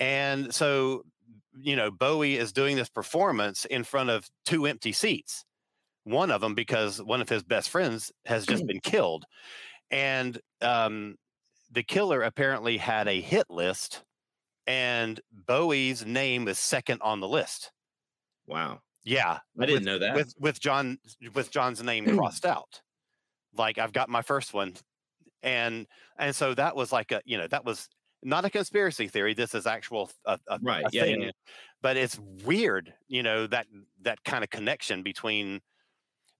and 0.00 0.52
so 0.52 1.04
you 1.56 1.76
know 1.76 1.92
Bowie 1.92 2.36
is 2.36 2.52
doing 2.52 2.74
this 2.74 2.88
performance 2.88 3.64
in 3.66 3.84
front 3.84 4.10
of 4.10 4.28
two 4.44 4.66
empty 4.66 4.90
seats. 4.90 5.44
One 6.04 6.30
of 6.30 6.40
them 6.40 6.54
because 6.54 7.02
one 7.02 7.20
of 7.20 7.28
his 7.28 7.42
best 7.42 7.70
friends 7.70 8.12
has 8.26 8.46
just 8.46 8.66
been 8.66 8.80
killed, 8.80 9.24
and 9.90 10.38
um, 10.60 11.16
the 11.70 11.82
killer 11.82 12.22
apparently 12.22 12.76
had 12.76 13.08
a 13.08 13.20
hit 13.20 13.46
list, 13.50 14.04
and 14.66 15.20
Bowie's 15.32 16.04
name 16.04 16.46
is 16.48 16.58
second 16.58 17.00
on 17.02 17.20
the 17.20 17.28
list. 17.28 17.72
Wow. 18.46 18.80
Yeah, 19.04 19.38
I 19.60 19.66
didn't 19.66 19.80
with, 19.80 19.84
know 19.84 19.98
that. 19.98 20.14
with 20.14 20.34
with 20.38 20.60
John 20.60 20.98
with 21.34 21.50
John's 21.50 21.82
name 21.82 22.06
crossed 22.16 22.46
out. 22.46 22.80
Like 23.56 23.78
I've 23.78 23.92
got 23.92 24.08
my 24.08 24.22
first 24.22 24.54
one, 24.54 24.74
and 25.42 25.86
and 26.18 26.34
so 26.34 26.54
that 26.54 26.74
was 26.74 26.90
like 26.90 27.12
a 27.12 27.20
you 27.24 27.36
know 27.36 27.46
that 27.48 27.64
was 27.64 27.88
not 28.22 28.46
a 28.46 28.50
conspiracy 28.50 29.06
theory. 29.08 29.34
This 29.34 29.54
is 29.54 29.66
actual 29.66 30.10
a, 30.24 30.38
a, 30.48 30.58
Right, 30.62 30.84
a 30.84 30.88
yeah, 30.90 31.04
yeah, 31.04 31.12
thing, 31.12 31.22
yeah. 31.22 31.30
but 31.82 31.98
it's 31.98 32.18
weird, 32.44 32.94
you 33.06 33.22
know 33.22 33.46
that 33.46 33.66
that 34.02 34.24
kind 34.24 34.42
of 34.42 34.48
connection 34.48 35.02
between 35.02 35.60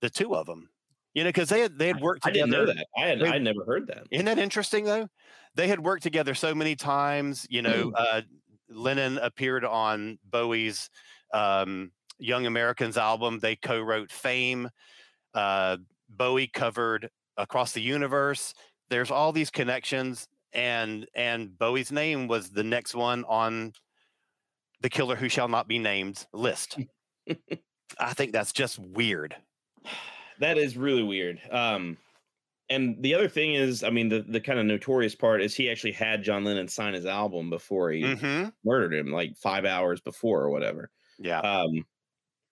the 0.01 0.11
two 0.11 0.35
of 0.35 0.47
them. 0.47 0.69
You 1.15 1.23
know, 1.25 1.29
because 1.29 1.49
they 1.49 1.61
had 1.61 1.79
they 1.79 1.87
had 1.89 2.01
worked 2.01 2.27
I 2.27 2.31
together. 2.31 2.51
didn't 2.51 2.67
know 2.67 2.75
that. 2.75 2.87
I 2.97 3.07
had 3.07 3.21
they- 3.21 3.29
I 3.29 3.39
never 3.39 3.65
heard 3.65 3.87
that. 3.87 4.05
Isn't 4.11 4.27
that 4.27 4.39
interesting 4.39 4.85
though? 4.85 5.09
They 5.55 5.69
had 5.69 5.79
worked 5.81 6.03
together 6.03 6.35
so 6.35 6.55
many 6.55 6.75
times. 6.75 7.47
You 7.49 7.63
know, 7.63 7.93
uh, 7.97 8.23
Lennon 8.69 9.19
appeared 9.19 9.65
on 9.65 10.19
Bowie's 10.29 10.91
um, 11.33 11.93
Young 12.19 12.47
Americans 12.47 12.97
album. 12.97 13.39
They 13.39 13.55
co-wrote 13.57 14.11
"Fame." 14.11 14.69
Uh, 15.33 15.77
Bowie 16.09 16.49
covered 16.49 17.09
"Across 17.37 17.73
the 17.73 17.83
Universe." 17.83 18.53
There's 18.91 19.13
all 19.13 19.31
these 19.31 19.51
connections, 19.51 20.27
and 20.53 21.07
and 21.15 21.57
Bowie's 21.57 21.93
name 21.93 22.27
was 22.27 22.51
the 22.51 22.65
next 22.65 22.97
one 22.97 23.25
on 23.27 23.73
the 24.81 24.91
"Killer 24.91 25.15
Who 25.15 25.29
Shall 25.29 25.47
Not 25.49 25.69
Be 25.69 25.79
Named" 25.79 26.27
list. 26.33 26.79
I 27.99 28.13
think 28.15 28.33
that's 28.33 28.53
just 28.53 28.79
weird. 28.81 29.37
That 30.41 30.59
is 30.59 30.77
really 30.77 31.03
weird. 31.03 31.41
Um, 31.51 31.97
and 32.71 33.03
the 33.03 33.15
other 33.15 33.29
thing 33.29 33.55
is, 33.55 33.85
I 33.85 33.91
mean, 33.91 34.09
the 34.09 34.23
the 34.23 34.41
kind 34.41 34.59
of 34.59 34.67
notorious 34.67 35.15
part 35.15 35.43
is 35.43 35.55
he 35.55 35.71
actually 35.71 35.93
had 35.93 36.23
John 36.23 36.45
Lennon 36.45 36.69
sign 36.69 36.95
his 36.95 37.07
album 37.07 37.51
before 37.51 37.91
he 37.91 38.15
hmm 38.15 38.49
murdered 38.65 38.95
him, 38.95 39.13
like 39.13 39.37
five 39.37 39.65
hours 39.65 40.01
before 40.01 40.43
or 40.43 40.51
whatever. 40.51 40.91
Yeah. 41.19 41.41
Um, 41.41 41.87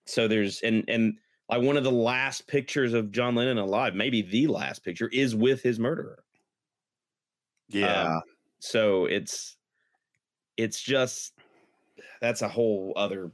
so 0.05 0.27
there's 0.27 0.61
and 0.61 0.85
and 0.87 1.17
like 1.49 1.61
one 1.61 1.77
of 1.77 1.83
the 1.83 1.91
last 1.91 2.47
pictures 2.47 2.93
of 2.93 3.11
John 3.11 3.35
Lennon 3.35 3.57
alive, 3.57 3.95
maybe 3.95 4.21
the 4.21 4.47
last 4.47 4.83
picture, 4.83 5.09
is 5.09 5.35
with 5.35 5.61
his 5.63 5.79
murderer. 5.79 6.23
yeah. 7.69 8.15
Um, 8.15 8.21
so 8.59 9.05
it's 9.05 9.57
it's 10.57 10.81
just 10.81 11.33
that's 12.21 12.41
a 12.41 12.49
whole 12.49 12.93
other 12.95 13.31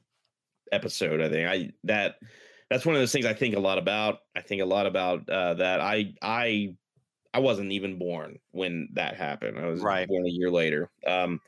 episode. 0.72 1.22
I 1.22 1.30
think 1.30 1.50
I 1.50 1.74
that 1.86 2.16
that's 2.70 2.86
one 2.86 2.96
of 2.96 3.02
those 3.02 3.12
things 3.12 3.26
I 3.26 3.34
think 3.34 3.56
a 3.56 3.60
lot 3.60 3.78
about. 3.78 4.20
I 4.36 4.42
think 4.42 4.62
a 4.62 4.66
lot 4.66 4.86
about 4.86 5.30
uh, 5.30 5.56
that. 5.56 5.82
I 5.82 6.14
I 6.22 6.76
I 7.34 7.40
wasn't 7.40 7.74
even 7.74 8.00
born 8.00 8.40
when 8.52 8.90
that 8.94 9.16
happened. 9.18 9.60
I 9.60 9.68
was 9.68 9.86
Right. 9.86 10.10
born 10.10 10.26
a 10.28 10.32
year 10.32 10.52
later. 10.52 10.92
Um, 11.08 11.42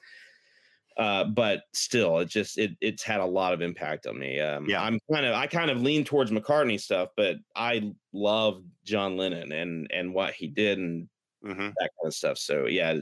uh, 0.97 1.23
but 1.23 1.63
still, 1.73 2.19
it 2.19 2.25
just 2.27 2.57
it 2.57 2.71
it's 2.81 3.01
had 3.03 3.21
a 3.21 3.25
lot 3.25 3.53
of 3.53 3.61
impact 3.61 4.05
on 4.05 4.19
me. 4.19 4.39
Um, 4.39 4.73
Yeah. 4.73 4.77
I'm 4.77 4.99
kind 5.11 5.25
of 5.25 5.33
I 5.33 5.47
kind 5.47 5.71
of 5.71 5.81
lean 5.81 6.03
towards 6.03 6.31
McCartney 6.31 6.79
stuff, 6.79 7.09
but 7.15 7.37
I 7.55 7.93
love 8.13 8.63
John 8.83 9.15
Lennon 9.17 9.51
and 9.53 9.87
and 9.91 10.13
what 10.13 10.33
he 10.33 10.47
did 10.47 10.77
and 10.79 11.07
hmm 11.43 11.71
that 11.79 11.91
kind 12.01 12.07
of 12.09 12.15
stuff. 12.15 12.37
So 12.39 12.67
yeah, 12.67 12.97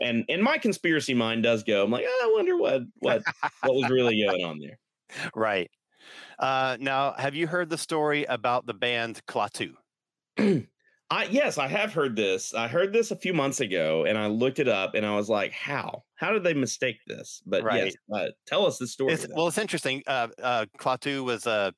and 0.00 0.24
and 0.28 0.42
my 0.42 0.58
conspiracy 0.58 1.14
mind 1.14 1.42
does 1.44 1.64
go. 1.64 1.84
I'm 1.84 1.90
like, 1.92 2.06
"Ah, 2.08 2.24
I 2.26 2.32
wonder 2.36 2.56
what 2.58 2.82
what 2.96 3.24
what 3.62 3.74
was 3.76 3.88
really 3.90 4.20
going 4.22 4.44
on 4.44 4.58
there. 4.60 4.78
Right. 5.34 5.70
Uh, 6.38 6.76
now, 6.80 7.14
have 7.18 7.34
you 7.34 7.46
heard 7.46 7.68
the 7.70 7.78
story 7.78 8.24
about 8.24 8.66
the 8.66 8.74
band 8.74 9.20
Klaatu? 9.26 9.74
I 11.10 11.24
yes, 11.24 11.56
I 11.56 11.68
have 11.68 11.94
heard 11.94 12.16
this. 12.16 12.52
I 12.52 12.68
heard 12.68 12.92
this 12.92 13.10
a 13.10 13.16
few 13.16 13.32
months 13.32 13.60
ago, 13.60 14.04
and 14.04 14.18
I 14.18 14.26
looked 14.26 14.58
it 14.58 14.68
up, 14.68 14.94
and 14.94 15.06
I 15.06 15.16
was 15.16 15.30
like, 15.30 15.52
how 15.52 16.02
how 16.16 16.32
did 16.32 16.44
they 16.44 16.52
mistake 16.52 16.98
this? 17.06 17.42
But 17.46 17.64
yes, 17.74 17.94
uh, 18.14 18.26
tell 18.46 18.66
us 18.66 18.76
the 18.78 18.86
story. 18.86 19.14
It's, 19.14 19.26
well, 19.28 19.48
it's 19.48 19.56
interesting. 19.56 20.02
Uh, 20.06 20.28
uh, 20.42 20.66
Klaatu 20.78 21.24
was 21.24 21.46
a, 21.46 21.72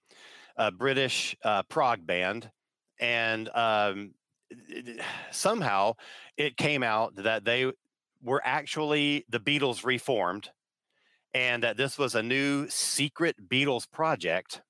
a 0.56 0.72
British 0.72 1.36
uh, 1.44 1.62
prog 1.64 2.04
band, 2.04 2.50
and 2.98 3.48
um, 3.50 4.14
it- 4.50 5.00
somehow 5.30 5.94
it 6.36 6.56
came 6.56 6.82
out 6.82 7.14
that 7.14 7.44
they 7.44 7.70
were 8.22 8.42
actually 8.44 9.24
the 9.28 9.38
Beatles 9.38 9.84
reformed, 9.84 10.50
and 11.34 11.62
that 11.62 11.76
this 11.76 11.98
was 11.98 12.14
a 12.14 12.22
new 12.22 12.68
secret 12.68 13.48
Beatles 13.48 13.90
project. 13.90 14.62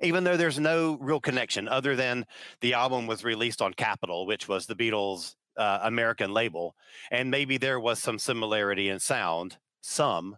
Even 0.00 0.22
though 0.22 0.36
there's 0.36 0.60
no 0.60 0.96
real 1.00 1.20
connection 1.20 1.66
other 1.66 1.96
than 1.96 2.24
the 2.60 2.74
album 2.74 3.06
was 3.06 3.24
released 3.24 3.60
on 3.60 3.74
Capitol, 3.74 4.26
which 4.26 4.46
was 4.46 4.66
the 4.66 4.76
Beatles' 4.76 5.34
uh, 5.56 5.80
American 5.82 6.32
label, 6.32 6.76
and 7.10 7.30
maybe 7.30 7.58
there 7.58 7.80
was 7.80 7.98
some 7.98 8.18
similarity 8.18 8.88
in 8.88 9.00
sound, 9.00 9.56
some, 9.80 10.36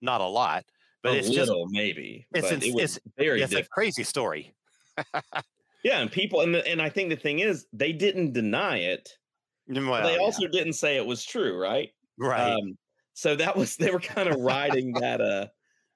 not 0.00 0.20
a 0.20 0.26
lot, 0.26 0.64
but 1.02 1.14
a 1.14 1.18
it's 1.18 1.30
just 1.30 1.52
maybe. 1.70 2.26
it's 2.32 2.50
it 2.52 2.62
it's- 2.62 3.00
very 3.16 3.42
it's 3.42 3.54
a 3.54 3.64
crazy 3.64 4.04
story. 4.04 4.54
Yeah, 5.86 6.00
and 6.00 6.10
people 6.10 6.40
and 6.40 6.52
the, 6.52 6.66
and 6.66 6.82
I 6.82 6.88
think 6.88 7.10
the 7.10 7.16
thing 7.16 7.38
is 7.38 7.64
they 7.72 7.92
didn't 7.92 8.32
deny 8.32 8.78
it. 8.78 9.08
Well, 9.68 10.02
they 10.02 10.14
yeah, 10.14 10.18
also 10.18 10.48
didn't 10.48 10.72
say 10.72 10.96
it 10.96 11.06
was 11.06 11.24
true, 11.24 11.56
right? 11.56 11.90
right. 12.18 12.54
Um, 12.54 12.76
so 13.16 13.34
that 13.34 13.56
was 13.56 13.74
they 13.76 13.90
were 13.90 13.98
kind 13.98 14.28
of 14.28 14.38
riding 14.40 14.92
that 15.00 15.22
uh 15.22 15.46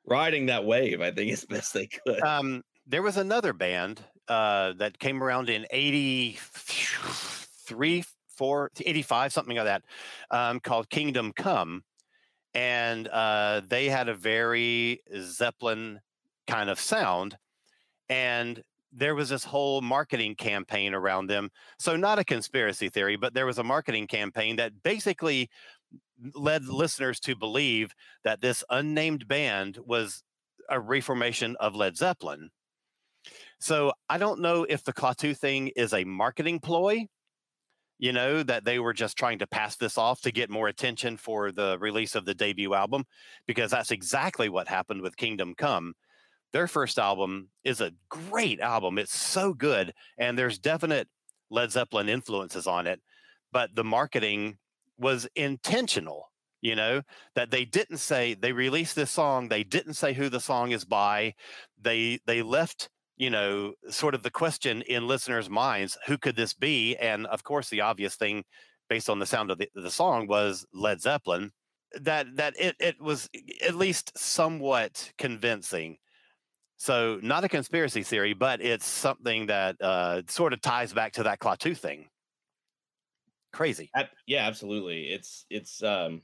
riding 0.07 0.47
that 0.47 0.65
wave, 0.65 1.03
I 1.03 1.11
think 1.11 1.31
as 1.33 1.45
best 1.45 1.75
they 1.75 1.87
could. 1.87 2.23
um, 2.23 2.63
there 2.87 3.03
was 3.03 3.19
another 3.19 3.53
band 3.53 4.03
uh, 4.27 4.73
that 4.79 4.99
came 4.99 5.23
around 5.23 5.51
in 5.51 5.67
83, 5.71 8.05
4, 8.37 8.71
85, 8.81 9.33
something 9.33 9.57
like 9.57 9.67
that, 9.67 9.83
um, 10.31 10.61
called 10.61 10.89
Kingdom 10.89 11.33
Come. 11.33 11.83
And 12.55 13.07
uh, 13.09 13.61
they 13.69 13.89
had 13.89 14.09
a 14.09 14.15
very 14.15 15.03
Zeppelin 15.21 16.01
kind 16.49 16.71
of 16.71 16.81
sound. 16.81 17.37
And 18.09 18.63
there 18.93 19.15
was 19.15 19.29
this 19.29 19.45
whole 19.45 19.83
marketing 19.83 20.35
campaign 20.35 20.95
around 20.95 21.29
them. 21.29 21.51
So, 21.79 21.95
not 21.95 22.19
a 22.19 22.25
conspiracy 22.25 22.89
theory, 22.89 23.15
but 23.17 23.35
there 23.35 23.47
was 23.47 23.59
a 23.59 23.65
marketing 23.65 24.09
campaign 24.09 24.57
that 24.57 24.83
basically 24.83 25.49
led 26.35 26.65
listeners 26.67 27.21
to 27.21 27.37
believe 27.37 27.95
that 28.25 28.41
this 28.41 28.65
unnamed 28.71 29.27
band 29.29 29.79
was 29.85 30.23
a 30.69 30.79
reformation 30.79 31.57
of 31.59 31.75
Led 31.75 31.97
Zeppelin. 31.97 32.51
So 33.59 33.93
I 34.09 34.19
don't 34.19 34.41
know 34.41 34.65
if 34.69 34.85
the 34.85 34.93
Klaatu 34.93 35.37
thing 35.37 35.69
is 35.77 35.93
a 35.93 36.05
marketing 36.05 36.61
ploy, 36.61 37.07
you 37.99 38.13
know, 38.13 38.43
that 38.43 38.65
they 38.65 38.79
were 38.79 38.95
just 38.95 39.19
trying 39.19 39.41
to 39.41 39.47
pass 39.47 39.77
this 39.77 39.99
off 39.99 40.23
to 40.23 40.33
get 40.33 40.49
more 40.49 40.69
attention 40.69 41.17
for 41.19 41.53
the 41.53 41.77
release 41.79 42.15
of 42.15 42.25
the 42.25 42.35
debut 42.35 42.73
album, 42.73 43.05
because 43.47 43.71
that's 43.71 43.91
exactly 43.91 44.49
what 44.49 44.69
happened 44.69 45.03
with 45.03 45.17
Kingdom 45.17 45.55
Come. 45.55 45.95
their 46.53 46.67
first 46.67 46.99
album 46.99 47.49
is 47.65 47.81
a 47.81 47.93
great 48.09 48.61
album. 48.61 48.99
It's 48.99 49.17
so 49.17 49.55
good, 49.55 49.93
and 50.19 50.39
there's 50.39 50.59
definite 50.59 51.09
Led 51.51 51.71
Zeppelin 51.71 52.09
influences 52.09 52.67
on 52.67 52.87
it, 52.87 53.01
but 53.53 53.75
the 53.75 53.85
marketing 53.85 54.59
was 55.01 55.29
intentional. 55.37 56.31
You 56.63 56.77
know 56.77 57.03
that 57.35 57.51
they 57.51 57.65
didn't 57.65 57.99
say 57.99 58.35
they 58.35 58.53
released 58.53 58.95
this 58.95 59.11
song. 59.11 59.49
They 59.49 59.65
didn't 59.65 59.95
say 59.95 60.13
who 60.13 60.29
the 60.29 60.41
song 60.41 60.73
is 60.73 60.85
by. 60.85 61.35
They 61.81 62.19
they 62.27 62.43
left 62.43 62.91
you 63.17 63.31
know 63.31 63.73
sort 63.89 64.15
of 64.15 64.23
the 64.23 64.31
question 64.31 64.83
in 64.83 65.07
listeners' 65.07 65.49
minds: 65.49 65.97
who 66.07 66.19
could 66.19 66.37
this 66.37 66.53
be? 66.53 66.97
And 66.97 67.27
of 67.29 67.43
course, 67.45 67.71
the 67.71 67.81
obvious 67.81 68.17
thing, 68.17 68.45
based 68.91 69.09
on 69.09 69.19
the 69.19 69.27
sound 69.27 69.51
of 69.51 69.59
the, 69.59 69.71
the 69.75 69.91
song, 69.91 70.27
was 70.27 70.67
Led 70.75 71.01
Zeppelin. 71.01 71.51
That 71.99 72.27
that 72.37 72.55
it 72.59 72.77
it 72.79 73.01
was 73.01 73.29
at 73.67 73.75
least 73.75 74.17
somewhat 74.19 75.13
convincing 75.17 75.97
so 76.81 77.21
not 77.23 77.45
a 77.45 77.49
conspiracy 77.49 78.03
theory, 78.03 78.33
but 78.33 78.63
it's 78.63 78.87
something 78.87 79.47
that 79.49 79.77
uh, 79.83 80.23
sort 80.29 80.55
of 80.55 80.63
ties 80.63 80.95
back 80.95 81.13
to 81.13 81.23
that 81.25 81.39
Klaatu 81.39 81.77
thing. 81.77 82.09
Crazy. 83.53 83.91
Yeah, 84.27 84.47
absolutely. 84.47 85.05
It's 85.09 85.45
it's 85.51 85.83
um, 85.83 86.23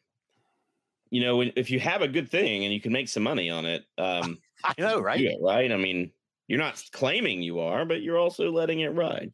you 1.10 1.20
know, 1.20 1.40
if 1.40 1.70
you 1.70 1.80
have 1.80 2.02
a 2.02 2.08
good 2.08 2.30
thing 2.30 2.64
and 2.64 2.72
you 2.72 2.80
can 2.80 2.92
make 2.92 3.08
some 3.08 3.22
money 3.22 3.50
on 3.50 3.64
it, 3.64 3.84
um, 3.98 4.38
I 4.64 4.74
know, 4.78 5.00
right? 5.00 5.20
Yeah, 5.20 5.34
right. 5.40 5.70
I 5.70 5.76
mean, 5.76 6.10
you're 6.48 6.58
not 6.58 6.82
claiming 6.92 7.42
you 7.42 7.60
are, 7.60 7.84
but 7.84 8.02
you're 8.02 8.18
also 8.18 8.50
letting 8.50 8.80
it 8.80 8.94
ride. 8.94 9.32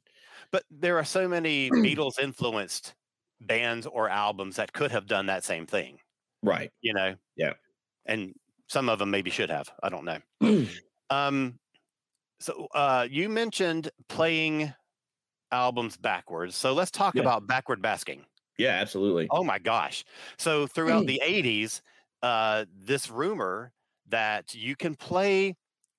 But 0.51 0.65
there 0.71 0.99
are 0.99 1.05
so 1.05 1.29
many 1.29 1.71
Beatles 1.71 2.19
influenced 2.19 2.95
bands 3.41 3.87
or 3.87 4.09
albums 4.09 4.57
that 4.57 4.73
could 4.73 4.91
have 4.93 5.07
done 5.07 5.27
that 5.27 5.45
same 5.45 5.67
thing. 5.67 5.99
Right. 6.43 6.71
You 6.81 6.95
know? 6.95 7.15
Yeah. 7.37 7.55
And 8.07 8.35
some 8.69 8.89
of 8.89 8.99
them 8.99 9.11
maybe 9.11 9.31
should 9.31 9.51
have. 9.51 9.69
I 9.83 9.89
don't 9.89 10.05
know. 10.05 10.67
Um, 11.11 11.59
so 12.41 12.69
uh, 12.75 13.07
you 13.11 13.29
mentioned 13.29 13.91
playing 14.09 14.73
albums 15.53 15.97
backwards. 15.97 16.57
So 16.57 16.73
let's 16.73 16.91
talk 16.91 17.19
Yeah. 17.19 17.21
about 17.21 17.47
backward 17.47 17.83
masking. 17.83 18.27
yeah, 18.59 18.71
absolutely. 18.81 19.31
Oh 19.31 19.45
my 19.45 19.59
gosh! 19.59 20.05
So 20.39 20.67
throughout 20.67 21.07
the 21.07 21.21
'80s, 21.25 21.81
uh, 22.23 22.67
this 22.73 23.11
rumor 23.11 23.73
that 24.07 24.55
you 24.55 24.77
can 24.77 24.95
play 24.95 25.57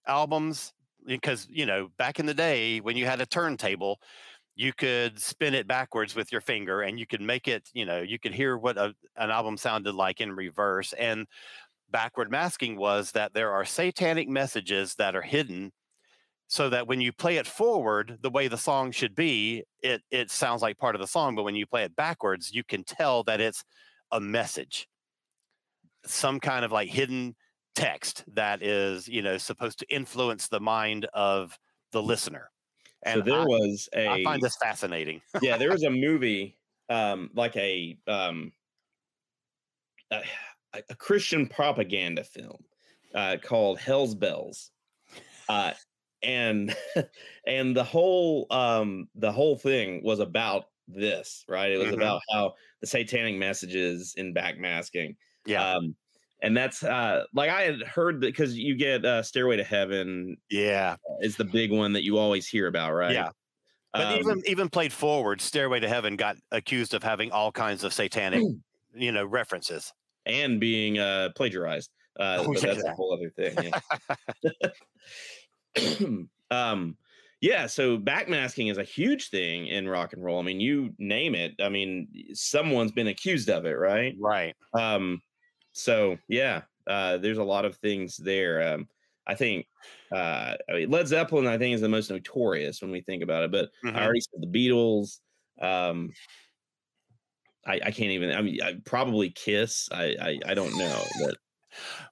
albums 0.07 0.73
because 1.05 1.47
you 1.49 1.65
know 1.65 1.89
back 1.97 2.19
in 2.19 2.25
the 2.25 2.33
day 2.33 2.79
when 2.79 2.95
you 2.97 3.05
had 3.05 3.21
a 3.21 3.25
turntable, 3.25 3.99
you 4.55 4.73
could 4.73 5.19
spin 5.21 5.53
it 5.55 5.67
backwards 5.67 6.15
with 6.15 6.31
your 6.31 6.41
finger 6.41 6.81
and 6.81 6.99
you 6.99 7.07
could 7.07 7.21
make 7.21 7.47
it. 7.47 7.69
You 7.73 7.85
know, 7.85 8.01
you 8.01 8.19
could 8.19 8.33
hear 8.33 8.57
what 8.57 8.77
a, 8.77 8.95
an 9.17 9.31
album 9.31 9.57
sounded 9.57 9.95
like 9.95 10.21
in 10.21 10.33
reverse. 10.33 10.93
And 10.93 11.27
backward 11.89 12.31
masking 12.31 12.77
was 12.77 13.11
that 13.13 13.33
there 13.33 13.51
are 13.51 13.65
satanic 13.65 14.29
messages 14.29 14.95
that 14.95 15.15
are 15.15 15.21
hidden 15.21 15.71
so 16.53 16.69
that 16.69 16.87
when 16.87 17.01
you 17.01 17.11
play 17.11 17.37
it 17.37 17.47
forward 17.47 18.19
the 18.21 18.29
way 18.29 18.47
the 18.47 18.57
song 18.57 18.91
should 18.91 19.15
be 19.15 19.63
it 19.81 20.01
it 20.11 20.29
sounds 20.29 20.61
like 20.61 20.77
part 20.77 20.93
of 20.93 21.01
the 21.01 21.07
song 21.07 21.35
but 21.35 21.43
when 21.43 21.55
you 21.55 21.65
play 21.65 21.83
it 21.83 21.95
backwards 21.95 22.53
you 22.53 22.63
can 22.63 22.83
tell 22.83 23.23
that 23.23 23.41
it's 23.41 23.63
a 24.13 24.19
message. 24.21 24.87
Some 26.05 26.39
kind 26.39 26.63
of 26.63 26.71
like 26.71 26.87
hidden 26.87 27.35
text 27.75 28.23
that 28.33 28.61
is 28.61 29.07
you 29.07 29.21
know 29.21 29.37
supposed 29.37 29.79
to 29.79 29.93
influence 29.93 30.47
the 30.47 30.59
mind 30.59 31.07
of 31.13 31.57
the 31.91 32.01
listener. 32.01 32.49
So 33.11 33.21
there 33.21 33.41
I, 33.41 33.45
was 33.45 33.89
a 33.93 34.07
I 34.07 34.23
find 34.23 34.41
this 34.41 34.55
fascinating. 34.55 35.21
Yeah, 35.41 35.57
there 35.57 35.71
was 35.71 35.83
a 35.83 35.89
movie, 36.07 36.57
um, 36.89 37.31
like 37.35 37.55
a 37.57 37.97
um, 38.07 38.53
a, 40.11 40.21
a 40.89 40.95
Christian 40.95 41.47
propaganda 41.47 42.23
film 42.23 42.63
uh, 43.13 43.37
called 43.43 43.79
Hell's 43.79 44.15
Bells, 44.15 44.71
uh, 45.49 45.71
and 46.23 46.75
and 47.47 47.75
the 47.75 47.83
whole 47.83 48.47
um, 48.51 49.09
the 49.15 49.31
whole 49.31 49.57
thing 49.57 50.03
was 50.03 50.19
about 50.19 50.65
this, 50.87 51.45
right? 51.47 51.71
It 51.71 51.77
was 51.77 51.91
Mhm. 51.91 51.93
about 51.93 52.21
how 52.31 52.55
the 52.81 52.87
satanic 52.87 53.35
messages 53.37 54.13
in 54.15 54.33
backmasking. 54.33 55.15
yeah 55.45 55.67
Um, 55.77 55.95
and 56.41 56.57
that's 56.57 56.83
uh, 56.83 57.25
like 57.33 57.49
I 57.49 57.61
had 57.63 57.81
heard 57.83 58.21
that 58.21 58.27
because 58.27 58.57
you 58.57 58.75
get 58.75 59.05
uh, 59.05 59.23
Stairway 59.23 59.57
to 59.57 59.63
Heaven 59.63 60.37
yeah 60.49 60.97
is 61.21 61.37
the 61.37 61.45
big 61.45 61.71
one 61.71 61.93
that 61.93 62.03
you 62.03 62.17
always 62.17 62.47
hear 62.47 62.67
about, 62.67 62.93
right? 62.93 63.13
Yeah. 63.13 63.29
but 63.95 64.09
Um, 64.17 64.21
even 64.21 64.41
even 64.47 64.69
played 64.69 64.93
forward 64.93 65.41
stairway 65.41 65.79
to 65.79 65.89
heaven 65.89 66.15
got 66.15 66.37
accused 66.51 66.93
of 66.93 67.03
having 67.03 67.31
all 67.31 67.51
kinds 67.51 67.83
of 67.83 67.93
satanic 67.93 68.47
you 68.93 69.11
know 69.11 69.25
references 69.25 69.93
and 70.25 70.59
being 70.59 70.99
uh 70.99 71.29
plagiarized. 71.35 71.91
Uh, 72.19 72.43
Oh, 72.45 72.53
but 72.53 72.63
that's 72.63 72.83
a 72.85 72.91
whole 72.93 73.13
other 73.13 73.31
thing. 73.31 73.59
Yeah. 73.59 73.73
um, 76.51 76.97
yeah. 77.41 77.67
So 77.67 77.97
backmasking 77.97 78.71
is 78.71 78.77
a 78.77 78.83
huge 78.83 79.29
thing 79.29 79.67
in 79.67 79.87
rock 79.87 80.13
and 80.13 80.23
roll. 80.23 80.39
I 80.39 80.43
mean, 80.43 80.59
you 80.59 80.93
name 80.97 81.35
it. 81.35 81.55
I 81.59 81.69
mean, 81.69 82.07
someone's 82.33 82.91
been 82.91 83.07
accused 83.07 83.49
of 83.49 83.65
it, 83.65 83.73
right? 83.73 84.17
right 84.19 84.55
Um, 84.73 85.21
so 85.73 86.17
yeah, 86.27 86.63
uh, 86.87 87.17
there's 87.17 87.37
a 87.37 87.43
lot 87.43 87.65
of 87.65 87.77
things 87.77 88.17
there. 88.17 88.73
Um, 88.75 88.89
I 89.27 89.35
think 89.35 89.67
uh, 90.11 90.55
I 90.69 90.73
mean, 90.73 90.89
Led 90.91 91.07
Zeppelin, 91.07 91.47
I 91.47 91.57
think, 91.57 91.75
is 91.75 91.81
the 91.81 91.89
most 91.89 92.09
notorious 92.09 92.81
when 92.81 92.91
we 92.91 93.01
think 93.01 93.23
about 93.23 93.43
it. 93.43 93.51
But 93.51 93.69
Mhm. 93.83 93.95
I 93.95 94.03
already 94.03 94.21
said 94.21 94.41
the 94.41 94.47
Beatles. 94.47 95.19
Um, 95.61 96.11
I, 97.65 97.75
I 97.75 97.91
can't 97.91 98.11
even. 98.11 98.31
I 98.31 98.41
mean, 98.41 98.61
I, 98.61 98.75
probably 98.85 99.29
Kiss. 99.29 99.87
I, 99.91 100.15
I 100.21 100.39
I 100.47 100.53
don't 100.53 100.77
know, 100.77 101.01
but 101.25 101.37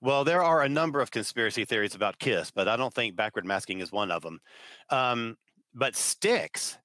Well, 0.01 0.24
there 0.24 0.43
are 0.43 0.62
a 0.62 0.70
number 0.70 1.01
of 1.01 1.12
conspiracy 1.12 1.66
theories 1.66 1.95
about 1.95 2.20
Kiss, 2.20 2.51
but 2.51 2.68
I 2.68 2.78
don't 2.78 2.93
think 2.93 3.16
backward 3.16 3.45
masking 3.45 3.80
is 3.80 3.91
one 3.91 4.12
of 4.12 4.22
them. 4.22 4.39
Um, 4.89 5.38
but 5.74 5.95
Styx, 5.95 6.78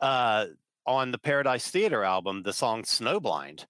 uh, 0.00 0.46
on 0.86 1.10
the 1.10 1.18
Paradise 1.18 1.68
Theater 1.68 2.04
album, 2.04 2.42
the 2.42 2.52
song 2.52 2.82
Snowblind, 2.82 3.64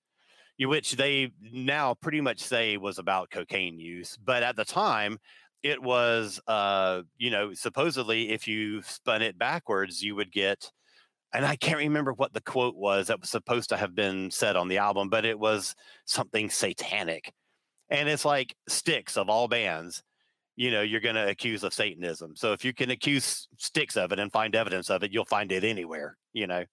which 0.59 0.93
they 0.93 1.33
now 1.41 1.95
pretty 1.95 2.21
much 2.21 2.41
say 2.41 2.77
was 2.77 2.99
about 2.99 3.31
cocaine 3.31 3.79
use. 3.79 4.17
But 4.23 4.43
at 4.43 4.57
the 4.57 4.65
time, 4.65 5.19
it 5.63 5.83
was, 5.83 6.41
uh, 6.47 7.03
you 7.17 7.31
know, 7.31 7.55
supposedly 7.55 8.31
if 8.31 8.47
you 8.47 8.83
spun 8.83 9.23
it 9.23 9.39
backwards, 9.39 10.03
you 10.03 10.15
would 10.15 10.33
get, 10.33 10.71
and 11.33 11.45
I 11.45 11.57
can't 11.57 11.79
remember 11.79 12.13
what 12.13 12.33
the 12.33 12.41
quote 12.41 12.77
was 12.77 13.09
that 13.09 13.21
was 13.21 13.31
supposed 13.31 13.71
to 13.71 13.77
have 13.77 13.95
been 13.95 14.31
said 14.31 14.57
on 14.57 14.69
the 14.69 14.79
album, 14.79 15.09
but 15.09 15.25
it 15.25 15.39
was 15.39 15.75
something 16.05 16.51
satanic 16.51 17.33
and 17.91 18.09
it's 18.09 18.25
like 18.25 18.55
Styx 18.69 19.17
of 19.17 19.29
all 19.29 19.49
bands 19.49 20.03
you 20.57 20.71
know 20.71 20.81
you're 20.83 21.01
going 21.01 21.15
to 21.15 21.29
accuse 21.29 21.63
of 21.65 21.75
satanism. 21.75 22.35
So 22.35 22.53
if 22.53 22.65
you 22.65 22.73
can 22.73 22.91
accuse 22.91 23.47
Styx 23.59 23.97
of 23.97 24.13
it 24.13 24.19
and 24.19 24.33
find 24.33 24.55
evidence 24.55 24.91
of 24.91 25.03
it 25.03 25.13
you'll 25.13 25.25
find 25.25 25.53
it 25.53 25.65
anywhere 25.65 26.17
you 26.33 26.47
know? 26.47 26.65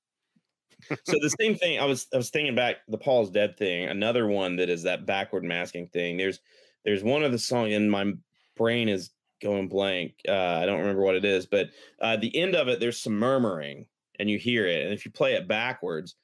So 1.06 1.18
the 1.22 1.34
same 1.40 1.56
thing 1.56 1.80
i 1.80 1.86
was 1.86 2.08
i 2.14 2.18
was 2.18 2.30
thinking 2.30 2.56
back 2.56 2.78
the 2.90 2.98
paul's 2.98 3.30
dead 3.30 3.58
thing 3.58 3.88
another 3.88 4.28
one 4.28 4.58
that 4.58 4.70
is 4.70 4.84
that 4.84 5.06
backward 5.06 5.44
masking 5.44 5.88
thing 5.88 6.18
there's 6.18 6.40
there's 6.84 7.04
one 7.04 7.24
of 7.24 7.32
the 7.32 7.40
song 7.40 7.72
and 7.72 7.90
my 7.90 8.12
brain 8.58 8.90
is 8.90 9.12
going 9.42 9.70
blank 9.70 10.14
uh 10.28 10.60
i 10.62 10.66
don't 10.66 10.80
remember 10.80 11.02
what 11.02 11.16
it 11.16 11.24
is 11.24 11.46
but 11.46 11.70
uh 12.02 12.18
the 12.18 12.36
end 12.36 12.56
of 12.56 12.68
it 12.68 12.80
there's 12.80 13.00
some 13.00 13.18
murmuring 13.18 13.86
and 14.20 14.30
you 14.30 14.38
hear 14.38 14.68
it 14.68 14.84
and 14.84 14.94
if 14.94 15.06
you 15.06 15.12
play 15.12 15.36
it 15.36 15.48
backwards 15.48 16.16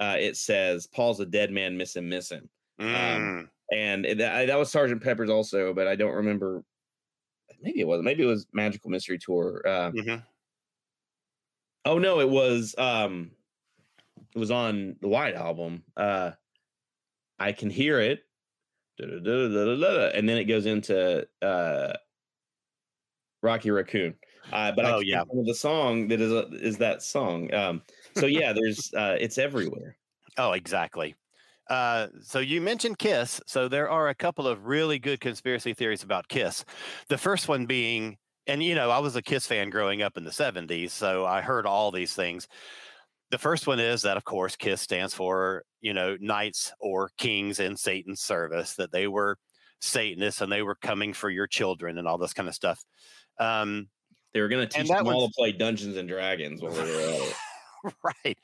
uh 0.00 0.16
it 0.18 0.36
says 0.36 0.86
paul's 0.88 1.20
a 1.20 1.26
dead 1.26 1.50
man 1.50 1.76
miss 1.76 1.94
him 1.94 2.08
miss 2.08 2.30
him. 2.30 2.48
Mm, 2.80 3.48
and 3.72 4.04
that, 4.04 4.46
that 4.46 4.58
was 4.58 4.70
sergeant 4.70 5.02
pepper's 5.02 5.30
also 5.30 5.74
but 5.74 5.86
i 5.86 5.94
don't 5.96 6.14
remember 6.14 6.64
maybe 7.60 7.80
it 7.80 7.86
was 7.86 8.02
maybe 8.02 8.22
it 8.22 8.26
was 8.26 8.46
magical 8.52 8.90
mystery 8.90 9.18
tour 9.18 9.62
uh, 9.66 9.90
mhm. 9.90 10.24
Oh 11.84 11.98
no, 11.98 12.20
it 12.20 12.28
was 12.28 12.74
um 12.76 13.30
it 14.34 14.38
was 14.38 14.50
on 14.50 14.96
the 15.00 15.08
White 15.08 15.34
album. 15.34 15.84
Uh 15.96 16.32
I 17.38 17.52
can 17.52 17.70
hear 17.70 17.98
it. 18.00 18.24
And 18.98 19.24
then 20.28 20.36
it 20.36 20.44
goes 20.44 20.66
into 20.66 21.26
uh 21.40 21.92
Rocky 23.42 23.70
Raccoon. 23.70 24.16
Uh, 24.52 24.72
but 24.72 24.84
I 24.84 24.88
Oh, 24.90 24.94
can't 24.96 25.06
yeah. 25.06 25.24
the 25.44 25.54
song 25.54 26.08
that 26.08 26.20
is 26.20 26.32
a, 26.32 26.46
is 26.54 26.78
that 26.78 27.02
song. 27.02 27.52
Um 27.54 27.82
so 28.16 28.26
yeah, 28.26 28.52
there's 28.52 28.92
uh 28.94 29.16
it's 29.18 29.38
everywhere. 29.38 29.96
oh 30.36 30.52
exactly 30.52 31.14
uh, 31.68 32.08
so 32.22 32.38
you 32.38 32.60
mentioned 32.60 32.98
kiss 32.98 33.40
so 33.46 33.68
there 33.68 33.90
are 33.90 34.08
a 34.08 34.14
couple 34.14 34.46
of 34.46 34.66
really 34.66 34.98
good 34.98 35.20
conspiracy 35.20 35.74
theories 35.74 36.02
about 36.02 36.28
kiss. 36.28 36.64
The 37.08 37.18
first 37.18 37.48
one 37.48 37.66
being 37.66 38.16
and 38.46 38.62
you 38.62 38.74
know 38.74 38.90
i 38.90 38.98
was 38.98 39.14
a 39.16 39.22
kiss 39.22 39.46
fan 39.46 39.68
growing 39.68 40.00
up 40.00 40.16
in 40.16 40.24
the 40.24 40.30
70s 40.30 40.90
so 40.90 41.26
i 41.26 41.40
heard 41.40 41.66
all 41.66 41.90
these 41.90 42.14
things. 42.14 42.48
The 43.30 43.38
first 43.38 43.66
one 43.66 43.78
is 43.78 44.02
that 44.02 44.16
of 44.16 44.24
course 44.24 44.56
kiss 44.56 44.80
stands 44.80 45.12
for 45.12 45.64
you 45.80 45.92
know 45.92 46.16
knights 46.20 46.72
or 46.80 47.10
kings 47.18 47.60
in 47.60 47.76
satan's 47.76 48.20
service 48.20 48.74
that 48.76 48.90
they 48.90 49.06
were 49.06 49.36
satanists 49.80 50.40
and 50.40 50.50
they 50.50 50.62
were 50.62 50.74
coming 50.76 51.12
for 51.12 51.30
your 51.30 51.46
children 51.46 51.98
and 51.98 52.08
all 52.08 52.18
this 52.18 52.32
kind 52.32 52.48
of 52.48 52.54
stuff. 52.54 52.84
Um, 53.38 53.88
They 54.34 54.40
were 54.40 54.48
gonna 54.48 54.66
teach 54.66 54.88
them 54.88 55.06
all 55.06 55.28
to 55.28 55.32
play 55.36 55.52
Dungeons 55.52 55.96
and 55.96 56.08
Dragons 56.08 56.60
while 56.60 56.72
they 56.72 56.82
were 56.82 57.00
at 57.00 57.20
it. 57.20 57.36
right. 58.24 58.38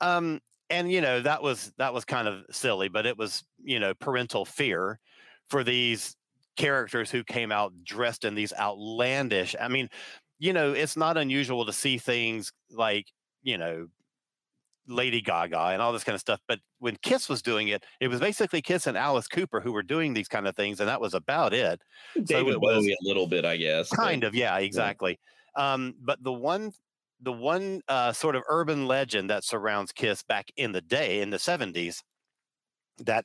Um 0.00 0.40
and 0.70 0.90
you 0.90 1.00
know 1.00 1.20
that 1.20 1.42
was 1.42 1.72
that 1.78 1.92
was 1.92 2.04
kind 2.04 2.26
of 2.26 2.44
silly 2.50 2.88
but 2.88 3.04
it 3.06 3.18
was 3.18 3.44
you 3.62 3.78
know 3.78 3.92
parental 3.94 4.44
fear 4.44 4.98
for 5.48 5.62
these 5.62 6.16
characters 6.56 7.10
who 7.10 7.22
came 7.24 7.50
out 7.52 7.72
dressed 7.84 8.24
in 8.24 8.34
these 8.34 8.52
outlandish. 8.58 9.56
I 9.60 9.68
mean, 9.68 9.88
you 10.38 10.52
know, 10.52 10.72
it's 10.72 10.96
not 10.96 11.16
unusual 11.16 11.66
to 11.66 11.72
see 11.72 11.98
things 11.98 12.52
like, 12.70 13.06
you 13.42 13.58
know, 13.58 13.88
Lady 14.86 15.20
Gaga 15.20 15.58
and 15.72 15.82
all 15.82 15.92
this 15.92 16.04
kind 16.04 16.14
of 16.14 16.20
stuff. 16.20 16.40
But 16.46 16.60
when 16.78 16.96
Kiss 17.02 17.28
was 17.28 17.42
doing 17.42 17.68
it, 17.68 17.84
it 18.00 18.08
was 18.08 18.20
basically 18.20 18.62
Kiss 18.62 18.86
and 18.86 18.96
Alice 18.96 19.26
Cooper 19.26 19.60
who 19.60 19.72
were 19.72 19.82
doing 19.82 20.14
these 20.14 20.28
kind 20.28 20.46
of 20.46 20.54
things, 20.54 20.80
and 20.80 20.88
that 20.88 21.00
was 21.00 21.14
about 21.14 21.52
it. 21.54 21.80
David 22.22 22.54
it 22.54 22.60
was- 22.60 22.84
Bowie 22.84 22.92
a 22.92 23.08
little 23.08 23.26
bit, 23.26 23.44
I 23.44 23.56
guess. 23.56 23.88
but- 23.90 23.96
Kind 23.98 24.24
of, 24.24 24.34
yeah, 24.34 24.56
exactly. 24.58 25.18
Um, 25.56 25.94
but 26.00 26.22
the 26.22 26.32
one, 26.32 26.72
the 27.24 27.32
one 27.32 27.80
uh, 27.88 28.12
sort 28.12 28.36
of 28.36 28.42
urban 28.48 28.86
legend 28.86 29.30
that 29.30 29.44
surrounds 29.44 29.92
Kiss 29.92 30.22
back 30.22 30.50
in 30.56 30.72
the 30.72 30.80
day, 30.82 31.20
in 31.20 31.30
the 31.30 31.38
'70s, 31.38 32.02
that 32.98 33.24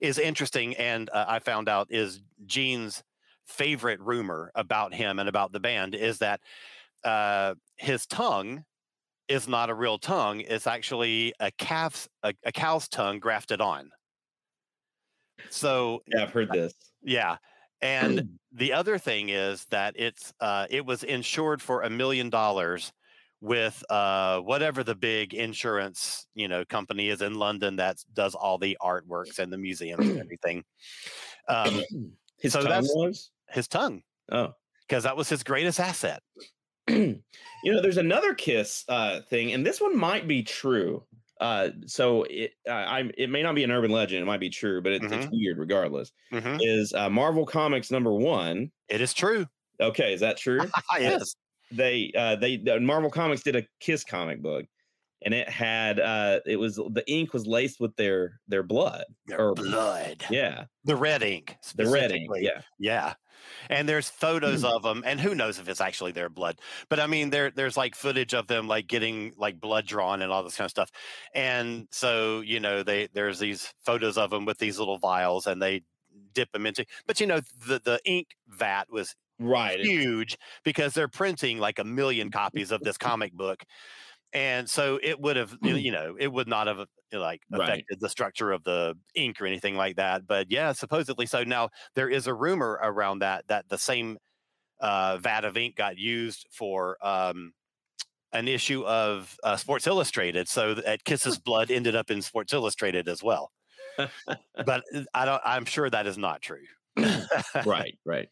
is 0.00 0.18
interesting, 0.18 0.76
and 0.76 1.10
uh, 1.10 1.24
I 1.28 1.38
found 1.40 1.68
out 1.68 1.88
is 1.90 2.22
Gene's 2.46 3.02
favorite 3.46 4.00
rumor 4.00 4.52
about 4.54 4.92
him 4.92 5.18
and 5.18 5.28
about 5.28 5.52
the 5.52 5.60
band 5.60 5.94
is 5.94 6.18
that 6.18 6.40
uh, 7.04 7.54
his 7.76 8.06
tongue 8.06 8.64
is 9.28 9.48
not 9.48 9.70
a 9.70 9.74
real 9.74 9.98
tongue; 9.98 10.40
it's 10.40 10.66
actually 10.66 11.32
a 11.40 11.50
calf's 11.52 12.08
a, 12.22 12.34
a 12.44 12.52
cow's 12.52 12.88
tongue 12.88 13.18
grafted 13.18 13.60
on. 13.60 13.90
So 15.50 16.02
Yeah, 16.06 16.24
I've 16.24 16.30
heard 16.30 16.50
this. 16.50 16.74
yeah. 17.02 17.38
And 17.80 18.38
the 18.52 18.72
other 18.72 18.98
thing 18.98 19.28
is 19.28 19.64
that 19.66 19.94
it's 19.96 20.32
uh, 20.40 20.66
it 20.70 20.84
was 20.84 21.02
insured 21.04 21.62
for 21.62 21.82
a 21.82 21.90
million 21.90 22.30
dollars 22.30 22.92
with 23.40 23.84
uh, 23.90 24.40
whatever 24.40 24.82
the 24.82 24.94
big 24.94 25.32
insurance 25.34 26.26
you 26.34 26.48
know 26.48 26.64
company 26.64 27.08
is 27.08 27.22
in 27.22 27.34
London 27.34 27.76
that 27.76 27.96
does 28.14 28.34
all 28.34 28.58
the 28.58 28.76
artworks 28.82 29.38
and 29.38 29.52
the 29.52 29.58
museums 29.58 30.06
and 30.08 30.18
everything. 30.20 30.64
Um, 31.48 31.82
His 32.40 32.52
so 32.52 32.62
tongue 32.62 32.84
was? 32.94 33.30
his 33.48 33.66
tongue, 33.68 34.02
Oh. 34.30 34.54
because 34.86 35.04
that 35.04 35.16
was 35.16 35.28
his 35.28 35.42
greatest 35.42 35.80
asset. 35.80 36.22
you 36.88 37.22
know, 37.64 37.80
there's 37.82 37.96
another 37.96 38.34
Kiss 38.34 38.84
uh, 38.88 39.20
thing, 39.28 39.52
and 39.52 39.64
this 39.66 39.80
one 39.80 39.96
might 39.96 40.26
be 40.28 40.42
true. 40.42 41.04
Uh, 41.40 41.70
so 41.86 42.24
it, 42.24 42.52
uh, 42.68 42.72
I, 42.72 43.10
it 43.16 43.30
may 43.30 43.42
not 43.42 43.54
be 43.54 43.62
an 43.64 43.70
urban 43.70 43.90
legend; 43.92 44.22
it 44.22 44.26
might 44.26 44.40
be 44.40 44.50
true, 44.50 44.82
but 44.82 44.92
it, 44.92 45.04
it's 45.04 45.28
weird 45.30 45.58
regardless. 45.58 46.10
Mhm. 46.32 46.58
Is 46.60 46.92
uh, 46.92 47.08
Marvel 47.08 47.46
Comics 47.46 47.90
number 47.90 48.12
one? 48.12 48.70
It 48.88 49.00
is 49.00 49.14
true. 49.14 49.46
Okay, 49.80 50.12
is 50.14 50.20
that 50.20 50.36
true? 50.36 50.60
yes. 50.98 51.34
They 51.70 52.12
uh 52.16 52.36
they 52.36 52.56
the 52.56 52.80
Marvel 52.80 53.10
Comics 53.10 53.42
did 53.42 53.56
a 53.56 53.64
Kiss 53.80 54.04
comic 54.04 54.40
book, 54.42 54.64
and 55.22 55.34
it 55.34 55.48
had 55.48 56.00
uh 56.00 56.40
it 56.46 56.56
was 56.56 56.76
the 56.76 57.04
ink 57.06 57.32
was 57.32 57.46
laced 57.46 57.80
with 57.80 57.94
their 57.96 58.40
their 58.48 58.62
blood. 58.62 59.04
Their 59.26 59.40
or- 59.48 59.54
blood. 59.54 60.24
Yeah, 60.30 60.64
The 60.84 60.96
red 60.96 61.22
ink. 61.22 61.56
the 61.74 61.86
red 61.86 62.12
ink. 62.12 62.30
Yeah, 62.38 62.62
Yeah. 62.78 63.14
And 63.70 63.88
there's 63.88 64.10
photos 64.10 64.64
of 64.64 64.82
them, 64.82 65.04
and 65.06 65.20
who 65.20 65.32
knows 65.34 65.60
if 65.60 65.68
it's 65.68 65.80
actually 65.80 66.10
their 66.10 66.28
blood. 66.28 66.58
But 66.88 66.98
I 66.98 67.06
mean, 67.06 67.30
there 67.30 67.52
there's 67.52 67.76
like 67.76 67.94
footage 67.94 68.34
of 68.34 68.48
them 68.48 68.66
like 68.66 68.88
getting 68.88 69.32
like 69.36 69.60
blood 69.60 69.86
drawn 69.86 70.22
and 70.22 70.32
all 70.32 70.42
this 70.42 70.56
kind 70.56 70.66
of 70.66 70.70
stuff. 70.72 70.90
And 71.34 71.86
so, 71.92 72.40
you 72.40 72.58
know, 72.58 72.82
they 72.82 73.06
there's 73.14 73.38
these 73.38 73.72
photos 73.84 74.18
of 74.18 74.30
them 74.30 74.44
with 74.44 74.58
these 74.58 74.78
little 74.80 74.98
vials 74.98 75.46
and 75.46 75.62
they 75.62 75.82
dip 76.34 76.50
them 76.52 76.66
into 76.66 76.84
but 77.06 77.20
you 77.20 77.26
know, 77.28 77.40
the 77.68 77.80
the 77.84 78.00
ink 78.04 78.26
vat 78.48 78.86
was 78.90 79.14
right. 79.38 79.80
huge 79.80 80.36
because 80.64 80.94
they're 80.94 81.08
printing 81.08 81.58
like 81.58 81.78
a 81.78 81.84
million 81.84 82.30
copies 82.30 82.70
of 82.70 82.82
this 82.82 82.98
comic 83.08 83.32
book. 83.32 83.62
And 84.32 84.68
so 84.68 84.98
it 85.02 85.18
would 85.20 85.36
have, 85.36 85.56
you 85.62 85.90
know, 85.90 86.14
it 86.18 86.30
would 86.30 86.48
not 86.48 86.66
have 86.66 86.80
uh, 86.80 86.84
like 87.12 87.40
Right. 87.50 87.62
affected 87.70 87.98
the 88.00 88.10
structure 88.10 88.52
of 88.52 88.62
the 88.64 88.94
ink 89.14 89.40
or 89.40 89.46
anything 89.46 89.74
like 89.74 89.96
that. 89.96 90.26
But 90.26 90.50
yeah, 90.50 90.72
supposedly 90.72 91.24
so. 91.26 91.44
Now 91.44 91.70
there 91.94 92.10
is 92.10 92.26
a 92.26 92.34
rumor 92.34 92.78
around 92.82 93.20
that 93.20 93.46
that 93.48 93.68
the 93.70 93.78
same 93.78 94.18
uh, 94.80 95.18
vat 95.18 95.44
of 95.44 95.56
ink 95.56 95.76
got 95.76 95.96
used 95.96 96.46
for 96.52 96.98
um, 97.04 97.52
an 98.32 98.48
issue 98.48 98.84
of 98.84 99.34
uh, 99.42 99.56
Sports 99.56 99.86
Illustrated. 99.86 100.48
So 100.48 100.74
that 100.74 101.04
Kiss's 101.04 101.38
blood 101.44 101.70
ended 101.70 101.96
up 101.96 102.10
in 102.10 102.20
Sports 102.20 102.52
Illustrated 102.52 103.08
as 103.08 103.22
well. 103.22 103.50
but 103.96 104.82
uh, 104.94 105.04
I 105.14 105.24
don't. 105.24 105.42
I'm 105.44 105.64
sure 105.64 105.88
that 105.88 106.06
is 106.06 106.18
not 106.18 106.42
true. 106.42 106.64
right, 107.64 107.98
right. 108.04 108.28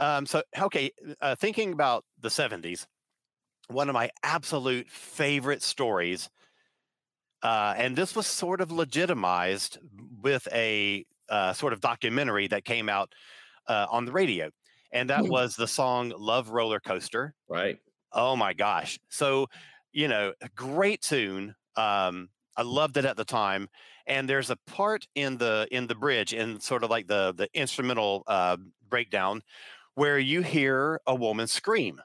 Um, 0.00 0.26
so, 0.26 0.42
okay, 0.58 0.92
uh, 1.20 1.36
thinking 1.36 1.72
about 1.74 2.06
the 2.18 2.30
70s, 2.30 2.88
one 3.68 3.88
of 3.90 3.94
my 3.94 4.10
absolute 4.24 4.90
favorite 4.90 5.62
stories, 5.62 6.30
uh, 7.42 7.74
and 7.76 7.96
this 7.96 8.14
was 8.14 8.26
sort 8.26 8.60
of 8.60 8.70
legitimized 8.70 9.78
with 10.20 10.46
a 10.52 11.04
uh, 11.28 11.52
sort 11.52 11.72
of 11.72 11.80
documentary 11.80 12.46
that 12.48 12.64
came 12.64 12.88
out 12.88 13.14
uh, 13.68 13.86
on 13.90 14.04
the 14.06 14.12
radio, 14.12 14.50
and 14.92 15.10
that 15.10 15.26
Hmm. 15.26 15.30
was 15.30 15.56
the 15.56 15.68
song 15.68 16.10
Love 16.16 16.50
Roller 16.50 16.80
Coaster. 16.80 17.34
Right. 17.48 17.80
Oh 18.12 18.36
my 18.36 18.54
gosh. 18.54 18.98
So, 19.10 19.48
you 19.92 20.08
know, 20.08 20.34
a 20.42 20.48
great 20.50 21.02
tune. 21.02 21.54
Um, 21.76 22.30
I 22.56 22.62
loved 22.62 22.96
it 22.96 23.04
at 23.04 23.16
the 23.16 23.24
time. 23.24 23.68
And 24.06 24.28
there's 24.28 24.50
a 24.50 24.56
part 24.66 25.06
in 25.14 25.38
the 25.38 25.68
in 25.70 25.86
the 25.86 25.94
bridge 25.94 26.34
in 26.34 26.60
sort 26.60 26.84
of 26.84 26.90
like 26.90 27.08
the 27.08 27.32
the 27.34 27.48
instrumental 27.54 28.24
uh, 28.26 28.56
breakdown 28.88 29.42
where 30.00 30.18
you 30.18 30.40
hear 30.40 30.98
a 31.06 31.14
woman 31.14 31.46
scream. 31.46 32.00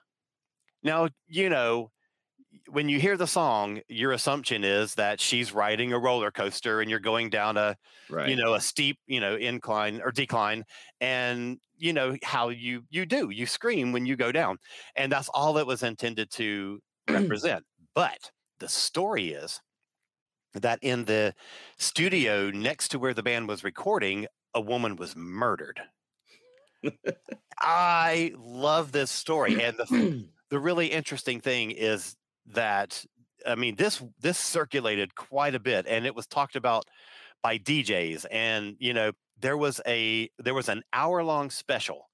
Now, 0.83 1.07
you 1.29 1.49
know, 1.49 1.91
when 2.67 2.89
you 2.89 2.99
hear 2.99 3.15
the 3.15 3.25
song, 3.25 3.79
your 3.87 4.11
assumption 4.11 4.65
is 4.65 4.95
that 4.95 5.21
she's 5.21 5.53
riding 5.53 5.93
a 5.93 5.97
roller 5.97 6.29
coaster 6.29 6.81
and 6.81 6.89
you're 6.89 6.99
going 6.99 7.29
down 7.29 7.55
a 7.55 7.77
Right. 8.09 8.29
you 8.29 8.35
know 8.35 8.53
a 8.53 8.59
steep 8.61 8.99
you 9.07 9.19
know 9.19 9.35
incline 9.35 9.99
or 10.03 10.11
decline 10.11 10.63
and 11.01 11.57
you 11.75 11.91
know 11.91 12.17
how 12.23 12.49
you 12.49 12.83
you 12.91 13.03
do 13.03 13.31
you 13.31 13.47
scream 13.47 13.93
when 13.93 14.05
you 14.05 14.15
go 14.15 14.31
down 14.31 14.57
and 14.95 15.11
that's 15.11 15.29
all 15.33 15.57
it 15.57 15.65
was 15.65 15.81
intended 15.81 16.29
to 16.33 16.79
mm. 17.07 17.13
represent 17.19 17.63
but 17.95 18.29
the 18.59 18.67
story 18.67 19.29
is 19.29 19.59
that 20.53 20.77
in 20.83 21.05
the 21.05 21.33
studio 21.79 22.51
next 22.51 22.89
to 22.89 22.99
where 22.99 23.15
the 23.15 23.23
band 23.23 23.47
was 23.47 23.63
recording 23.63 24.27
a 24.53 24.61
woman 24.61 24.95
was 24.97 25.15
murdered 25.15 25.81
i 27.59 28.31
love 28.37 28.91
this 28.91 29.11
story 29.11 29.63
and 29.63 29.77
the 29.77 30.25
the 30.49 30.59
really 30.59 30.87
interesting 30.87 31.39
thing 31.39 31.71
is 31.71 32.15
that 32.47 33.03
I 33.45 33.55
mean 33.55 33.75
this 33.75 34.03
this 34.19 34.37
circulated 34.37 35.15
quite 35.15 35.55
a 35.55 35.59
bit 35.59 35.85
and 35.87 36.05
it 36.05 36.15
was 36.15 36.27
talked 36.27 36.55
about 36.55 36.85
by 37.41 37.57
DJs 37.57 38.25
and 38.31 38.75
you 38.79 38.93
know 38.93 39.11
there 39.39 39.57
was 39.57 39.81
a 39.85 40.29
there 40.39 40.53
was 40.53 40.69
an 40.69 40.83
hour 40.93 41.23
long 41.23 41.49
special 41.49 42.09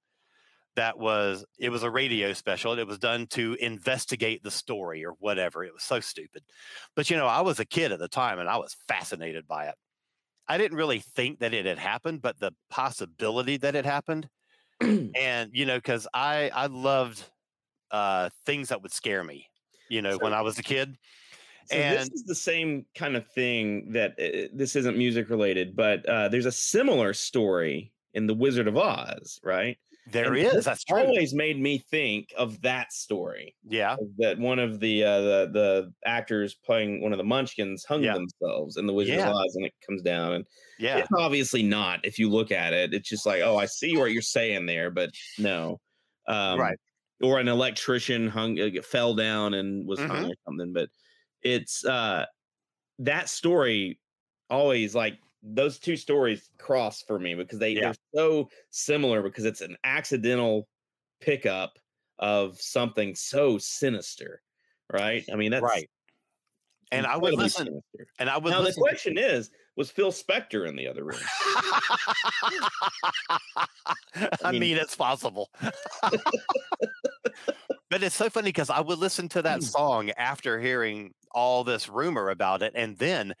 that 0.74 0.98
was 0.98 1.44
it 1.58 1.70
was 1.70 1.82
a 1.82 1.90
radio 1.90 2.32
special 2.32 2.72
and 2.72 2.80
it 2.80 2.86
was 2.86 2.98
done 2.98 3.26
to 3.28 3.56
investigate 3.60 4.42
the 4.42 4.50
story 4.50 5.04
or 5.04 5.12
whatever 5.18 5.64
it 5.64 5.72
was 5.72 5.82
so 5.82 6.00
stupid. 6.00 6.42
But 6.96 7.10
you 7.10 7.16
know 7.16 7.26
I 7.26 7.42
was 7.42 7.60
a 7.60 7.64
kid 7.64 7.92
at 7.92 7.98
the 7.98 8.08
time 8.08 8.38
and 8.38 8.48
I 8.48 8.56
was 8.56 8.76
fascinated 8.88 9.46
by 9.46 9.66
it. 9.66 9.74
I 10.48 10.58
didn't 10.58 10.76
really 10.76 10.98
think 10.98 11.38
that 11.38 11.54
it 11.54 11.66
had 11.66 11.78
happened 11.78 12.22
but 12.22 12.40
the 12.40 12.52
possibility 12.70 13.56
that 13.58 13.74
it 13.74 13.84
happened 13.84 14.28
and 15.16 15.50
you 15.52 15.66
know 15.66 15.76
because 15.78 16.06
I 16.14 16.50
I 16.54 16.66
loved 16.66 17.22
uh 17.90 18.30
things 18.46 18.68
that 18.70 18.82
would 18.82 18.92
scare 18.92 19.22
me 19.24 19.48
you 19.88 20.02
know 20.02 20.12
So- 20.12 20.18
when 20.18 20.32
I 20.32 20.40
was 20.42 20.58
a 20.58 20.62
kid 20.62 20.96
So 21.66 21.76
this 21.76 22.08
is 22.10 22.24
the 22.24 22.34
same 22.34 22.86
kind 22.96 23.16
of 23.16 23.26
thing 23.28 23.92
that 23.92 24.12
uh, 24.18 24.48
this 24.52 24.74
isn't 24.76 24.98
music 24.98 25.30
related, 25.30 25.76
but 25.76 26.04
uh, 26.06 26.28
there's 26.28 26.46
a 26.46 26.52
similar 26.52 27.14
story 27.14 27.92
in 28.14 28.26
The 28.26 28.34
Wizard 28.34 28.66
of 28.66 28.76
Oz, 28.76 29.38
right? 29.44 29.78
There 30.06 30.34
And 30.34 30.36
is 30.36 30.64
that's 30.64 30.84
true 30.84 31.06
Always 31.08 31.34
made 31.34 31.58
me 31.60 31.78
think 31.78 32.32
of 32.36 32.60
that 32.62 32.92
story. 32.92 33.56
yeah 33.62 33.96
That 34.18 34.38
one 34.38 34.58
of 34.58 34.80
the 34.80 35.04
uh, 35.04 35.20
the 35.20 35.50
the 35.52 35.94
actors 36.06 36.54
playing 36.54 37.02
one 37.02 37.12
of 37.12 37.18
the 37.18 37.24
Munchkins 37.24 37.84
hung 37.84 38.02
Yeah. 38.02 38.12
themselves 38.12 38.76
in 38.76 38.86
The 38.86 38.92
Wizard 38.92 39.18
Yeah. 39.18 39.28
of 39.28 39.34
Oz, 39.34 39.54
and 39.56 39.66
it 39.66 39.74
comes 39.86 40.02
down, 40.02 40.32
and 40.32 40.46
yeah 40.78 40.98
it's 40.98 41.10
obviously 41.18 41.62
not. 41.62 42.04
If 42.04 42.18
you 42.18 42.28
look 42.30 42.50
at 42.50 42.72
it, 42.72 42.94
it's 42.94 43.08
just 43.08 43.26
like, 43.26 43.42
oh, 43.42 43.56
I 43.58 43.66
see 43.66 43.96
what 43.96 44.12
you're 44.12 44.22
saying 44.22 44.66
there, 44.66 44.90
but 44.90 45.10
no, 45.38 45.80
um, 46.28 46.58
Right. 46.58 46.78
Or 47.22 47.38
an 47.40 47.48
electrician 47.48 48.28
hung, 48.28 48.58
uh, 48.60 48.82
fell 48.82 49.14
down 49.14 49.54
and 49.54 49.86
was 49.88 50.02
hung 50.04 50.24
Mhm. 50.24 50.30
or 50.30 50.34
something. 50.46 50.72
But 50.72 50.90
it's 51.42 51.84
uh, 51.84 52.26
that 53.00 53.28
story 53.30 54.00
always 54.50 54.94
like 54.94 55.18
those 55.42 55.78
two 55.78 55.96
stories 55.96 56.50
cross 56.58 57.02
for 57.02 57.18
me 57.18 57.34
because 57.34 57.58
they 57.58 57.70
Yeah. 57.70 57.80
they're 57.80 57.94
so 58.14 58.50
similar 58.70 59.22
because 59.22 59.44
it's 59.44 59.60
an 59.60 59.76
accidental 59.84 60.68
pickup 61.20 61.78
of 62.18 62.60
something 62.60 63.14
so 63.14 63.58
sinister, 63.58 64.42
right? 64.92 65.24
I 65.32 65.36
mean, 65.36 65.50
that's 65.50 65.62
right 65.62 65.88
and 66.92 67.06
I 67.06 67.16
would 67.16 67.34
listen 67.34 67.66
sinister. 67.66 68.06
and 68.18 68.30
I 68.30 68.38
would 68.38 68.50
Now 68.50 68.60
the 68.60 68.72
question 68.74 69.16
is, 69.18 69.50
was 69.76 69.90
Phil 69.90 70.12
Spector 70.12 70.68
in 70.68 70.76
the 70.76 70.86
other 70.86 71.02
room? 71.04 71.18
I 74.44 74.52
mean- 74.52 74.60
mean, 74.60 74.76
it's 74.76 74.94
possible. 74.94 75.50
but 77.90 78.02
it's 78.02 78.14
so 78.14 78.28
funny 78.28 78.48
because 78.50 78.70
I 78.70 78.80
would 78.80 78.98
listen 78.98 79.28
to 79.30 79.42
that 79.42 79.60
hmm. 79.60 79.64
song 79.64 80.10
after 80.10 80.60
hearing 80.60 81.14
all 81.32 81.64
this 81.64 81.88
rumor 81.88 82.28
about 82.28 82.62
it, 82.62 82.72
and 82.74 82.98
then 82.98 83.34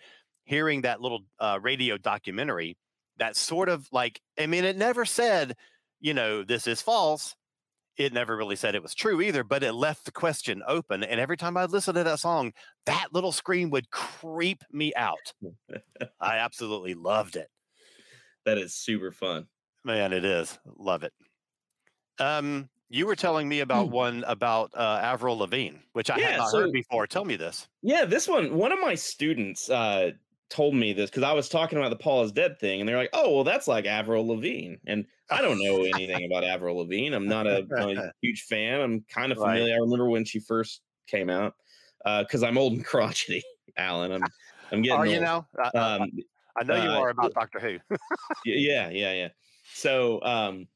hearing 0.52 0.82
that 0.82 1.00
little 1.00 1.20
uh, 1.40 1.58
radio 1.62 1.96
documentary 1.96 2.76
that 3.16 3.36
sort 3.36 3.70
of 3.70 3.88
like, 3.90 4.20
I 4.38 4.46
mean, 4.46 4.64
it 4.64 4.76
never 4.76 5.06
said, 5.06 5.56
you 6.00 6.12
know, 6.12 6.42
this 6.42 6.66
is 6.66 6.82
false. 6.82 7.34
It 7.96 8.12
never 8.12 8.36
really 8.36 8.56
said 8.56 8.74
it 8.74 8.82
was 8.82 8.94
true 8.94 9.22
either, 9.22 9.44
but 9.44 9.62
it 9.62 9.72
left 9.72 10.04
the 10.04 10.12
question 10.12 10.62
open. 10.66 11.02
And 11.04 11.18
every 11.18 11.36
time 11.38 11.56
I 11.56 11.64
listened 11.64 11.96
to 11.96 12.04
that 12.04 12.18
song, 12.20 12.52
that 12.84 13.08
little 13.12 13.32
scream 13.32 13.70
would 13.70 13.90
creep 13.90 14.62
me 14.70 14.92
out. 14.94 15.32
I 16.20 16.36
absolutely 16.38 16.94
loved 16.94 17.36
it. 17.36 17.48
That 18.44 18.58
is 18.58 18.74
super 18.74 19.10
fun. 19.10 19.46
Man, 19.84 20.12
it 20.12 20.24
is. 20.24 20.58
Love 20.76 21.02
it. 21.02 21.12
Um, 22.18 22.68
you 22.90 23.06
were 23.06 23.16
telling 23.16 23.48
me 23.48 23.60
about 23.60 23.88
one 23.90 24.22
about 24.26 24.70
uh, 24.74 25.00
Avril 25.02 25.38
Lavigne, 25.38 25.78
which 25.92 26.10
I 26.10 26.14
Hmm. 26.14 26.20
Yeah, 26.20 26.30
had 26.32 26.36
not 26.38 26.50
so- 26.50 26.60
heard 26.60 26.72
before. 26.72 27.06
Tell 27.06 27.24
me 27.24 27.36
this. 27.36 27.68
Yeah, 27.82 28.04
this 28.04 28.28
one, 28.28 28.54
one 28.54 28.72
of 28.72 28.80
my 28.80 28.94
students 28.94 29.70
uh, 29.70 30.10
told 30.52 30.74
me 30.74 30.92
this 30.92 31.08
because 31.10 31.22
I 31.22 31.32
was 31.32 31.48
talking 31.48 31.78
about 31.78 31.88
the 31.88 31.96
Paul 31.96 32.22
is 32.24 32.30
dead 32.30 32.60
thing, 32.60 32.80
and 32.80 32.88
they're 32.88 32.96
like, 32.96 33.10
"Oh, 33.14 33.34
well, 33.34 33.44
that's 33.44 33.66
like 33.66 33.86
Avril 33.86 34.26
Lavigne," 34.28 34.76
and 34.86 35.06
I 35.30 35.40
don't 35.40 35.58
know 35.58 35.84
anything 35.84 36.24
about 36.26 36.44
Avril 36.44 36.76
Lavigne. 36.76 37.14
I'm 37.14 37.26
not 37.26 37.46
a, 37.46 37.66
a 37.78 38.12
huge 38.22 38.42
fan. 38.42 38.80
I'm 38.80 39.00
kind 39.08 39.32
of 39.32 39.38
Right. 39.38 39.56
familiar. 39.56 39.74
I 39.74 39.78
remember 39.78 40.08
when 40.08 40.24
she 40.26 40.38
first 40.40 40.82
came 41.06 41.30
out 41.30 41.54
because 42.04 42.42
I'm 42.42 42.58
old 42.58 42.74
and 42.74 42.84
crotchety, 42.92 43.42
Alan. 43.76 44.12
I'm 44.12 44.22
I'm 44.70 44.82
getting 44.82 45.00
Are 45.00 45.06
you 45.06 45.12
old. 45.14 45.22
now? 45.22 45.48
I, 45.58 45.70
I- 45.74 45.96
Um, 45.96 46.10
I 46.54 46.64
know 46.64 46.74
you 46.74 46.90
uh, 46.90 47.00
are 47.00 47.08
about 47.08 47.32
Doctor 47.32 47.58
Who. 47.60 47.78
Yeah 48.44 48.90
yeah 48.90 49.12
yeah 49.12 49.28
so 49.72 50.22
um 50.22 50.68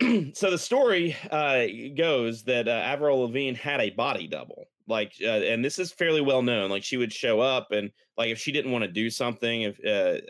so 0.34 0.50
the 0.50 0.58
story 0.58 1.14
uh 1.30 1.66
goes 1.96 2.44
that 2.44 2.68
uh, 2.68 2.70
avril 2.70 3.20
lavigne 3.20 3.54
had 3.56 3.80
a 3.80 3.90
body 3.90 4.26
double 4.26 4.66
like 4.86 5.14
uh, 5.22 5.26
and 5.26 5.64
this 5.64 5.78
is 5.78 5.92
fairly 5.92 6.20
well 6.20 6.42
known 6.42 6.70
like 6.70 6.84
she 6.84 6.96
would 6.96 7.12
show 7.12 7.40
up 7.40 7.72
and 7.72 7.90
like 8.16 8.30
if 8.30 8.38
she 8.38 8.52
didn't 8.52 8.72
want 8.72 8.82
to 8.84 8.90
do 8.90 9.10
something 9.10 9.62
if 9.62 9.78
uh 9.84 10.20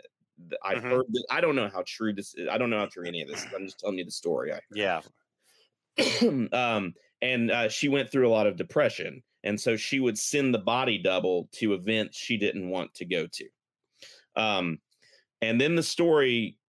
i've 0.63 0.83
Mhm. 0.83 0.91
heard 0.91 1.05
this, 1.09 1.23
i 1.31 1.41
don't 1.41 1.55
know 1.55 1.67
how 1.69 1.83
true 1.85 2.13
this 2.13 2.35
is 2.35 2.47
i 2.47 2.57
don't 2.57 2.69
know 2.69 2.79
how 2.79 2.85
true 2.85 3.05
any 3.05 3.21
of 3.21 3.27
this 3.27 3.43
is 3.43 3.53
i'm 3.53 3.65
just 3.65 3.79
telling 3.79 3.97
you 3.97 4.05
the 4.05 4.11
story 4.11 4.53
i 4.53 4.59
yeah. 4.73 5.01
um, 6.53 6.93
and 7.21 7.51
uh, 7.51 7.69
she 7.69 7.89
went 7.89 8.11
through 8.11 8.27
a 8.27 8.29
lot 8.29 8.47
of 8.47 8.55
depression, 8.57 9.23
and 9.43 9.59
so 9.59 9.75
she 9.75 9.99
would 9.99 10.17
send 10.17 10.53
the 10.53 10.59
body 10.59 10.97
double 10.97 11.49
to 11.53 11.73
events 11.73 12.17
she 12.17 12.37
didn't 12.37 12.69
want 12.69 12.93
to 12.95 13.05
go 13.05 13.27
to. 13.27 13.49
Um, 14.35 14.79
and 15.41 15.59
then 15.59 15.75
the 15.75 15.83
story 15.83 16.59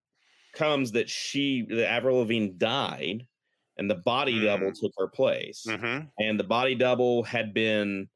comes 0.55 0.93
that 0.93 1.11
she, 1.11 1.66
that 1.70 1.91
Avril 1.91 2.18
Lavigne, 2.18 2.51
died, 2.57 3.28
and 3.79 3.91
the 3.91 3.95
body 3.97 4.41
double 4.41 4.72
took 4.72 4.93
her 4.99 5.09
place. 5.09 5.64
hmm 5.66 6.01
And 6.18 6.39
the 6.39 6.45
body 6.45 6.74
double 6.74 7.22
had 7.22 7.55
been 7.55 8.09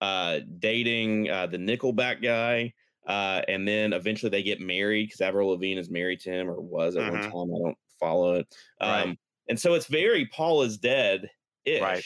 uh, 0.00 0.40
dating 0.58 1.30
uh, 1.30 1.46
the 1.46 1.58
Nickelback 1.58 2.22
guy. 2.22 2.74
Uh, 3.06 3.42
and 3.48 3.66
then 3.66 3.92
eventually 3.92 4.30
they 4.30 4.42
get 4.42 4.60
married 4.60 5.06
because 5.08 5.20
Avril 5.20 5.50
Lavigne 5.50 5.80
is 5.80 5.90
married 5.90 6.20
to 6.20 6.30
him 6.30 6.48
or 6.48 6.60
was 6.60 6.96
at 6.96 7.04
one 7.06 7.20
Mhm. 7.20 7.22
time. 7.22 7.54
I 7.54 7.58
don't 7.58 7.78
follow 8.00 8.34
it. 8.34 8.54
Um, 8.80 8.88
Right. 9.08 9.18
And 9.48 9.60
so 9.60 9.74
it's 9.74 9.86
very 9.86 10.26
Paul 10.28 10.62
is 10.62 10.78
dead 10.78 11.30
ish. 11.64 11.82
Right. 11.82 12.04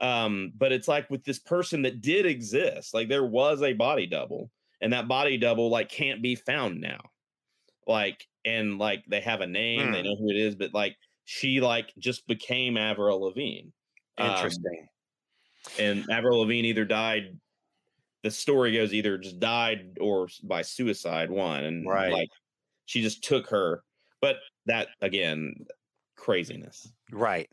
Um, 0.00 0.52
but 0.56 0.72
it's 0.72 0.88
like 0.88 1.10
with 1.10 1.24
this 1.24 1.38
person 1.38 1.82
that 1.82 2.00
did 2.00 2.26
exist, 2.26 2.94
like 2.94 3.08
there 3.08 3.26
was 3.26 3.62
a 3.62 3.74
body 3.74 4.06
double, 4.06 4.50
and 4.80 4.92
that 4.92 5.08
body 5.08 5.36
double 5.38 5.68
like 5.70 5.88
can't 5.90 6.22
be 6.22 6.34
found 6.36 6.80
now. 6.80 7.00
Like, 7.86 8.26
and 8.44 8.78
like 8.78 9.04
they 9.06 9.20
have 9.20 9.40
a 9.40 9.46
name, 9.46 9.90
they 9.90 10.02
Hmm. 10.02 10.04
know 10.04 10.16
who 10.16 10.30
it 10.30 10.36
is, 10.36 10.54
but 10.54 10.74
like 10.74 10.96
she 11.32 11.60
like 11.60 11.92
just 11.96 12.26
became 12.26 12.76
Avril 12.76 13.20
Lavigne. 13.20 13.68
Um, 14.18 14.30
Interesting. 14.32 14.88
and 15.78 16.04
Avril 16.10 16.40
Lavigne 16.40 16.66
either 16.66 16.84
died. 16.84 17.38
The 18.24 18.32
story 18.32 18.72
goes 18.72 18.92
either 18.92 19.16
just 19.16 19.38
died 19.38 19.96
or 20.00 20.26
by 20.42 20.62
suicide. 20.62 21.30
One 21.30 21.62
and 21.62 21.86
Right. 21.86 22.12
like 22.12 22.28
she 22.86 23.00
just 23.00 23.22
took 23.22 23.48
her. 23.50 23.84
But 24.20 24.38
that 24.66 24.88
again, 25.02 25.54
craziness. 26.16 26.90
right. 27.12 27.48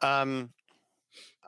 Um, 0.00 0.50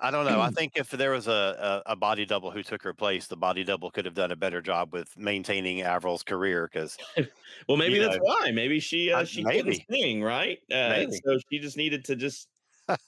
I 0.05 0.11
don't 0.11 0.27
know. 0.27 0.41
I 0.41 0.51
think 0.57 0.73
if 0.77 0.91
there 0.91 1.13
was 1.13 1.27
a, 1.27 1.83
a, 1.87 1.93
a 1.93 1.97
body 1.97 2.27
double 2.27 2.51
who 2.51 2.63
took 2.63 2.83
her 2.83 2.93
place, 2.93 3.27
the 3.27 3.37
body 3.37 3.65
double 3.65 3.91
could 3.91 4.05
have 4.05 4.15
done 4.15 4.31
a 4.31 4.37
better 4.37 4.61
job 4.61 4.93
with 4.93 5.09
maintaining 5.17 5.81
Avril's 5.81 6.23
career 6.23 6.69
because 6.71 6.97
Well, 7.69 7.79
maybe 7.79 7.99
that's 7.99 8.17
know, 8.17 8.23
why. 8.23 8.51
Maybe 8.51 8.81
she 8.81 9.11
uh, 9.11 9.25
she 9.25 9.43
couldn't 9.43 9.81
sing, 9.91 10.23
right? 10.23 10.59
Uh, 10.71 11.07
So 11.25 11.39
she 11.51 11.59
just 11.59 11.77
needed 11.77 12.05
to 12.07 12.17
just 12.17 12.49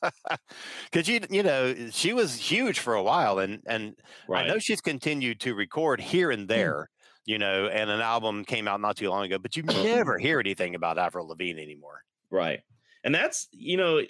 because 0.90 1.07
you 1.07 1.20
you 1.28 1.42
know 1.42 1.90
she 1.90 2.14
was 2.14 2.34
huge 2.36 2.78
for 2.78 2.94
a 2.94 3.03
while 3.03 3.38
and 3.38 3.61
and 3.66 3.94
right. 4.26 4.47
I 4.47 4.49
know 4.49 4.59
she's 4.59 4.80
continued 4.80 5.38
to 5.40 5.55
record 5.55 6.01
here 6.01 6.30
and 6.30 6.49
there, 6.49 6.88
you 7.26 7.38
know, 7.38 7.66
and 7.66 7.90
an 7.90 8.01
album 8.01 8.47
came 8.47 8.66
out 8.66 8.80
not 8.80 8.97
too 8.97 9.11
long 9.11 9.26
ago, 9.26 9.38
but 9.38 9.55
you 9.55 9.62
never 9.84 10.16
hear 10.16 10.40
anything 10.40 10.74
about 10.74 10.97
Avril 10.97 11.28
Lavigne 11.28 11.61
anymore. 11.61 12.01
Right. 12.30 12.61
And 13.05 13.14
that's, 13.14 13.47
you 13.53 13.76
know, 13.76 14.01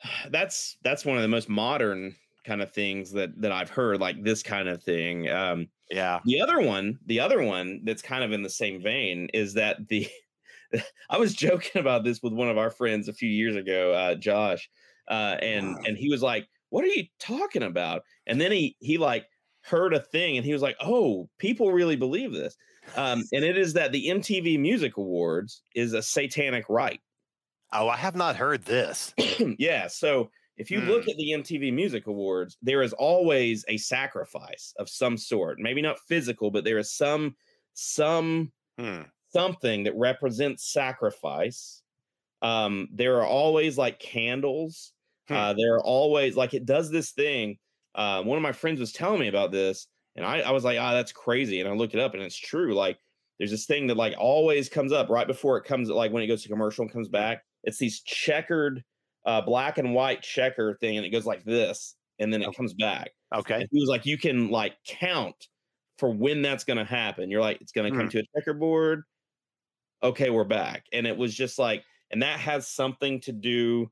that's 0.30 0.76
that's 0.82 1.04
one 1.04 1.16
of 1.16 1.22
the 1.22 1.28
most 1.28 1.48
modern 1.48 2.16
kind 2.44 2.62
of 2.62 2.72
things 2.72 3.12
that 3.12 3.40
that 3.40 3.52
I've 3.52 3.70
heard, 3.70 4.00
like 4.00 4.22
this 4.22 4.42
kind 4.42 4.68
of 4.68 4.82
thing. 4.82 5.28
Um 5.28 5.68
Yeah. 5.90 6.20
the 6.24 6.40
other 6.40 6.60
one, 6.60 6.98
the 7.06 7.20
other 7.20 7.42
one 7.42 7.82
that's 7.84 8.02
kind 8.02 8.24
of 8.24 8.32
in 8.32 8.42
the 8.42 8.50
same 8.50 8.82
vein 8.82 9.28
is 9.34 9.54
that 9.54 9.88
the 9.88 10.08
I 11.10 11.18
was 11.18 11.34
joking 11.34 11.80
about 11.80 12.04
this 12.04 12.22
with 12.22 12.32
one 12.34 12.48
of 12.50 12.58
our 12.58 12.70
friends 12.70 13.08
a 13.08 13.14
few 13.14 13.30
years 13.30 13.56
ago, 13.56 13.92
uh, 13.94 14.14
Josh, 14.16 14.70
uh, 15.08 15.38
and 15.42 15.78
and 15.84 15.98
he 15.98 16.10
was 16.10 16.22
like, 16.22 16.48
"What 16.70 16.84
are 16.84 16.88
you 16.88 17.06
talking 17.20 17.62
about?" 17.64 18.02
And 18.26 18.40
then 18.40 18.52
he 18.52 18.76
he 18.80 18.98
like 18.98 19.28
heard 19.62 19.94
a 19.94 20.00
thing, 20.00 20.36
and 20.36 20.46
he 20.46 20.52
was 20.54 20.62
like, 20.62 20.76
"Oh, 20.80 21.30
people 21.38 21.72
really 21.72 21.96
believe 21.96 22.32
this," 22.32 22.56
um, 22.96 23.24
and 23.32 23.44
it 23.44 23.58
is 23.58 23.74
that 23.74 23.92
the 23.92 24.08
MTV 24.08 24.58
Music 24.58 24.96
Awards 24.98 25.62
is 25.76 25.92
a 25.94 26.02
satanic 26.02 26.68
rite. 26.68 27.00
Oh, 27.72 27.88
I 27.88 27.96
have 27.96 28.16
not 28.16 28.36
heard 28.36 28.64
this. 28.64 29.14
yeah. 29.58 29.88
So 29.88 30.30
if 30.56 30.70
you 30.70 30.80
look 30.80 31.08
at 31.08 31.16
the 31.16 31.32
MTV 31.32 31.72
Music 31.72 32.06
Awards, 32.06 32.56
there 32.62 32.82
is 32.82 32.92
always 32.94 33.64
a 33.68 33.76
sacrifice 33.76 34.72
of 34.78 34.88
some 34.88 35.16
sort. 35.16 35.58
Maybe 35.58 35.82
not 35.82 35.98
physical, 36.08 36.50
but 36.50 36.64
there 36.64 36.78
is 36.78 36.92
some 36.92 37.36
some 37.74 38.52
Hmm. 38.78 39.02
something 39.30 39.84
that 39.84 39.96
represents 39.96 40.72
sacrifice. 40.72 41.82
Um, 42.42 42.88
there 42.92 43.16
are 43.18 43.26
always 43.26 43.78
like 43.78 44.00
candles. 44.00 44.92
Hmm. 45.28 45.34
Uh, 45.34 45.52
there 45.54 45.74
are 45.76 45.84
always 45.84 46.36
like 46.36 46.54
it 46.54 46.66
does 46.66 46.90
this 46.90 47.12
thing. 47.12 47.58
Uh, 47.94 48.22
one 48.22 48.36
of 48.38 48.42
my 48.42 48.52
friends 48.52 48.80
was 48.80 48.92
telling 48.92 49.20
me 49.20 49.28
about 49.28 49.52
this, 49.52 49.88
and 50.16 50.24
I, 50.26 50.40
I 50.40 50.50
was 50.52 50.64
like, 50.64 50.78
ah, 50.80 50.92
that's 50.92 51.12
crazy. 51.12 51.60
And 51.60 51.68
I 51.68 51.72
looked 51.72 51.94
it 51.94 52.00
up, 52.00 52.14
and 52.14 52.22
it's 52.22 52.36
true. 52.36 52.74
Like 52.74 52.98
there's 53.38 53.50
this 53.50 53.66
thing 53.66 53.86
that 53.88 53.96
like 53.96 54.14
always 54.18 54.68
comes 54.68 54.92
up 54.92 55.08
right 55.10 55.26
before 55.26 55.58
it 55.58 55.64
comes, 55.64 55.88
like 55.90 56.12
when 56.12 56.22
it 56.22 56.26
goes 56.28 56.42
to 56.42 56.48
commercial 56.48 56.82
and 56.82 56.92
comes 56.92 57.08
back. 57.08 57.42
It's 57.66 57.78
these 57.78 58.02
checkered, 58.02 58.84
uh, 59.26 59.42
black 59.42 59.78
and 59.78 59.94
white 59.94 60.22
checker 60.22 60.78
thing, 60.80 60.96
and 60.98 61.06
it 61.06 61.10
goes 61.10 61.26
like 61.26 61.44
this, 61.44 61.96
and 62.20 62.32
then 62.32 62.42
it 62.42 62.48
Okay. 62.48 62.56
comes 62.56 62.74
back. 62.74 63.12
Okay. 63.34 63.60
And 63.60 63.68
he 63.72 63.80
was 63.80 63.88
like, 63.90 64.06
you 64.06 64.18
can 64.18 64.50
like 64.50 64.76
count 64.86 65.48
for 65.98 66.10
when 66.12 66.42
that's 66.42 66.64
going 66.64 66.78
to 66.78 66.84
happen. 66.84 67.30
You're 67.30 67.40
like, 67.42 67.60
it's 67.60 67.72
going 67.72 67.90
to 67.90 67.96
come 67.96 68.08
Hmm. 68.08 68.10
to 68.10 68.20
a 68.20 68.24
checkerboard. 68.36 69.04
Okay, 70.02 70.30
we're 70.30 70.44
back. 70.44 70.84
And 70.92 71.06
it 71.06 71.16
was 71.16 71.34
just 71.34 71.58
like, 71.58 71.84
and 72.10 72.22
that 72.22 72.38
has 72.40 72.68
something 72.68 73.20
to 73.22 73.32
do 73.32 73.90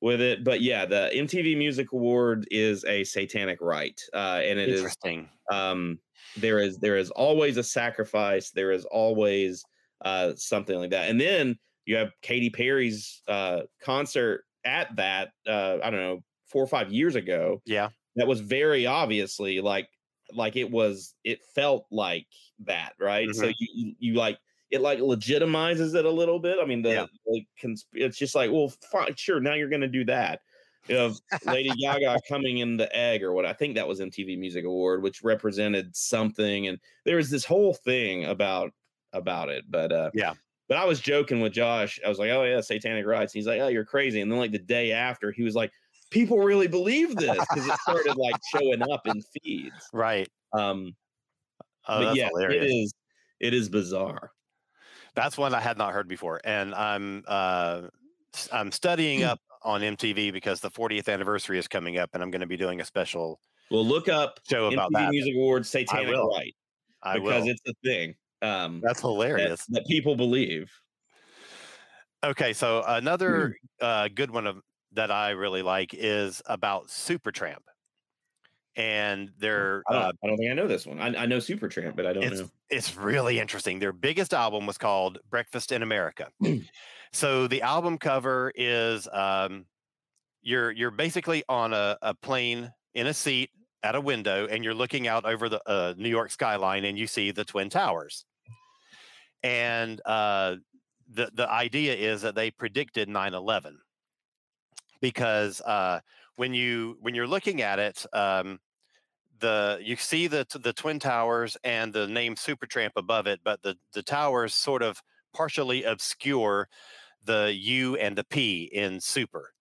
with 0.00 0.20
it. 0.20 0.44
But 0.44 0.62
yeah, 0.62 0.86
the 0.86 1.10
MTV 1.14 1.56
Music 1.56 1.92
Award 1.92 2.46
is 2.50 2.84
a 2.86 3.04
satanic 3.04 3.60
rite, 3.60 4.02
uh, 4.14 4.40
and 4.44 4.58
it 4.60 4.70
is 4.70 4.96
Interesting. 4.96 5.28
um, 5.52 6.00
there 6.36 6.58
is 6.60 6.78
there 6.80 6.96
is 6.96 7.10
always 7.12 7.56
a 7.58 7.64
sacrifice. 7.64 8.50
There 8.52 8.72
is 8.72 8.84
always 8.86 9.66
uh, 10.04 10.34
something 10.36 10.78
like 10.78 10.90
that. 10.90 11.10
And 11.10 11.20
then 11.20 11.58
you 11.90 11.96
have 11.96 12.12
Katy 12.22 12.50
Perry's 12.50 13.22
uh, 13.26 13.62
concert 13.82 14.44
at 14.64 14.94
that. 14.96 15.32
Uh, 15.46 15.78
I 15.82 15.90
don't 15.90 16.00
know, 16.00 16.20
four 16.46 16.62
or 16.62 16.66
five 16.68 16.92
years 16.92 17.14
ago 17.16 17.60
Yeah. 17.66 17.88
that 18.16 18.26
was 18.28 18.40
very 18.40 18.86
obviously 18.86 19.60
like 19.60 19.88
like 20.32 20.54
it 20.56 20.70
was 20.70 21.14
it 21.24 21.40
felt 21.54 21.86
like 21.90 22.26
that 22.60 22.92
right 23.00 23.28
so 23.34 23.46
Mhm. 23.48 23.54
you, 23.58 23.94
you 23.98 24.14
like 24.14 24.38
it 24.70 24.80
like 24.80 24.98
legitimizes 25.00 25.94
it 25.96 26.04
a 26.04 26.10
little 26.10 26.38
bit 26.38 26.58
i 26.62 26.64
mean 26.64 26.82
the 26.82 26.90
Yeah. 26.90 27.06
like 27.26 27.46
consp- 27.60 27.86
it's 27.94 28.16
just 28.18 28.34
like 28.36 28.50
well 28.50 28.72
fine 28.92 29.14
sure 29.16 29.40
now 29.40 29.54
you're 29.54 29.68
gonna 29.68 29.88
do 29.88 30.04
that 30.04 30.40
know 30.88 31.14
lady 31.46 31.70
gaga 31.80 32.18
coming 32.28 32.58
in 32.58 32.76
the 32.76 32.94
egg 32.96 33.22
or 33.24 33.32
what 33.32 33.44
i 33.46 33.52
think 33.52 33.74
that 33.76 33.86
was 33.88 34.00
mtv 34.00 34.36
music 34.38 34.64
award 34.64 35.02
which 35.02 35.22
represented 35.24 35.94
something 35.96 36.66
and 36.68 36.78
there 37.04 37.16
was 37.16 37.30
this 37.30 37.44
whole 37.44 37.74
thing 37.74 38.24
about 38.26 38.72
about 39.12 39.48
it 39.48 39.64
but 39.68 39.90
uh 39.92 40.10
Yeah. 40.14 40.34
But 40.70 40.78
i 40.78 40.84
was 40.86 40.98
joking 41.00 41.40
with 41.40 41.52
josh 41.52 42.00
i 42.06 42.08
was 42.08 42.18
like 42.18 42.30
oh 42.30 42.44
yeah 42.44 42.62
satanic 42.62 43.04
rites 43.04 43.34
and 43.34 43.40
he's 43.40 43.46
like 43.46 43.60
oh 43.60 43.68
you're 43.68 43.84
crazy 43.84 44.22
and 44.22 44.32
then 44.32 44.38
like 44.38 44.52
the 44.52 44.58
day 44.58 44.92
after 44.92 45.30
he 45.30 45.42
was 45.42 45.54
like 45.54 45.70
people 46.10 46.38
really 46.38 46.66
believe 46.66 47.14
this 47.16 47.38
because 47.50 47.66
it 47.66 47.74
started 47.80 48.16
like 48.16 48.34
showing 48.52 48.82
up 48.90 49.06
in 49.06 49.22
feeds. 49.42 49.88
Right. 49.92 50.28
Um, 50.52 50.96
Oh, 51.88 51.98
but 51.98 52.04
that's 52.06 52.16
yeah, 52.18 52.28
hilarious. 52.28 52.64
it 52.64 52.74
is. 52.74 52.94
It 53.40 53.54
is 53.54 53.68
bizarre. 53.68 54.30
That's 55.14 55.38
one 55.38 55.54
I 55.54 55.60
had 55.60 55.78
not 55.78 55.92
heard 55.92 56.08
before, 56.08 56.40
and 56.44 56.74
I'm 56.74 57.24
uh, 57.26 57.88
I'm 58.52 58.70
studying 58.70 59.24
up 59.24 59.40
on 59.62 59.80
MTV 59.80 60.32
because 60.32 60.60
the 60.60 60.70
40th 60.70 61.08
anniversary 61.08 61.58
is 61.58 61.66
coming 61.66 61.98
up, 61.98 62.10
and 62.12 62.22
I'm 62.22 62.30
going 62.30 62.42
to 62.42 62.46
be 62.46 62.56
doing 62.56 62.80
a 62.80 62.84
special 62.84 63.40
Well, 63.70 63.84
look 63.84 64.08
up 64.08 64.40
show 64.48 64.66
about 64.66 64.90
MTV 64.92 64.98
that. 64.98 65.10
Music 65.10 65.34
Awards 65.34 65.68
Satanic 65.70 66.14
I 67.02 67.14
because 67.14 67.44
will. 67.44 67.50
it's 67.50 67.62
a 67.66 67.72
thing. 67.82 68.14
Um, 68.42 68.80
That's 68.82 69.00
hilarious. 69.00 69.64
that 69.66 69.86
people 69.86 70.16
believe. 70.16 70.70
Okay, 72.22 72.52
so 72.52 72.82
another 72.86 73.56
uh, 73.80 74.08
good 74.14 74.30
one 74.30 74.46
of 74.46 74.60
that 74.92 75.10
I 75.10 75.30
really 75.30 75.62
like 75.62 75.94
is 75.94 76.42
about 76.46 76.88
Supertramp, 76.88 77.62
and 78.76 79.30
their 79.38 79.82
I 79.88 79.92
don't, 79.92 80.02
uh, 80.02 80.12
I 80.22 80.26
don't 80.26 80.36
think 80.36 80.50
I 80.50 80.54
know 80.54 80.68
this 80.68 80.86
one. 80.86 81.00
I, 81.00 81.22
I 81.22 81.26
know 81.26 81.38
Supertramp, 81.38 81.96
but 81.96 82.06
I 82.06 82.12
don't 82.12 82.24
it's 82.24 82.40
know. 82.40 82.50
it's 82.68 82.96
really 82.96 83.38
interesting. 83.38 83.78
Their 83.78 83.92
biggest 83.92 84.34
album 84.34 84.66
was 84.66 84.76
called 84.76 85.18
Breakfast 85.30 85.72
in 85.72 85.82
America. 85.82 86.28
so 87.12 87.46
the 87.46 87.62
album 87.62 87.96
cover 87.96 88.52
is 88.54 89.08
um, 89.12 89.64
you're 90.42 90.70
you're 90.72 90.90
basically 90.90 91.42
on 91.48 91.72
a, 91.72 91.96
a 92.02 92.14
plane 92.14 92.70
in 92.94 93.06
a 93.06 93.14
seat 93.14 93.50
at 93.82 93.94
a 93.94 94.00
window, 94.00 94.46
and 94.46 94.62
you're 94.62 94.74
looking 94.74 95.08
out 95.08 95.24
over 95.24 95.48
the 95.48 95.62
uh, 95.66 95.94
New 95.96 96.10
York 96.10 96.30
skyline, 96.30 96.84
and 96.84 96.98
you 96.98 97.06
see 97.06 97.30
the 97.30 97.44
Twin 97.44 97.70
Towers. 97.70 98.26
And 99.42 100.00
uh, 100.04 100.56
the 101.08 101.30
the 101.34 101.50
idea 101.50 101.94
is 101.94 102.22
that 102.22 102.34
they 102.34 102.50
predicted 102.50 103.08
9/11 103.08 103.76
because 105.00 105.60
uh, 105.62 106.00
when 106.36 106.54
you 106.54 106.96
when 107.00 107.14
you're 107.14 107.26
looking 107.26 107.62
at 107.62 107.78
it, 107.78 108.04
um, 108.12 108.60
the 109.40 109.78
you 109.82 109.96
see 109.96 110.26
the 110.26 110.46
the 110.62 110.72
twin 110.72 110.98
towers 110.98 111.56
and 111.64 111.92
the 111.92 112.06
name 112.06 112.34
Supertramp 112.34 112.92
above 112.96 113.26
it, 113.26 113.40
but 113.44 113.62
the 113.62 113.76
the 113.92 114.02
towers 114.02 114.54
sort 114.54 114.82
of 114.82 115.02
partially 115.34 115.84
obscure 115.84 116.68
the 117.24 117.52
U 117.54 117.96
and 117.96 118.16
the 118.16 118.24
P 118.24 118.64
in 118.72 119.00
super. 119.00 119.52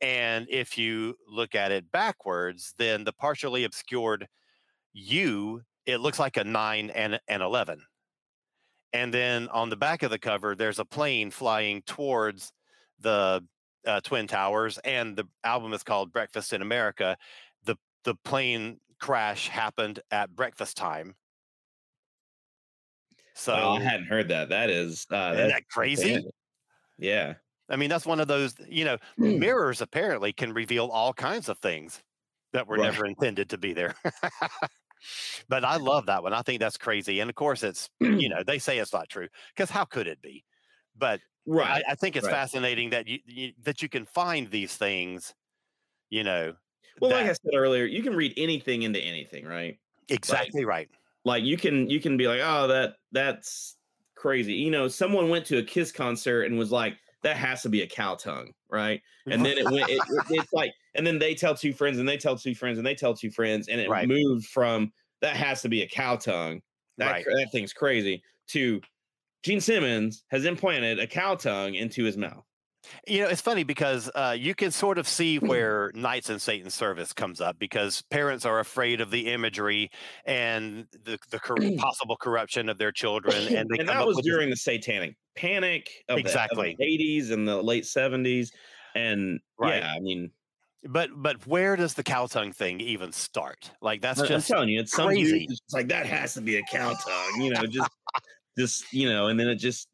And 0.00 0.46
if 0.50 0.76
you 0.76 1.16
look 1.28 1.54
at 1.54 1.70
it 1.72 1.92
backwards, 1.92 2.74
then 2.78 3.04
the 3.04 3.12
partially 3.12 3.64
obscured 3.64 4.28
U 4.94 5.62
it 5.86 5.98
looks 5.98 6.18
like 6.18 6.36
a 6.36 6.44
nine 6.44 6.90
and 6.90 7.20
an 7.28 7.42
eleven. 7.42 7.82
And 8.92 9.12
then 9.12 9.48
on 9.48 9.70
the 9.70 9.76
back 9.76 10.02
of 10.02 10.10
the 10.10 10.18
cover, 10.18 10.54
there's 10.54 10.78
a 10.78 10.84
plane 10.84 11.30
flying 11.30 11.82
towards 11.82 12.52
the 12.98 13.46
uh, 13.86 14.00
twin 14.02 14.26
towers, 14.26 14.78
and 14.78 15.16
the 15.16 15.24
album 15.44 15.72
is 15.72 15.82
called 15.82 16.12
Breakfast 16.12 16.52
in 16.52 16.62
America. 16.62 17.16
the 17.64 17.76
The 18.04 18.14
plane 18.16 18.80
crash 19.00 19.48
happened 19.48 20.00
at 20.10 20.36
breakfast 20.36 20.76
time. 20.76 21.16
So 23.34 23.54
I 23.54 23.80
hadn't 23.82 24.06
heard 24.06 24.28
that. 24.28 24.48
That 24.48 24.70
is 24.70 25.06
uh, 25.10 25.34
isn't 25.34 25.46
that's 25.46 25.54
that 25.54 25.68
crazy? 25.68 26.24
Yeah. 26.98 27.36
I 27.68 27.76
mean, 27.76 27.88
that's 27.90 28.06
one 28.06 28.20
of 28.20 28.28
those, 28.28 28.54
you 28.68 28.84
know, 28.84 28.98
mirrors 29.16 29.80
apparently 29.80 30.32
can 30.32 30.52
reveal 30.52 30.88
all 30.88 31.14
kinds 31.14 31.48
of 31.48 31.58
things 31.58 32.02
that 32.52 32.66
were 32.66 32.76
Right. 32.76 32.78
never 32.78 33.06
intended 33.06 33.48
to 33.50 33.58
be 33.58 33.72
there. 33.72 33.94
but 35.48 35.64
I 35.64 35.76
love 35.76 36.06
that 36.06 36.22
one. 36.22 36.32
I 36.32 36.42
think 36.42 36.60
that's 36.60 36.76
crazy. 36.76 37.20
And 37.20 37.28
of 37.30 37.36
course, 37.36 37.62
it's, 37.62 37.88
you 38.00 38.28
know, 38.30 38.42
they 38.46 38.58
say 38.58 38.78
it's 38.78 38.92
not 38.92 39.08
true 39.08 39.28
because 39.54 39.70
how 39.70 39.84
could 39.84 40.06
it 40.06 40.20
be? 40.22 40.44
But 40.96 41.20
Right. 41.44 41.82
I, 41.88 41.92
I 41.92 41.94
think 41.96 42.14
it's 42.14 42.24
right. 42.26 42.32
fascinating 42.32 42.90
that 42.90 43.08
you, 43.08 43.18
you 43.26 43.52
that 43.64 43.82
you 43.82 43.88
can 43.88 44.04
find 44.04 44.48
these 44.48 44.76
things, 44.76 45.34
you 46.08 46.22
know. 46.22 46.54
well, 47.00 47.10
like 47.10 47.26
I 47.26 47.32
said 47.32 47.52
earlier, 47.54 47.84
you 47.84 48.00
can 48.02 48.14
read 48.14 48.32
anything 48.36 48.82
into 48.82 49.00
anything, 49.00 49.44
right? 49.44 49.76
exactly 50.08 50.64
right. 50.64 50.88
Like 51.24 51.42
you 51.42 51.56
can 51.56 51.90
you 51.90 52.00
can 52.00 52.16
be 52.16 52.28
like, 52.28 52.40
oh, 52.44 52.68
that 52.68 52.94
that's 53.10 53.76
crazy. 54.14 54.54
You 54.54 54.70
know, 54.70 54.86
someone 54.86 55.30
went 55.30 55.44
to 55.46 55.58
a 55.58 55.64
Kiss 55.64 55.90
concert 55.90 56.44
and 56.44 56.56
was 56.56 56.70
like, 56.70 56.96
that 57.22 57.36
has 57.36 57.62
to 57.62 57.68
be 57.68 57.82
a 57.82 57.88
cow 57.88 58.14
tongue, 58.14 58.52
right? 58.70 59.00
And 59.26 59.44
then 59.44 59.58
it 59.58 59.64
went. 59.64 59.88
It, 59.90 59.96
it- 59.96 60.24
it's 60.30 60.52
like, 60.52 60.72
and 60.94 61.06
then 61.06 61.18
they 61.18 61.34
tell 61.34 61.54
two 61.54 61.72
friends, 61.72 61.98
and 61.98 62.08
they 62.08 62.16
tell 62.16 62.36
two 62.36 62.54
friends, 62.54 62.78
and 62.78 62.86
they 62.86 62.94
tell 62.94 63.14
two 63.14 63.30
friends, 63.30 63.68
and 63.68 63.80
it 63.80 63.88
Right. 63.88 64.08
moved 64.08 64.46
from 64.46 64.92
that 65.20 65.36
has 65.36 65.62
to 65.62 65.68
be 65.68 65.82
a 65.82 65.88
cow 65.88 66.16
tongue. 66.16 66.60
That 66.98 67.10
Right. 67.10 67.24
that 67.24 67.48
thing's 67.52 67.72
crazy. 67.72 68.22
To 68.48 68.80
Gene 69.42 69.60
Simmons 69.60 70.24
has 70.30 70.44
implanted 70.44 70.98
a 70.98 71.06
cow 71.06 71.34
tongue 71.36 71.74
into 71.74 72.04
his 72.04 72.16
mouth. 72.16 72.44
You 73.06 73.22
know, 73.22 73.28
it's 73.28 73.40
funny 73.40 73.62
because 73.62 74.10
uh, 74.14 74.36
you 74.36 74.56
can 74.56 74.72
sort 74.72 74.98
of 74.98 75.06
see 75.06 75.38
where 75.38 75.92
Knights 75.94 76.28
and 76.30 76.42
Satan's 76.42 76.74
service 76.74 77.12
comes 77.12 77.40
up 77.40 77.56
because 77.60 78.02
parents 78.10 78.44
are 78.44 78.58
afraid 78.58 79.00
of 79.00 79.12
the 79.12 79.28
imagery 79.32 79.88
and 80.26 80.86
the, 81.04 81.16
the 81.30 81.38
cor- 81.38 81.56
possible 81.78 82.16
corruption 82.16 82.68
of 82.68 82.78
their 82.78 82.90
children, 82.90 83.36
and 83.36 83.68
they 83.70 83.78
and 83.78 83.78
come 83.78 83.86
that 83.86 83.96
up 83.98 84.06
was 84.06 84.16
with 84.16 84.24
this- 84.24 84.32
during 84.32 84.50
the 84.50 84.56
satanic 84.56 85.14
panic 85.36 85.88
of 86.08 86.16
the- 86.16 86.20
of 86.22 86.26
Exactly. 86.26 86.76
the, 86.78 86.84
80s 86.84 87.30
and 87.30 87.46
the 87.46 87.62
late 87.62 87.84
70s 87.84 88.50
and 88.96 89.40
Right. 89.58 89.76
yeah 89.80 89.94
i 89.96 90.00
mean 90.00 90.30
But 90.84 91.10
but 91.14 91.46
where 91.46 91.76
does 91.76 91.94
the 91.94 92.02
cow 92.02 92.26
tongue 92.26 92.52
thing 92.52 92.80
even 92.80 93.12
start? 93.12 93.70
Like 93.80 94.00
that's 94.00 94.20
I- 94.20 94.26
just 94.26 94.50
i'm 94.50 94.56
telling 94.56 94.68
you 94.68 94.80
it's 94.80 94.94
crazy. 94.94 95.46
that's 95.48 95.72
like 95.72 95.88
that 95.88 96.06
has 96.06 96.34
to 96.34 96.40
be 96.40 96.56
a 96.56 96.62
cow 96.64 96.92
tongue 96.94 97.40
you 97.40 97.50
know 97.50 97.64
just 97.66 97.90
just 98.58 98.92
you 98.92 99.08
know 99.08 99.28
and 99.28 99.38
then 99.38 99.48
it 99.48 99.56
just 99.56 99.86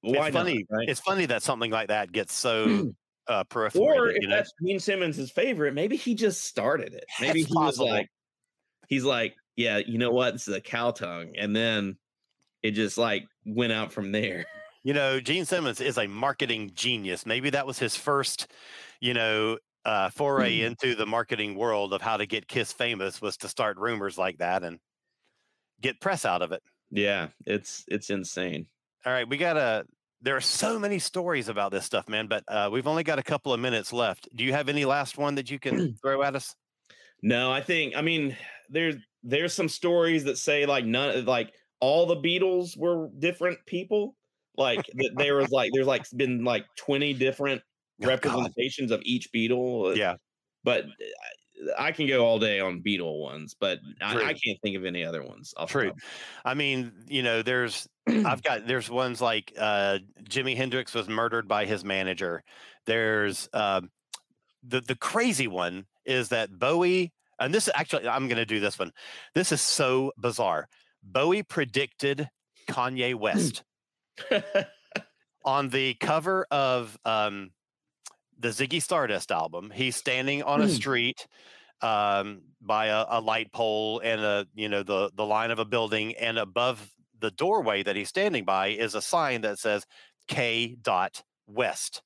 why 0.00 0.26
it's 0.26 0.34
not, 0.34 0.44
funny. 0.44 0.66
right? 0.70 0.88
It's 0.88 1.00
funny 1.00 1.26
that 1.26 1.42
something 1.42 1.70
like 1.70 1.88
that 1.88 2.12
gets 2.12 2.32
so 2.32 2.92
uh, 3.28 3.44
peripheral. 3.44 3.84
or 3.84 4.10
if 4.10 4.22
you 4.22 4.28
know? 4.28 4.36
that's 4.36 4.52
Gene 4.64 4.80
Simmons' 4.80 5.30
favorite, 5.30 5.74
maybe 5.74 5.96
he 5.96 6.14
just 6.14 6.44
started 6.44 6.94
it. 6.94 7.04
Maybe 7.20 7.42
he 7.42 7.54
was 7.54 7.78
like, 7.78 8.08
he's 8.88 9.04
like, 9.04 9.34
yeah, 9.56 9.78
you 9.78 9.98
know 9.98 10.10
what? 10.10 10.34
This 10.34 10.48
is 10.48 10.54
a 10.54 10.60
cow 10.60 10.92
tongue, 10.92 11.32
and 11.36 11.54
then 11.54 11.96
it 12.62 12.72
just 12.72 12.98
like 12.98 13.26
went 13.44 13.72
out 13.72 13.92
from 13.92 14.12
there. 14.12 14.46
You 14.84 14.94
know, 14.94 15.20
Gene 15.20 15.44
Simmons 15.44 15.80
is 15.80 15.98
a 15.98 16.06
marketing 16.06 16.70
genius. 16.74 17.26
Maybe 17.26 17.50
that 17.50 17.66
was 17.66 17.78
his 17.78 17.96
first, 17.96 18.46
you 19.00 19.12
know, 19.12 19.58
uh, 19.88 20.10
foray 20.10 20.60
into 20.60 20.94
the 20.94 21.06
marketing 21.06 21.54
world 21.54 21.94
of 21.94 22.02
how 22.02 22.18
to 22.18 22.26
get 22.26 22.46
Kiss 22.46 22.72
famous 22.72 23.22
was 23.22 23.38
to 23.38 23.48
start 23.48 23.78
rumors 23.78 24.18
like 24.18 24.36
that 24.36 24.62
and 24.62 24.78
get 25.80 25.98
press 25.98 26.26
out 26.26 26.42
of 26.42 26.52
it. 26.52 26.62
Yeah, 26.90 27.28
it's 27.46 27.84
it's 27.88 28.10
insane. 28.10 28.66
All 29.06 29.12
right, 29.12 29.26
we 29.26 29.38
got 29.38 29.54
to. 29.54 29.86
There 30.20 30.36
are 30.36 30.42
so 30.42 30.78
many 30.78 30.98
stories 30.98 31.48
about 31.48 31.72
this 31.72 31.86
stuff, 31.86 32.06
man, 32.06 32.26
but 32.26 32.44
uh, 32.48 32.68
we've 32.70 32.86
only 32.86 33.02
got 33.02 33.18
a 33.18 33.22
couple 33.22 33.54
of 33.54 33.60
minutes 33.60 33.90
left. 33.90 34.28
Do 34.34 34.44
you 34.44 34.52
have 34.52 34.68
any 34.68 34.84
last 34.84 35.16
one 35.16 35.36
that 35.36 35.50
you 35.50 35.58
can 35.58 35.94
throw 36.02 36.22
at 36.22 36.36
us? 36.36 36.54
No, 37.22 37.50
I 37.50 37.62
think 37.62 37.96
I 37.96 38.02
mean 38.02 38.36
there's 38.68 38.96
there's 39.22 39.54
some 39.54 39.70
stories 39.70 40.24
that 40.24 40.36
say 40.36 40.66
like 40.66 40.84
none 40.84 41.24
like 41.24 41.54
all 41.80 42.04
the 42.04 42.16
Beatles 42.16 42.76
were 42.76 43.08
different 43.18 43.58
people. 43.64 44.16
Like 44.54 44.84
that 44.96 45.12
there 45.16 45.36
was 45.36 45.50
like 45.50 45.70
there's 45.72 45.86
like 45.86 46.04
been 46.14 46.44
like 46.44 46.66
20 46.76 47.14
different 47.14 47.62
Oh, 48.00 48.06
God. 48.06 48.08
representations 48.08 48.90
of 48.90 49.00
each 49.04 49.32
Beatle. 49.32 49.90
uh, 49.92 49.94
Yeah. 49.94 50.16
But 50.64 50.84
uh, 50.84 51.72
I 51.78 51.92
can 51.92 52.06
go 52.06 52.24
all 52.24 52.38
day 52.38 52.60
on 52.60 52.82
Beatle 52.82 53.18
ones, 53.20 53.56
but 53.58 53.80
I, 54.00 54.16
I 54.16 54.34
can't 54.34 54.60
think 54.62 54.76
of 54.76 54.84
any 54.84 55.04
other 55.04 55.22
ones. 55.22 55.52
True. 55.66 55.92
I 56.44 56.54
mean, 56.54 56.92
you 57.08 57.22
know, 57.22 57.42
there's 57.42 57.88
I've 58.06 58.42
got 58.42 58.66
there's 58.66 58.88
ones 58.88 59.20
like 59.20 59.52
uh 59.58 59.98
Jimi 60.22 60.56
Hendrix 60.56 60.94
was 60.94 61.08
murdered 61.08 61.48
by 61.48 61.66
his 61.66 61.84
manager. 61.84 62.42
There's 62.86 63.48
um 63.52 63.90
the 64.62 64.80
the 64.80 64.94
crazy 64.94 65.48
one 65.48 65.86
is 66.04 66.28
that 66.28 66.56
Bowie 66.56 67.12
and 67.40 67.52
this 67.52 67.66
is 67.66 67.72
actually 67.74 68.08
I'm 68.08 68.28
going 68.28 68.36
to 68.38 68.46
do 68.46 68.60
this 68.60 68.78
one. 68.78 68.92
This 69.34 69.50
is 69.52 69.60
so 69.60 70.12
bizarre. 70.16 70.68
Bowie 71.02 71.42
predicted 71.42 72.28
Kanye 72.68 73.14
West 73.18 73.64
on 75.44 75.68
the 75.70 75.94
cover 75.94 76.46
of 76.50 76.96
um 77.04 77.50
the 78.38 78.48
Ziggy 78.48 78.82
Stardust 78.82 79.30
album. 79.32 79.70
He's 79.70 79.96
standing 79.96 80.42
on 80.42 80.60
a 80.62 80.68
Hmm. 80.68 80.68
street 80.68 81.26
um 81.82 82.42
by 82.60 82.86
a, 82.86 83.06
a 83.08 83.20
light 83.20 83.52
pole 83.52 84.00
and 84.00 84.20
a 84.20 84.46
you 84.54 84.68
know 84.68 84.82
the 84.82 85.10
the 85.14 85.26
line 85.26 85.50
of 85.50 85.58
a 85.60 85.64
building 85.64 86.16
and 86.16 86.38
above 86.38 86.92
the 87.20 87.30
doorway 87.32 87.82
that 87.82 87.96
he's 87.96 88.08
standing 88.08 88.44
by 88.44 88.68
is 88.68 88.94
a 88.94 89.02
sign 89.02 89.42
that 89.42 89.58
says 89.58 89.86
K 90.28 90.76
dot 90.80 91.22
West. 91.46 92.02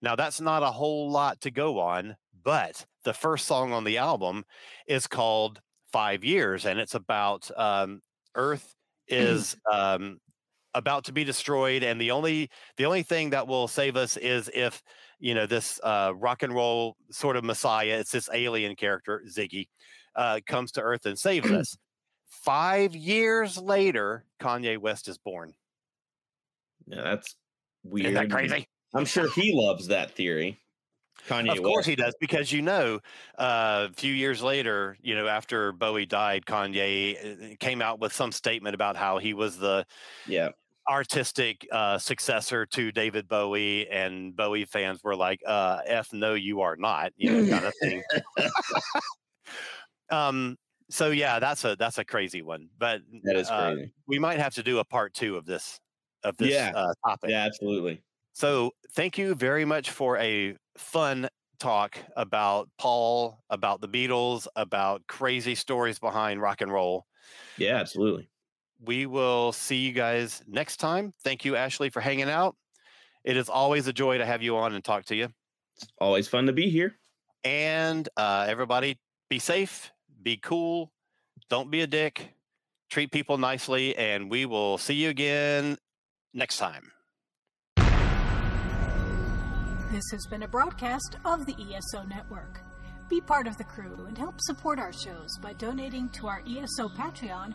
Now 0.00 0.16
that's 0.16 0.40
not 0.40 0.62
a 0.62 0.70
whole 0.70 1.10
lot 1.10 1.40
to 1.42 1.50
go 1.50 1.78
on, 1.80 2.16
but 2.42 2.86
the 3.04 3.12
first 3.14 3.46
song 3.46 3.72
on 3.72 3.84
the 3.84 3.98
album 3.98 4.44
is 4.86 5.06
called 5.06 5.60
Five 5.92 6.24
Years, 6.24 6.66
and 6.66 6.78
it's 6.78 6.94
about 6.94 7.50
um, 7.56 8.00
Earth 8.34 8.74
is 9.08 9.56
um, 9.70 10.18
about 10.78 11.04
to 11.04 11.12
be 11.12 11.24
destroyed, 11.24 11.82
and 11.82 12.00
the 12.00 12.10
only 12.10 12.48
the 12.76 12.86
only 12.86 13.02
thing 13.02 13.30
that 13.30 13.46
will 13.46 13.68
save 13.68 13.96
us 13.96 14.16
is 14.16 14.50
if 14.54 14.82
you 15.18 15.34
know 15.34 15.46
this 15.46 15.78
uh, 15.82 16.12
rock 16.16 16.42
and 16.42 16.54
roll 16.54 16.96
sort 17.10 17.36
of 17.36 17.44
messiah. 17.44 17.98
It's 17.98 18.12
this 18.12 18.28
alien 18.32 18.76
character 18.76 19.22
Ziggy 19.28 19.68
uh, 20.16 20.40
comes 20.46 20.72
to 20.72 20.80
Earth 20.80 21.06
and 21.06 21.18
saves 21.18 21.50
us. 21.60 21.76
Five 22.26 22.94
years 22.94 23.58
later, 23.58 24.24
Kanye 24.40 24.78
West 24.78 25.08
is 25.08 25.18
born. 25.18 25.54
yeah, 26.86 27.02
that's 27.02 27.36
weird. 27.84 28.06
Isn't 28.06 28.14
that 28.14 28.30
crazy? 28.30 28.68
I'm 28.94 29.04
sure 29.04 29.30
he 29.32 29.52
loves 29.54 29.88
that 29.88 30.12
theory. 30.12 30.58
Kanye 31.28 31.50
Of 31.52 31.62
course 31.62 31.78
West. 31.78 31.88
he 31.88 31.96
does, 31.96 32.14
because 32.20 32.52
you 32.52 32.62
know, 32.62 33.00
uh, 33.36 33.88
a 33.90 33.92
few 33.92 34.12
years 34.14 34.40
later, 34.40 34.96
you 35.02 35.14
know, 35.16 35.26
after 35.26 35.72
Bowie 35.72 36.06
died, 36.06 36.46
Kanye 36.46 37.52
uh, 37.52 37.56
came 37.58 37.82
out 37.82 37.98
with 37.98 38.12
some 38.12 38.30
statement 38.32 38.74
about 38.74 38.96
how 38.96 39.18
he 39.18 39.34
was 39.34 39.58
the 39.58 39.84
Yeah. 40.26 40.50
Artistic 40.88 41.66
uh, 41.72 41.98
successor 41.98 42.66
to 42.66 42.92
David 42.92 43.28
Bowie, 43.28 43.88
and 43.88 44.36
Bowie 44.36 44.64
fans 44.64 45.00
were 45.04 45.16
like, 45.16 45.40
uh, 45.46 45.80
"F 45.86 46.12
no, 46.12 46.34
you 46.34 46.60
are 46.62 46.76
not," 46.76 47.12
you 47.16 47.30
know, 47.30 47.42
kind 47.50 47.66
of 47.66 47.74
thing. 47.82 48.02
um. 50.10 50.56
So 50.90 51.10
yeah, 51.10 51.38
that's 51.38 51.64
a 51.64 51.76
that's 51.76 51.98
a 51.98 52.04
crazy 52.04 52.40
one, 52.40 52.70
but 52.78 53.02
That 53.24 53.36
is 53.36 53.50
uh, 53.50 53.72
crazy. 53.74 53.92
we 54.06 54.18
might 54.18 54.38
have 54.38 54.54
to 54.54 54.62
do 54.62 54.78
a 54.78 54.84
part 54.84 55.12
two 55.12 55.36
of 55.36 55.44
this 55.44 55.78
of 56.24 56.36
this 56.38 56.50
Yeah. 56.50 56.72
uh, 56.74 56.94
topic. 57.06 57.30
Yeah, 57.30 57.44
absolutely. 57.44 58.02
So 58.32 58.72
thank 58.92 59.18
you 59.18 59.34
very 59.34 59.64
much 59.66 59.90
for 59.90 60.16
a 60.18 60.56
fun 60.78 61.28
talk 61.58 61.98
about 62.16 62.70
Paul, 62.78 63.42
about 63.50 63.80
the 63.80 63.88
Beatles, 63.88 64.46
about 64.56 65.06
crazy 65.08 65.54
stories 65.54 65.98
behind 65.98 66.40
rock 66.40 66.60
and 66.60 66.72
roll. 66.72 67.06
Yeah, 67.56 67.76
absolutely. 67.76 68.30
We 68.84 69.06
will 69.06 69.52
see 69.52 69.76
you 69.76 69.92
guys 69.92 70.42
next 70.46 70.76
time. 70.76 71.12
Thank 71.24 71.44
you, 71.44 71.56
Ashley, 71.56 71.90
for 71.90 72.00
hanging 72.00 72.30
out. 72.30 72.56
It 73.24 73.36
is 73.36 73.48
always 73.48 73.86
a 73.86 73.92
joy 73.92 74.18
to 74.18 74.26
have 74.26 74.42
you 74.42 74.56
on 74.56 74.74
and 74.74 74.84
talk 74.84 75.04
to 75.06 75.16
you. 75.16 75.28
It's 75.76 75.86
always 76.00 76.28
fun 76.28 76.46
to 76.46 76.52
be 76.52 76.70
here. 76.70 76.96
And 77.44 78.08
uh, 78.16 78.46
everybody, 78.48 78.98
be 79.28 79.38
safe, 79.38 79.92
be 80.22 80.36
cool, 80.36 80.92
don't 81.48 81.70
be 81.70 81.82
a 81.82 81.86
dick, 81.86 82.34
treat 82.90 83.12
people 83.12 83.38
nicely, 83.38 83.96
and 83.96 84.30
we 84.30 84.46
will 84.46 84.78
see 84.78 84.94
you 84.94 85.08
again 85.08 85.76
next 86.34 86.58
time. 86.58 86.90
This 89.90 90.04
has 90.10 90.26
been 90.26 90.42
a 90.42 90.48
broadcast 90.48 91.16
of 91.24 91.46
the 91.46 91.54
ESO 91.54 92.02
Network. 92.04 92.60
Be 93.08 93.20
part 93.22 93.46
of 93.46 93.56
the 93.56 93.64
crew 93.64 94.04
and 94.06 94.18
help 94.18 94.34
support 94.40 94.78
our 94.78 94.92
shows 94.92 95.38
by 95.40 95.54
donating 95.54 96.10
to 96.10 96.26
our 96.26 96.42
ESO 96.46 96.88
Patreon 96.90 97.54